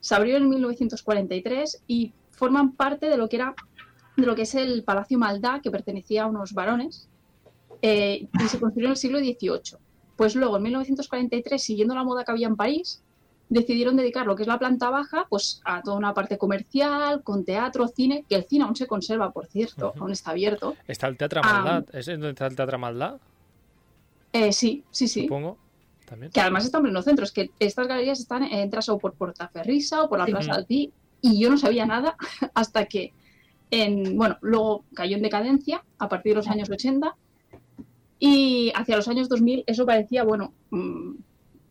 Se 0.00 0.14
abrieron 0.14 0.44
en 0.44 0.50
1943 0.50 1.82
y 1.86 2.12
forman 2.30 2.72
parte 2.72 3.08
de 3.08 3.16
lo 3.16 3.28
que 3.28 3.36
era 3.36 3.54
de 4.16 4.26
lo 4.26 4.34
que 4.34 4.42
es 4.42 4.54
el 4.54 4.82
Palacio 4.84 5.18
Maldá, 5.18 5.60
que 5.62 5.70
pertenecía 5.70 6.24
a 6.24 6.26
unos 6.26 6.52
varones, 6.52 7.08
eh, 7.82 8.28
y 8.32 8.48
se 8.48 8.60
construyó 8.60 8.88
en 8.88 8.92
el 8.92 8.96
siglo 8.96 9.18
XVIII. 9.18 9.78
Pues 10.16 10.34
luego, 10.34 10.56
en 10.58 10.64
1943, 10.64 11.62
siguiendo 11.62 11.94
la 11.94 12.04
moda 12.04 12.24
que 12.24 12.32
había 12.32 12.48
en 12.48 12.56
París, 12.56 13.02
decidieron 13.50 13.96
dedicar 13.96 14.26
lo 14.26 14.36
que 14.36 14.42
es 14.42 14.48
la 14.48 14.58
planta 14.58 14.88
baja 14.90 15.26
pues 15.28 15.60
a 15.64 15.82
toda 15.82 15.96
una 15.96 16.14
parte 16.14 16.38
comercial, 16.38 17.22
con 17.22 17.44
teatro, 17.44 17.88
cine, 17.88 18.24
que 18.28 18.36
el 18.36 18.44
cine 18.44 18.64
aún 18.64 18.76
se 18.76 18.86
conserva, 18.86 19.32
por 19.32 19.46
cierto, 19.46 19.92
aún 19.98 20.12
está 20.12 20.30
abierto. 20.30 20.76
Está 20.88 21.08
el 21.08 21.16
Teatro. 21.16 21.42
Maldad. 21.42 21.84
¿Es 21.92 22.06
donde 22.06 22.30
está 22.30 22.46
el 22.46 22.56
Teatro 22.56 22.78
Maldad? 22.78 23.16
Eh, 24.32 24.52
sí, 24.52 24.84
sí, 24.90 25.08
sí. 25.08 25.22
Supongo. 25.24 25.58
También. 26.06 26.32
que 26.32 26.40
además 26.40 26.64
está 26.64 26.78
en 26.78 26.84
pleno 26.84 27.02
centro. 27.02 27.24
Es 27.24 27.32
que 27.32 27.50
estas 27.60 27.86
galerías 27.86 28.18
están, 28.18 28.42
entras 28.44 28.88
o 28.88 28.98
por 28.98 29.12
Portaferrisa 29.14 30.02
o 30.02 30.08
por 30.08 30.18
la 30.18 30.26
Sí. 30.26 30.32
Plaza. 30.32 30.52
Alpí, 30.54 30.92
y 31.20 31.38
yo 31.40 31.50
no 31.50 31.58
sabía 31.58 31.86
nada 31.86 32.16
hasta 32.54 32.86
que 32.86 33.12
En, 33.72 34.16
bueno, 34.16 34.36
luego 34.40 34.84
cayó 34.94 35.16
en 35.16 35.22
decadencia 35.22 35.84
a 35.98 36.08
partir 36.08 36.32
de 36.32 36.36
los 36.36 36.48
años 36.48 36.68
80 36.68 37.14
y 38.18 38.72
hacia 38.74 38.96
los 38.96 39.06
años 39.06 39.28
2000 39.28 39.62
eso 39.66 39.86
parecía, 39.86 40.24
bueno, 40.24 40.52
mm, 40.70 41.12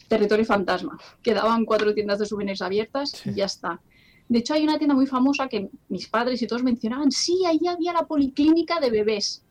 territorio 0.09 0.43
fantasma. 0.43 0.99
Quedaban 1.21 1.63
cuatro 1.63 1.93
tiendas 1.93 2.19
de 2.19 2.25
souvenirs 2.25 2.61
abiertas 2.61 3.25
y 3.25 3.33
ya 3.35 3.45
está. 3.45 3.79
De 4.27 4.39
hecho, 4.39 4.53
hay 4.53 4.63
una 4.63 4.77
tienda 4.77 4.93
muy 4.93 5.07
famosa 5.07 5.47
que 5.47 5.69
mis 5.87 6.07
padres 6.07 6.41
y 6.41 6.47
todos 6.47 6.63
mencionaban, 6.63 7.11
sí, 7.11 7.45
ahí 7.47 7.61
había 7.67 7.93
la 7.93 8.05
policlínica 8.05 8.79
de 8.79 8.91
bebés. 8.91 9.43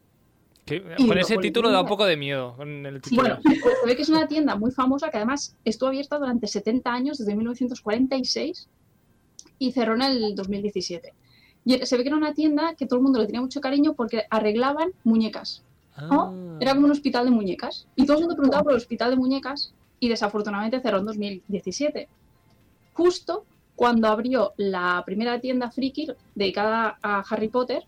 Con 0.99 1.17
ese 1.17 1.39
título 1.39 1.71
da 1.71 1.81
un 1.81 1.89
poco 1.89 2.05
de 2.05 2.17
miedo. 2.17 2.55
Con 2.57 2.85
el 2.85 3.03
Sí, 3.03 3.17
bueno, 3.17 3.39
se 3.43 3.87
ve 3.87 3.97
que 3.97 4.03
es 4.03 4.09
una 4.11 4.29
tienda 4.29 4.55
muy 4.55 4.71
famosa 4.71 5.09
que 5.09 5.17
además 5.17 5.57
estuvo 5.65 5.89
abierta 5.89 6.19
durante 6.19 6.47
70 6.47 6.93
años, 6.93 7.19
desde 7.19 7.35
1946, 7.35 8.69
y 9.59 9.73
cerró 9.73 9.95
en 9.95 10.03
el 10.03 10.35
2017. 10.35 11.15
Y 11.65 11.87
se 11.87 11.97
ve 11.97 12.03
que 12.03 12.09
era 12.11 12.17
una 12.17 12.35
tienda 12.35 12.75
que 12.75 12.87
todo 12.87 12.99
el 12.99 13.03
mundo 13.03 13.19
le 13.19 13.27
tenía 13.27 13.41
mucho 13.41 13.61
cariño 13.61 13.95
porque 13.95 14.25
arreglaban 14.31 14.93
muñecas. 15.05 15.63
Ah. 15.97 16.31
Era 16.61 16.75
como 16.75 16.87
un 16.87 16.93
hospital 16.93 17.25
de 17.25 17.31
muñecas. 17.31 17.89
Y 17.97 18.07
todo 18.07 18.19
el 18.19 18.23
mundo 18.25 18.37
preguntaba 18.37 18.63
por 18.63 18.73
el 18.73 18.79
hospital 18.79 19.11
de 19.11 19.17
muñecas 19.17 19.73
y 20.01 20.09
desafortunadamente 20.09 20.81
cerró 20.81 20.99
en 20.99 21.07
2017. 21.07 22.09
Justo 22.93 23.45
cuando 23.77 24.09
abrió 24.09 24.53
la 24.57 25.03
primera 25.07 25.41
tienda 25.41 25.71
friki 25.71 26.09
dedicada 26.35 26.99
a 27.03 27.21
Harry 27.31 27.49
Potter. 27.49 27.85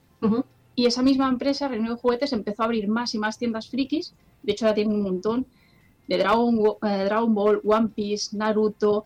Y 0.76 0.86
esa 0.86 1.02
misma 1.02 1.28
empresa, 1.28 1.68
Reino 1.68 1.90
de 1.90 1.96
Juguetes, 2.00 2.32
empezó 2.32 2.62
a 2.62 2.66
abrir 2.66 2.88
más 2.88 3.14
y 3.14 3.18
más 3.18 3.38
tiendas 3.38 3.68
frikis. 3.68 4.14
De 4.42 4.52
hecho, 4.52 4.66
ya 4.66 4.74
tienen 4.74 4.94
un 4.94 5.02
montón 5.02 5.46
de 6.06 6.16
Dragon, 6.18 6.58
eh, 6.82 7.04
Dragon 7.04 7.34
Ball, 7.34 7.60
One 7.64 7.88
Piece, 7.88 8.36
Naruto, 8.36 9.04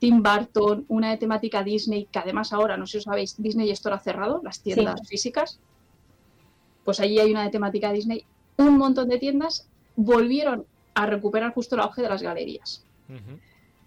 Tim 0.00 0.22
Burton, 0.22 0.84
una 0.88 1.10
de 1.10 1.16
temática 1.16 1.62
Disney, 1.62 2.06
que 2.10 2.18
además 2.18 2.52
ahora, 2.52 2.76
no 2.76 2.86
sé 2.86 2.92
si 2.92 2.98
os 2.98 3.04
sabéis, 3.04 3.40
Disney 3.40 3.70
Store 3.70 3.94
ha 3.96 4.00
cerrado, 4.00 4.40
las 4.42 4.60
tiendas 4.60 5.00
Sí. 5.02 5.06
físicas. 5.08 5.60
Pues 6.84 7.00
allí 7.00 7.18
hay 7.18 7.30
una 7.30 7.44
de 7.44 7.50
temática 7.50 7.92
Disney. 7.92 8.24
Un 8.58 8.76
montón 8.76 9.08
de 9.08 9.18
tiendas 9.18 9.68
volvieron 9.96 10.66
a 10.94 11.06
recuperar 11.06 11.52
justo 11.52 11.74
el 11.74 11.82
auge 11.82 12.02
de 12.02 12.08
las 12.08 12.22
galerías. 12.22 12.84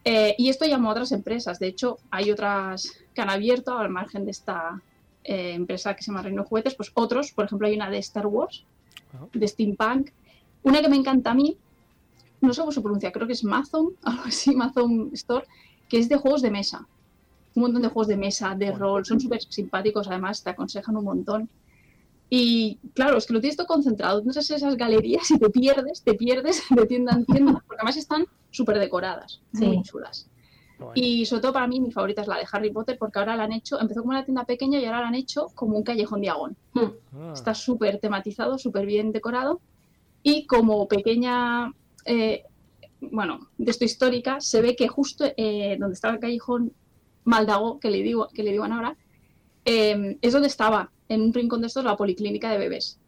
Eh, 0.03 0.35
y 0.37 0.49
esto 0.49 0.65
llamó 0.65 0.89
a 0.89 0.91
otras 0.91 1.11
empresas. 1.11 1.59
De 1.59 1.67
hecho, 1.67 1.97
hay 2.11 2.31
otras 2.31 2.93
que 3.13 3.21
han 3.21 3.29
abierto 3.29 3.77
al 3.77 3.89
margen 3.89 4.25
de 4.25 4.31
esta 4.31 4.81
eh, 5.23 5.53
empresa 5.53 5.95
que 5.95 6.03
se 6.03 6.11
llama 6.11 6.21
Reino 6.21 6.43
Juguetes. 6.43 6.75
Pues 6.75 6.91
otros, 6.93 7.31
por 7.31 7.45
ejemplo, 7.45 7.67
hay 7.67 7.75
una 7.75 7.89
de 7.89 7.97
Star 7.97 8.27
Wars, 8.27 8.63
de 9.33 9.47
Steampunk. 9.47 10.11
Una 10.63 10.81
que 10.81 10.89
me 10.89 10.95
encanta 10.95 11.31
a 11.31 11.33
mí, 11.33 11.57
no 12.41 12.53
sé 12.53 12.61
cómo 12.61 12.71
se 12.71 12.81
pronuncia, 12.81 13.11
creo 13.11 13.27
que 13.27 13.33
es 13.33 13.43
Amazon, 13.43 13.93
algo 14.03 14.23
así, 14.25 14.53
Amazon 14.53 15.09
Store, 15.13 15.45
que 15.89 15.99
es 15.99 16.09
de 16.09 16.17
juegos 16.17 16.41
de 16.41 16.51
mesa. 16.51 16.87
Un 17.55 17.63
montón 17.63 17.81
de 17.81 17.87
juegos 17.87 18.07
de 18.07 18.17
mesa, 18.17 18.55
de 18.55 18.71
rol, 18.71 19.05
son 19.05 19.19
súper 19.19 19.41
simpáticos, 19.41 20.07
además 20.07 20.43
te 20.43 20.51
aconsejan 20.51 20.95
un 20.95 21.05
montón. 21.05 21.49
Y 22.29 22.77
claro, 22.93 23.17
es 23.17 23.25
que 23.25 23.33
lo 23.33 23.39
tienes 23.39 23.55
todo 23.55 23.67
concentrado, 23.67 24.19
entras 24.19 24.49
en 24.49 24.57
esas 24.57 24.75
galerías 24.75 25.29
y 25.31 25.39
te 25.39 25.49
pierdes, 25.49 26.01
te 26.03 26.13
pierdes 26.13 26.61
de 26.69 26.85
tienda 26.85 27.13
en 27.13 27.25
tienda, 27.25 27.53
porque 27.67 27.77
además 27.79 27.97
están 27.97 28.25
súper 28.51 28.79
decoradas, 28.79 29.41
muy 29.53 29.77
Sí. 29.77 29.81
chulas. 29.83 30.27
Y 30.93 31.25
sobre 31.25 31.41
todo 31.41 31.53
para 31.53 31.67
mí 31.67 31.79
mi 31.79 31.91
favorita 31.91 32.21
es 32.21 32.27
la 32.27 32.37
de 32.37 32.45
Harry 32.51 32.69
Potter 32.71 32.97
porque 32.99 33.17
ahora 33.17 33.35
la 33.35 33.45
han 33.45 33.51
hecho, 33.53 33.79
empezó 33.79 34.01
como 34.01 34.11
una 34.11 34.23
tienda 34.25 34.43
pequeña 34.45 34.79
y 34.79 34.85
ahora 34.85 35.01
la 35.01 35.07
han 35.07 35.15
hecho 35.15 35.47
como 35.55 35.75
un 35.75 35.83
callejón 35.83 36.21
diagón. 36.21 36.55
Ah. 36.75 36.91
Está 37.33 37.55
súper 37.55 37.99
tematizado, 37.99 38.59
súper 38.59 38.85
bien 38.85 39.11
decorado 39.11 39.59
y 40.21 40.45
como 40.45 40.87
pequeña, 40.87 41.73
eh, 42.05 42.43
bueno, 43.01 43.47
de 43.57 43.71
esto 43.71 43.85
histórica, 43.85 44.39
se 44.39 44.61
ve 44.61 44.75
que 44.75 44.87
justo 44.87 45.25
eh, 45.35 45.77
donde 45.79 45.95
estaba 45.95 46.13
el 46.13 46.19
callejón 46.19 46.71
Maldago, 47.23 47.79
que 47.79 47.89
le, 47.89 48.03
digo, 48.03 48.27
que 48.31 48.43
le 48.43 48.51
digan 48.51 48.71
ahora, 48.71 48.95
eh, 49.67 50.17
es 50.21 50.33
donde 50.33 50.47
estaba, 50.47 50.89
en 51.09 51.21
un 51.21 51.33
rincón 51.33 51.61
de 51.61 51.67
estos, 51.67 51.83
la 51.83 51.95
policlínica 51.97 52.49
de 52.51 52.57
bebés. 52.57 52.99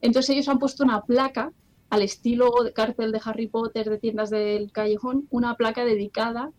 Entonces 0.00 0.30
ellos 0.30 0.48
han 0.48 0.58
puesto 0.58 0.84
una 0.84 1.02
placa 1.02 1.52
al 1.90 2.02
estilo 2.02 2.50
de 2.64 2.72
cartel 2.72 3.12
de 3.12 3.20
Harry 3.24 3.46
Potter 3.48 3.90
de 3.90 3.98
tiendas 3.98 4.30
del 4.30 4.72
callejón, 4.72 5.26
una 5.30 5.54
placa 5.56 5.84
dedicada 5.84 6.50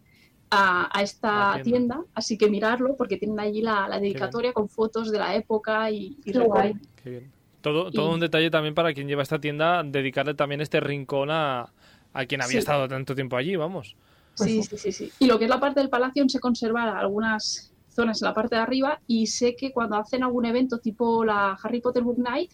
a, 0.49 0.89
a 0.97 1.01
esta 1.01 1.59
tienda. 1.63 1.95
tienda. 1.95 2.01
así 2.13 2.37
que 2.37 2.49
mirarlo 2.49 2.95
porque 2.95 3.17
tienen 3.17 3.39
allí 3.39 3.61
la, 3.61 3.87
la 3.89 3.99
dedicatoria 3.99 4.53
con 4.53 4.69
fotos 4.69 5.11
de 5.11 5.19
la 5.19 5.35
época 5.35 5.91
y, 5.91 6.17
y 6.23 6.31
Qué 6.31 6.39
guay. 6.39 6.73
Qué 7.03 7.09
bien. 7.09 7.31
Todo, 7.61 7.91
todo 7.91 8.11
Y- 8.11 8.13
un 8.13 8.19
detalle 8.19 8.49
también 8.49 8.73
para 8.75 8.93
quien 8.93 9.07
lleva 9.07 9.23
esta 9.23 9.39
tienda, 9.39 9.83
dedicarle 9.83 10.33
también 10.35 10.61
este 10.61 10.79
rincón 10.79 11.29
a, 11.31 11.73
a 12.13 12.25
quien 12.25 12.41
había 12.41 12.51
Sí. 12.53 12.57
estado 12.59 12.87
tanto 12.87 13.13
tiempo 13.15 13.35
allí, 13.35 13.55
vamos. 13.57 13.95
Pues 14.37 14.49
sí, 14.49 14.63
sí. 14.63 14.77
sí, 14.77 14.91
sí, 14.91 14.91
sí. 15.07 15.11
Y 15.19 15.25
lo 15.27 15.37
que 15.37 15.45
es 15.45 15.49
la 15.49 15.59
parte 15.59 15.79
del 15.81 15.89
palacio 15.89 16.23
se 16.29 16.39
conservan 16.39 16.95
algunas 16.95 17.73
zonas 17.97 18.21
en 18.21 18.27
la 18.27 18.33
parte 18.33 18.55
de 18.55 18.61
arriba 18.61 19.01
y 19.07 19.27
sé 19.27 19.55
que 19.55 19.71
cuando 19.71 19.97
hacen 19.97 20.23
algún 20.23 20.45
evento 20.45 20.77
tipo 20.77 21.25
la 21.25 21.57
Harry 21.61 21.81
Potter 21.81 22.03
Book 22.03 22.19
Night 22.19 22.51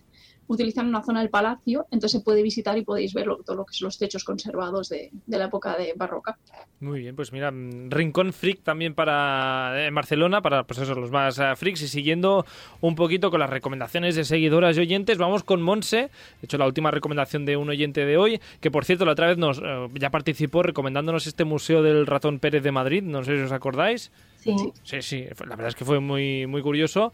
utilizan 0.47 0.87
una 0.87 1.03
zona 1.03 1.21
del 1.21 1.29
palacio, 1.29 1.85
entonces 1.91 2.19
se 2.19 2.23
puede 2.23 2.41
visitar 2.41 2.77
y 2.77 2.83
podéis 2.83 3.13
ver 3.13 3.27
todo 3.45 3.55
lo 3.55 3.65
que 3.65 3.73
son 3.73 3.87
los 3.87 3.97
techos 3.97 4.23
conservados 4.23 4.89
de, 4.89 5.11
la 5.27 5.45
época 5.45 5.77
de 5.77 5.93
barroca. 5.95 6.37
Muy 6.79 6.99
bien, 6.99 7.15
pues 7.15 7.31
mira, 7.31 7.51
Rincón 7.51 8.33
Freak 8.33 8.61
también 8.61 8.93
para 8.93 9.87
en 9.87 9.95
Barcelona, 9.95 10.41
para 10.41 10.63
pues 10.63 10.79
eso, 10.79 10.95
los 10.95 11.11
más 11.11 11.39
eh, 11.39 11.55
freaks. 11.55 11.81
Y 11.83 11.87
siguiendo 11.87 12.45
un 12.81 12.95
poquito 12.95 13.31
con 13.31 13.39
las 13.39 13.49
recomendaciones 13.49 14.15
de 14.15 14.25
seguidoras 14.25 14.77
y 14.77 14.81
oyentes, 14.81 15.17
vamos 15.17 15.43
con 15.43 15.61
Monse. 15.61 16.09
De 16.41 16.45
hecho, 16.45 16.57
la 16.57 16.67
última 16.67 16.91
recomendación 16.91 17.45
de 17.45 17.57
un 17.57 17.69
oyente 17.69 18.05
de 18.05 18.17
hoy, 18.17 18.41
que 18.59 18.71
por 18.71 18.85
cierto, 18.85 19.05
la 19.05 19.13
otra 19.13 19.27
vez 19.27 19.37
nos 19.37 19.59
eh, 19.59 19.87
ya 19.95 20.09
participó 20.09 20.63
recomendándonos 20.63 21.27
este 21.27 21.45
Museo 21.45 21.81
del 21.81 22.05
Ratón 22.05 22.39
Pérez 22.39 22.63
de 22.63 22.71
Madrid. 22.71 23.03
No 23.03 23.23
sé 23.23 23.37
si 23.37 23.43
os 23.43 23.51
acordáis. 23.51 24.11
Sí. 24.43 25.01
Sí, 25.01 25.25
la 25.45 25.55
verdad 25.55 25.69
es 25.69 25.75
que 25.75 25.85
fue 25.85 25.99
muy, 25.99 26.45
muy 26.47 26.61
curioso. 26.61 27.13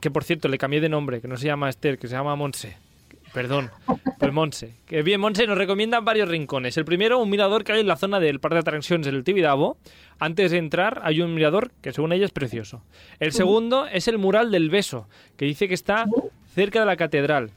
Que 0.00 0.10
por 0.10 0.24
cierto, 0.24 0.48
le 0.48 0.58
cambié 0.58 0.80
de 0.80 0.88
nombre, 0.88 1.20
que 1.20 1.28
no 1.28 1.36
se 1.36 1.46
llama 1.46 1.68
Esther, 1.68 1.98
que 1.98 2.08
se 2.08 2.14
llama 2.14 2.34
Monse. 2.34 2.76
Perdón, 3.32 3.70
pues 4.18 4.32
Monse. 4.32 4.74
Que 4.86 5.02
bien, 5.02 5.20
Monse 5.20 5.46
nos 5.46 5.58
recomienda 5.58 6.00
varios 6.00 6.28
rincones. 6.28 6.76
El 6.76 6.84
primero, 6.84 7.18
un 7.18 7.28
mirador 7.28 7.64
que 7.64 7.72
hay 7.72 7.80
en 7.80 7.86
la 7.86 7.96
zona 7.96 8.18
del 8.18 8.40
Parque 8.40 8.54
de 8.54 8.60
Atracciones 8.60 9.06
del 9.06 9.24
Tibidabo. 9.24 9.76
Antes 10.18 10.50
de 10.50 10.58
entrar, 10.58 11.02
hay 11.04 11.20
un 11.20 11.34
mirador 11.34 11.70
que 11.82 11.92
según 11.92 12.12
ella 12.12 12.24
es 12.24 12.32
precioso. 12.32 12.82
El 13.20 13.32
segundo 13.32 13.86
es 13.86 14.08
el 14.08 14.16
mural 14.16 14.50
del 14.50 14.70
beso, 14.70 15.06
que 15.36 15.44
dice 15.44 15.68
que 15.68 15.74
está 15.74 16.06
cerca 16.54 16.80
de 16.80 16.86
la 16.86 16.96
catedral. 16.96 17.50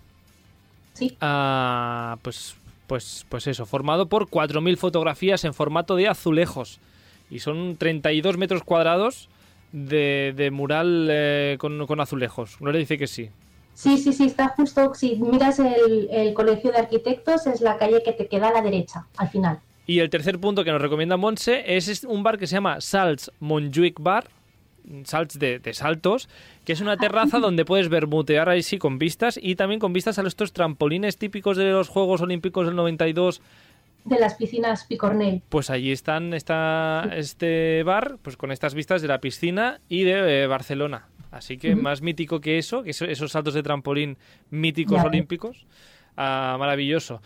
Sí. 0.94 1.16
Ah, 1.22 2.18
pues, 2.22 2.56
pues, 2.86 3.26
pues 3.30 3.48
eso, 3.48 3.66
formado 3.66 4.08
por 4.08 4.28
4.000 4.28 4.76
fotografías 4.76 5.46
en 5.46 5.54
formato 5.54 5.96
de 5.96 6.10
azulejos. 6.10 6.80
Y 7.30 7.40
son 7.40 7.78
32 7.78 8.38
metros 8.38 8.64
cuadrados 8.64 9.30
de, 9.72 10.34
de 10.36 10.52
mural 10.52 11.08
eh, 11.12 11.58
con, 11.60 11.86
con 11.86 12.00
azulejos. 12.00 12.58
Gloria 12.60 12.80
dice 12.80 12.98
que 12.98 13.08
sí. 13.08 13.30
Sí, 13.74 13.98
sí, 13.98 14.12
sí, 14.12 14.26
está 14.26 14.50
justo, 14.50 14.94
si 14.94 15.16
miras 15.16 15.58
el, 15.60 16.10
el 16.12 16.34
Colegio 16.34 16.72
de 16.72 16.80
Arquitectos, 16.80 17.48
es 17.48 17.62
la 17.62 17.78
calle 17.78 18.04
que 18.04 18.12
te 18.12 18.28
queda 18.28 18.50
a 18.50 18.52
la 18.52 18.62
derecha, 18.62 19.06
al 19.16 19.30
final. 19.30 19.60
Y 19.86 20.00
el 20.00 20.10
tercer 20.10 20.38
punto 20.38 20.66
que 20.66 20.72
nos 20.72 20.82
recomienda 20.82 21.16
Monse 21.16 21.64
es 21.66 22.04
un 22.04 22.22
bar 22.22 22.38
que 22.38 22.46
se 22.46 22.56
llama 22.56 22.82
Salts 22.82 23.32
Montjuic 23.40 24.02
Bar, 24.02 24.26
Salts 25.06 25.40
de, 25.40 25.60
de 25.60 25.74
saltos, 25.74 26.28
que 26.66 26.74
es 26.74 26.82
una 26.82 26.98
terraza 26.98 27.40
donde 27.40 27.64
puedes 27.64 27.88
bermutear 27.88 28.50
ahí 28.50 28.64
sí 28.64 28.78
con 28.78 29.00
vistas 29.00 29.40
y 29.42 29.56
también 29.56 29.80
con 29.80 29.94
vistas 29.94 30.20
a 30.20 30.28
estos 30.28 30.52
trampolines 30.52 31.18
típicos 31.18 31.56
de 31.56 31.72
los 31.72 31.88
Juegos 31.88 32.20
Olímpicos 32.20 32.66
del 32.66 32.76
92. 32.76 33.42
De 34.06 34.20
las 34.20 34.36
piscinas 34.36 34.86
Picornell. 34.86 35.42
Pues 35.50 35.70
allí 35.70 35.92
están 35.92 36.34
está 36.34 37.10
este 37.16 37.84
bar, 37.84 38.18
pues 38.22 38.38
con 38.38 38.52
estas 38.52 38.74
vistas 38.74 39.02
de 39.02 39.08
la 39.08 39.20
piscina 39.20 39.82
y 39.90 40.04
de 40.04 40.44
eh, 40.44 40.48
Barcelona. 40.48 41.08
Así 41.32 41.58
que 41.58 41.76
más 41.76 42.02
mítico 42.02 42.40
que 42.42 42.58
eso, 42.58 42.82
que 42.82 42.90
eso- 42.92 43.06
esos 43.06 43.32
saltos 43.32 43.54
de 43.54 43.62
trampolín 43.62 44.18
míticos 44.50 44.98
Ya 44.98 45.04
olímpicos. 45.04 45.68
Ah, 46.18 46.56
maravilloso. 46.58 47.22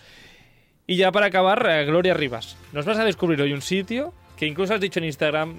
Y 0.85 0.97
ya 0.97 1.11
para 1.13 1.27
acabar, 1.27 1.65
eh, 1.69 1.85
Gloria 1.85 2.13
Rivas. 2.13 2.57
Nos 2.73 2.85
vas 2.85 2.99
a 2.99 3.05
descubrir 3.05 3.41
hoy 3.41 3.53
un 3.53 3.61
sitio 3.61 4.13
que 4.35 4.45
incluso 4.45 4.73
has 4.73 4.81
dicho 4.81 4.99
en 4.99 5.05
Instagram. 5.05 5.53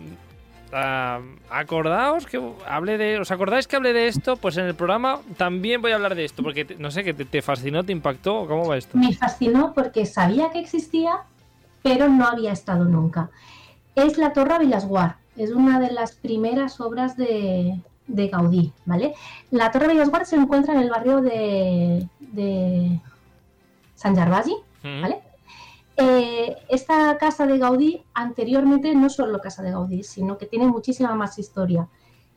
Acordaos 1.51 2.27
que 2.27 2.41
hable 2.67 2.99
de. 2.99 3.19
¿Os 3.21 3.31
acordáis 3.31 3.67
que 3.67 3.77
hablé 3.77 3.93
de 3.93 4.07
esto? 4.09 4.37
Pues 4.37 4.57
en 4.57 4.67
el 4.67 4.75
programa 4.75 5.21
también 5.37 5.81
voy 5.83 5.93
a 5.93 5.97
hablar 5.97 6.15
de 6.15 6.25
esto, 6.25 6.43
porque 6.43 6.65
te- 6.65 6.77
no 6.77 6.91
sé, 6.91 7.05
que 7.05 7.15
te, 7.15 7.25
te 7.25 7.43
fascinó, 7.43 7.85
te 7.85 7.93
impactó. 7.93 8.47
¿Cómo 8.47 8.67
va 8.67 8.77
esto? 8.77 8.97
Me 8.99 9.13
fascinó 9.15 9.73
porque 9.75 10.07
sabía 10.07 10.51
que 10.51 10.59
existía, 10.61 11.19
pero 11.83 12.09
no 12.09 12.27
había 12.27 12.53
estado 12.53 12.85
nunca. 12.85 13.31
Es 13.95 14.19
la 14.19 14.33
Torre 14.33 14.59
Villasguard, 14.59 15.15
es 15.37 15.51
una 15.51 15.79
de 15.79 15.93
las 15.93 16.13
primeras 16.13 16.81
obras 16.81 17.17
de, 17.17 17.79
de 18.09 18.29
Gaudí, 18.29 18.73
¿vale? 18.87 19.15
La 19.51 19.71
Torre 19.71 19.89
Villasguard 19.89 20.25
se 20.25 20.37
encuentra 20.37 20.75
en 20.75 20.81
el 20.81 20.91
barrio 20.91 21.21
de, 21.21 22.07
de 22.19 23.01
San 23.95 24.17
Gervasi, 24.17 24.57
Mm. 24.83 25.03
Eh, 25.97 26.57
esta 26.69 27.17
casa 27.19 27.47
de 27.47 27.59
Gaudí 27.59 28.05
anteriormente 28.15 28.95
no 28.95 29.09
solo 29.09 29.41
casa 29.41 29.63
de 29.63 29.71
Gaudí, 29.71 30.03
sino 30.03 30.39
que 30.39 30.47
tiene 30.47 30.67
muchísima 30.67 31.15
más 31.15 31.39
historia. 31.39 31.89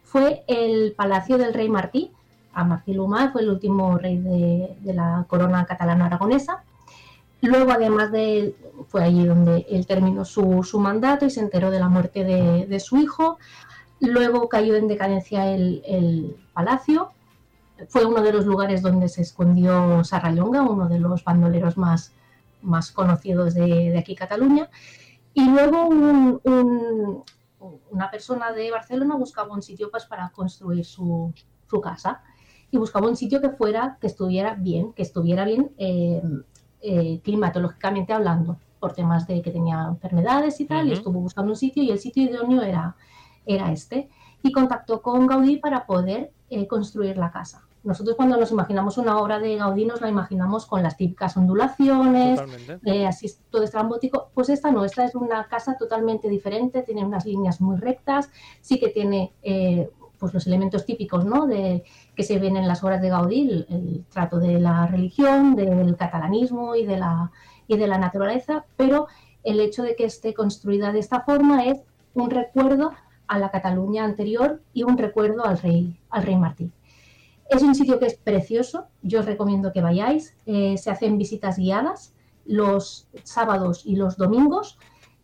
Fue 0.03 0.43
el 0.47 0.93
palacio 0.93 1.37
del 1.37 1.53
rey 1.53 1.69
Martí, 1.69 2.11
a 2.53 2.63
Martí 2.63 2.93
Lumá, 2.93 3.31
fue 3.31 3.41
el 3.41 3.49
último 3.49 3.97
rey 3.97 4.17
de, 4.17 4.93
la 4.93 5.25
corona 5.27 5.65
catalana-aragonesa. 5.65 6.63
Luego, 7.41 7.71
además 7.71 8.11
de 8.11 8.55
fue 8.87 9.03
allí 9.03 9.25
donde 9.25 9.65
él 9.69 9.85
terminó 9.85 10.25
su, 10.25 10.63
mandato 10.79 11.25
y 11.25 11.29
se 11.29 11.39
enteró 11.39 11.69
de 11.69 11.79
la 11.79 11.87
muerte 11.87 12.23
de, 12.23 12.79
su 12.79 12.97
hijo. 12.97 13.37
Luego 13.99 14.49
cayó 14.49 14.75
en 14.75 14.87
decadencia 14.87 15.51
el, 15.51 15.81
el 15.85 16.35
palacio 16.53 17.11
fue 17.89 18.05
uno 18.05 18.21
de 18.21 18.33
los 18.33 18.45
lugares 18.45 18.81
donde 18.81 19.07
se 19.07 19.21
escondió 19.21 20.03
Sarrallonga, 20.03 20.61
uno 20.63 20.87
de 20.87 20.99
los 20.99 21.23
bandoleros 21.23 21.77
más, 21.77 22.13
más 22.68 22.91
conocidos 22.91 23.53
de, 23.55 23.65
de 23.91 23.97
aquí 23.97 24.15
Cataluña. 24.15 24.70
Y 25.34 25.49
luego 25.49 25.88
un- 25.88 26.39
un- 26.43 27.24
una 27.89 28.11
persona 28.11 28.51
de 28.51 28.70
Barcelona 28.72 29.15
buscaba 29.15 29.53
un 29.53 29.61
sitio 29.61 29.89
pues, 29.89 30.05
para 30.05 30.30
construir 30.30 30.86
su, 30.86 31.34
su 31.70 31.82
casa 31.82 32.22
y 32.70 32.78
buscaba 32.78 33.07
un 33.07 33.15
sitio 33.15 33.41
que 33.41 33.49
fuera, 33.49 33.97
que 33.99 34.07
estuviera 34.07 34.53
bien, 34.53 34.93
que 34.93 35.01
estuviera 35.01 35.43
bien 35.45 35.72
eh, 35.78 36.22
eh, 36.82 37.20
climatológicamente 37.24 38.13
hablando, 38.13 38.57
por 38.80 38.93
temas 38.93 39.26
de 39.26 39.41
que 39.41 39.49
tenía 39.51 39.86
enfermedades 39.89 40.59
y 40.61 40.65
tal, 40.65 40.88
y 40.88 40.91
estuvo 40.93 41.20
buscando 41.20 41.51
un 41.51 41.57
sitio 41.57 41.82
y 41.82 41.89
el 41.89 41.97
sitio 41.99 42.24
idóneo 42.24 42.61
era, 42.61 42.95
era 43.45 43.72
este. 43.72 44.09
Y 44.43 44.51
contactó 44.51 45.01
con 45.01 45.26
Gaudí 45.26 45.57
para 45.57 45.88
poder 45.88 46.32
eh, 46.49 46.68
construir 46.68 47.18
la 47.18 47.32
casa. 47.32 47.66
Nosotros 47.84 48.15
cuando 48.15 48.38
nos 48.38 48.51
imaginamos 48.51 48.97
una 48.97 49.17
obra 49.19 49.39
de 49.39 49.55
Gaudí 49.55 49.86
nos 49.86 50.01
la 50.01 50.09
imaginamos 50.09 50.65
con 50.65 50.84
las 50.84 50.97
típicas 50.97 51.38
ondulaciones, 51.38 52.39
eh, 52.86 53.07
así 53.07 53.32
todo 53.49 53.63
estrambótico. 53.63 54.30
Pues 54.34 54.49
esta 54.49 54.71
no, 54.71 54.84
esta 54.84 55.05
es 55.05 55.15
una 55.15 55.47
casa 55.47 55.78
totalmente 55.78 56.28
diferente, 56.28 56.84
tiene 56.84 57.05
unas 57.05 57.25
líneas 57.25 57.61
muy 57.61 57.78
rectas, 57.78 58.30
sí 58.61 58.80
que 58.80 58.89
tiene 58.89 59.34
eh, 59.41 59.89
pues 60.19 60.34
los 60.34 60.47
elementos 60.47 60.86
típicos 60.86 61.25
¿no? 61.25 61.47
de, 61.47 61.84
que 62.15 62.23
se 62.23 62.39
ven 62.39 62.57
en 62.57 62.67
las 62.67 62.84
obras 62.84 63.01
de 63.01 63.09
Gaudí, 63.09 63.41
el, 63.41 63.67
el 63.69 64.05
trato 64.09 64.39
de 64.39 64.59
la 64.59 64.88
religión, 64.88 65.55
del 65.55 65.95
catalanismo 65.95 66.75
y 66.75 66.86
de, 66.86 66.97
la, 66.97 67.32
y 67.67 67.78
de 67.78 67.88
la 67.88 67.97
naturaleza, 67.97 68.65
pero 68.75 69.07
el 69.43 69.59
hecho 69.59 69.84
de 69.84 69.95
que 69.95 70.05
esté 70.05 70.34
construida 70.34 70.91
de 70.91 70.99
esta 70.99 71.21
forma 71.21 71.65
es 71.65 71.80
un 72.13 72.30
recuerdo 72.30 72.91
a 73.28 73.39
la 73.39 73.51
Cataluña 73.51 74.03
anterior 74.03 74.61
y 74.73 74.84
un 74.84 74.97
recuerdo 74.97 75.45
al 75.45 75.57
rey, 75.59 75.99
al 76.09 76.23
rey 76.23 76.36
Martí. 76.36 76.71
Es 77.49 77.61
un 77.63 77.75
sitio 77.75 77.97
que 77.97 78.07
es 78.07 78.15
precioso, 78.15 78.87
yo 79.01 79.21
os 79.21 79.25
recomiendo 79.25 79.71
que 79.71 79.81
vayáis. 79.81 80.35
Eh, 80.45 80.77
se 80.77 80.91
hacen 80.91 81.17
visitas 81.17 81.57
guiadas 81.57 82.13
los 82.45 83.07
sábados 83.23 83.85
y 83.85 83.95
los 83.95 84.17
domingos 84.17 84.77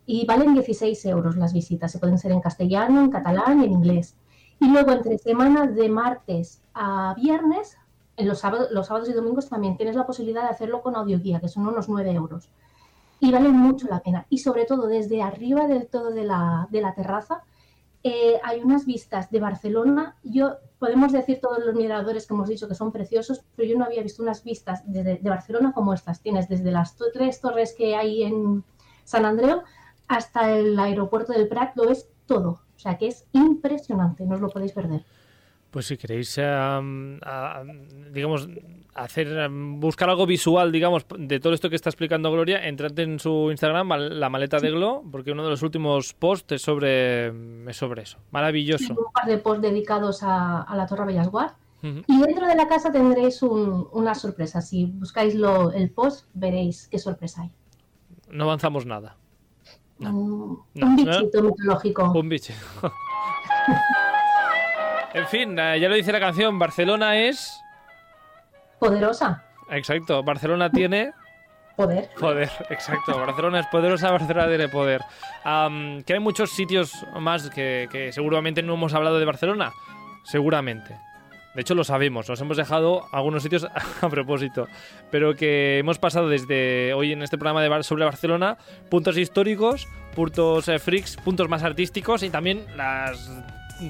y 0.05 0.26
valen 0.26 0.53
16 0.53 1.05
euros 1.05 1.36
las 1.36 1.53
visitas. 1.53 1.91
Se 1.91 1.99
pueden 1.99 2.15
hacer 2.15 2.32
en 2.32 2.41
castellano, 2.41 3.01
en 3.01 3.09
catalán 3.09 3.63
en 3.63 3.71
inglés. 3.71 4.15
Y 4.59 4.69
luego 4.69 4.91
entre 4.91 5.17
semanas 5.17 5.76
de 5.76 5.89
martes 5.89 6.61
a 6.74 7.13
viernes, 7.15 7.78
los 8.17 8.39
sábados, 8.39 9.09
y 9.09 9.13
domingos 9.13 9.49
también 9.49 9.76
tienes 9.76 9.95
la 9.95 10.05
posibilidad 10.05 10.43
de 10.43 10.49
hacerlo 10.49 10.82
con 10.82 10.95
audioguía, 10.95 11.39
que 11.39 11.49
son 11.49 11.67
unos 11.67 11.89
9 11.89 12.11
euros. 12.11 12.49
Y 13.19 13.32
vale 13.32 13.49
mucho 13.49 13.88
la 13.88 14.01
pena. 14.01 14.26
Y 14.30 14.39
sobre 14.39 14.65
todo 14.65 14.88
desde 14.88 15.21
arriba 15.21 15.67
del 15.67 15.88
todo 15.88 16.11
de 16.11 16.24
la, 16.24 16.67
de 16.71 16.82
la 16.82 16.93
terraza, 16.93 17.43
eh, 18.04 18.39
hay 18.43 18.62
unas 18.62 18.86
vistas 18.86 19.32
de 19.32 19.39
Barcelona. 19.39 20.18
Yo 20.24 20.58
podemos 20.78 21.12
decir 21.12 21.39
todos 21.41 21.60
los 21.66 21.74
miradores 21.74 22.28
que 22.28 22.34
hemos 22.34 22.49
dicho 22.49 22.68
que 22.68 22.76
son 22.76 22.91
preciosos, 22.91 23.41
pero 23.56 23.70
yo 23.70 23.78
no 23.78 23.86
había 23.86 24.04
visto 24.04 24.22
unas 24.22 24.43
vistas 24.43 24.84
de, 24.86 25.04
de 25.04 25.30
Barcelona 25.30 25.72
como 25.74 25.93
estas. 25.93 26.22
Tienes 26.22 26.49
desde 26.49 26.72
las 26.72 26.97
tres 27.14 27.39
torres 27.39 27.74
que 27.78 27.95
hay 27.95 28.24
en 28.24 28.64
San 29.06 29.26
Andreu 29.26 29.64
hasta 30.08 30.51
el 30.51 30.78
aeropuerto 30.78 31.34
del 31.34 31.47
Prat, 31.47 31.76
lo 31.76 31.89
es 31.89 32.10
todo. 32.26 32.60
O 32.76 32.80
sea 32.80 32.97
que 32.97 33.08
es 33.08 33.26
impresionante, 33.32 34.26
no 34.26 34.36
os 34.36 34.41
lo 34.41 34.49
podéis 34.49 34.74
perder. 34.74 35.06
Pues 35.74 35.88
si 35.88 35.97
queréis, 35.97 36.38
a- 36.39 37.63
digamos, 38.11 38.47
hacer 38.93 39.49
buscar 39.49 40.07
algo 40.07 40.28
visual, 40.28 40.71
digamos, 40.71 41.03
de 41.17 41.39
todo 41.39 41.51
esto 41.53 41.67
que 41.67 41.76
está 41.76 41.89
explicando 41.89 42.32
Gloria, 42.32 42.67
entrad 42.67 42.97
en 42.99 43.17
su 43.17 43.49
Instagram, 43.49 43.89
la 43.89 44.30
maleta 44.30 44.59
de 44.59 44.69
Glo, 44.69 45.01
porque 45.11 45.32
uno 45.32 45.43
de 45.43 45.49
los 45.49 45.63
últimos 45.63 46.13
posts 46.13 46.51
es 46.51 46.61
sobre, 46.61 47.30
es 47.67 47.76
sobre 47.76 48.03
eso. 48.03 48.19
Maravilloso. 48.30 48.86
Tengo 48.89 49.07
un 49.07 49.11
par 49.13 49.26
de 49.26 49.39
posts 49.39 49.63
dedicados 49.63 50.21
a, 50.21 50.61
a 50.61 50.76
la 50.78 50.86
Torre 50.86 51.05
Bellasguard. 51.07 51.53
Ujú. 51.82 52.03
Y 52.07 52.21
dentro 52.21 52.45
de 52.45 52.55
la 52.55 52.67
casa 52.67 52.91
tendréis 52.91 53.41
un- 53.41 53.88
una 53.93 54.13
sorpresa. 54.13 54.61
Si 54.61 54.86
buscáis 54.86 55.34
lo- 55.34 55.71
el 55.71 55.89
post, 55.89 56.28
veréis 56.36 56.88
qué 56.88 56.99
sorpresa 56.99 57.41
hay. 57.41 57.51
No 58.30 58.43
avanzamos 58.43 58.86
nada. 58.86 59.17
Un, 59.97 60.05
No, 60.76 60.86
un 60.88 60.95
no. 60.95 60.95
bichito 60.97 61.41
mitológico. 61.41 62.11
Un 62.11 62.30
bicho. 62.30 62.53
en 65.14 65.28
fin, 65.28 65.57
eh, 65.59 65.80
ya 65.80 65.89
lo 65.89 65.95
dice 65.95 66.11
la 66.11 66.20
canción, 66.20 66.57
Barcelona 66.59 67.18
es... 67.18 67.59
Poderosa. 68.80 69.43
Exacto, 69.70 70.24
Barcelona 70.24 70.70
tiene... 70.70 71.11
Poder. 71.76 72.07
Poder, 72.20 72.51
exacto. 72.70 73.18
Barcelona 73.18 73.61
es 73.61 73.68
poderosa, 73.68 74.11
Barcelona 74.11 74.47
tiene 74.47 74.70
poder. 74.70 75.01
Que 75.43 76.14
hay 76.14 76.20
muchos 76.20 76.51
sitios 76.51 76.93
más 77.20 77.49
que, 77.49 77.88
que 77.91 78.11
seguramente 78.11 78.61
no 78.61 78.76
hemos 78.76 78.93
hablado 78.93 79.18
de 79.18 79.26
Barcelona. 79.26 79.72
Seguramente. 80.24 80.95
De 81.55 81.61
hecho, 81.61 81.74
lo 81.74 81.84
sabemos. 81.84 82.30
Nos 82.30 82.39
hemos 82.41 82.57
dejado 82.57 83.07
algunos 83.11 83.41
sitios 83.41 83.66
a 84.01 84.07
propósito. 84.09 84.68
Pero 85.09 85.34
que 85.36 85.80
hemos 85.80 85.97
pasado 85.97 86.30
desde 86.30 86.93
hoy 86.93 87.11
en 87.14 87.24
este 87.24 87.39
programa 87.39 87.64
de 87.64 87.70
Bar- 87.70 87.84
sobre 87.84 88.05
Barcelona 88.05 88.57
puntos 88.91 89.18
históricos, 89.18 89.88
puntos 90.16 90.68
eh, 90.68 90.78
freaks, 90.78 91.18
puntos 91.18 91.49
más 91.49 91.64
artísticos 91.64 92.22
y 92.22 92.30
también 92.30 92.68
los 92.78 93.30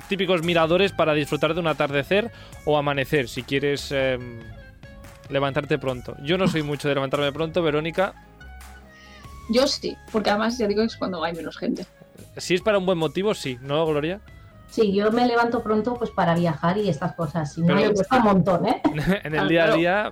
típicos 0.07 0.43
miradores 0.43 0.91
para 0.91 1.13
disfrutar 1.13 1.53
de 1.53 1.59
un 1.59 1.67
atardecer 1.67 2.31
o 2.65 2.77
amanecer, 2.77 3.27
si 3.27 3.43
quieres 3.43 3.91
em, 3.91 4.39
levantarte 5.29 5.77
pronto. 5.77 6.15
Yo 6.23 6.38
no 6.38 6.47
soy 6.47 6.63
mucho 6.63 6.88
de 6.88 6.95
levantarme 6.95 7.31
pronto, 7.31 7.61
Verónica. 7.61 8.13
Yo 9.49 9.67
sí, 9.67 9.95
porque 10.11 10.29
además 10.29 10.57
ya 10.57 10.67
digo 10.67 10.81
que 10.81 10.88
es 10.88 10.97
cuando 10.97 11.23
hay 11.23 11.34
menos 11.34 11.57
gente. 11.57 11.86
Si 12.38 12.55
es 12.55 12.61
para 12.61 12.77
un 12.77 12.86
buen 12.86 12.97
motivo, 12.97 13.34
sí, 13.34 13.57
¿no, 13.61 13.86
Gloria? 13.86 14.19
Sí, 14.69 14.93
yo 14.93 15.11
me 15.11 15.27
levanto 15.27 15.61
pronto 15.61 15.93
pues 15.95 16.09
para 16.09 16.34
viajar 16.34 16.77
y 16.77 16.89
estas 16.89 17.13
cosas. 17.13 17.53
Si 17.53 17.61
no, 17.61 17.67
Pero- 17.75 17.89
me 17.89 17.93
cuesta 17.93 18.17
un 18.17 18.23
montón, 18.23 18.67
¿eh? 18.67 18.81
en 19.23 19.36
el 19.36 19.47
día 19.47 19.65
a 19.65 19.75
día, 19.75 20.11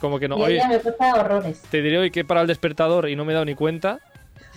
como 0.00 0.18
que 0.18 0.28
no. 0.28 0.36
Día 0.36 0.44
a 0.44 0.46
Oye, 0.48 0.54
día 0.56 0.68
me 0.68 0.78
cuesta 0.80 1.14
horrores. 1.14 1.62
te 1.70 1.80
diré 1.80 1.98
hoy 1.98 2.10
que 2.10 2.20
he 2.20 2.24
parado 2.24 2.42
el 2.42 2.48
despertador 2.48 3.08
y 3.08 3.16
no 3.16 3.24
me 3.24 3.32
he 3.32 3.34
dado 3.34 3.46
ni 3.46 3.54
cuenta. 3.54 4.00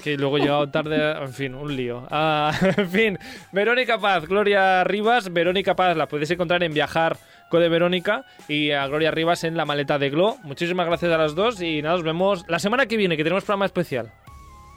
Que 0.05 0.17
luego 0.17 0.37
he 0.37 0.41
llegado 0.41 0.69
tarde, 0.69 1.13
en 1.19 1.33
fin, 1.33 1.55
un 1.55 1.75
lío. 1.75 2.05
Ah, 2.11 2.51
en 2.77 2.87
fin, 2.91 3.19
Verónica 3.51 3.97
Paz, 3.97 4.27
Gloria 4.27 4.83
Rivas. 4.83 5.33
Verónica 5.33 5.75
Paz 5.75 5.97
la 5.97 6.07
podéis 6.07 6.29
encontrar 6.29 6.61
en 6.61 6.75
Viajar 6.75 7.17
Code 7.49 7.69
Verónica 7.69 8.23
y 8.47 8.69
a 8.69 8.85
Gloria 8.85 9.09
Rivas 9.09 9.43
en 9.45 9.57
La 9.57 9.65
Maleta 9.65 9.97
de 9.97 10.11
Glo. 10.11 10.37
Muchísimas 10.43 10.85
gracias 10.85 11.11
a 11.11 11.17
las 11.17 11.33
dos 11.33 11.59
y 11.59 11.81
nada, 11.81 11.95
nos 11.95 12.03
vemos 12.03 12.45
la 12.47 12.59
semana 12.59 12.85
que 12.85 12.97
viene, 12.97 13.17
que 13.17 13.23
tenemos 13.23 13.45
programa 13.45 13.65
especial. 13.65 14.11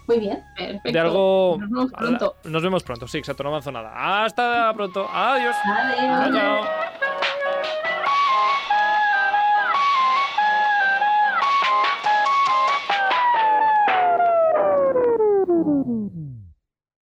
Muy 0.07 0.19
bien. 0.19 0.43
Perfecto. 0.57 0.93
De 0.93 0.99
algo. 0.99 1.59
Nos 1.61 1.69
vemos 1.69 1.93
pronto. 1.93 2.37
Nos 2.45 2.63
vemos 2.63 2.83
pronto, 2.83 3.07
sí, 3.07 3.19
exacto, 3.19 3.43
no 3.43 3.51
avanzo 3.51 3.71
nada. 3.71 4.25
Hasta 4.25 4.73
pronto. 4.73 5.07
Adiós. 5.13 5.57
Adiós. 5.67 6.33
Chao. 6.33 6.65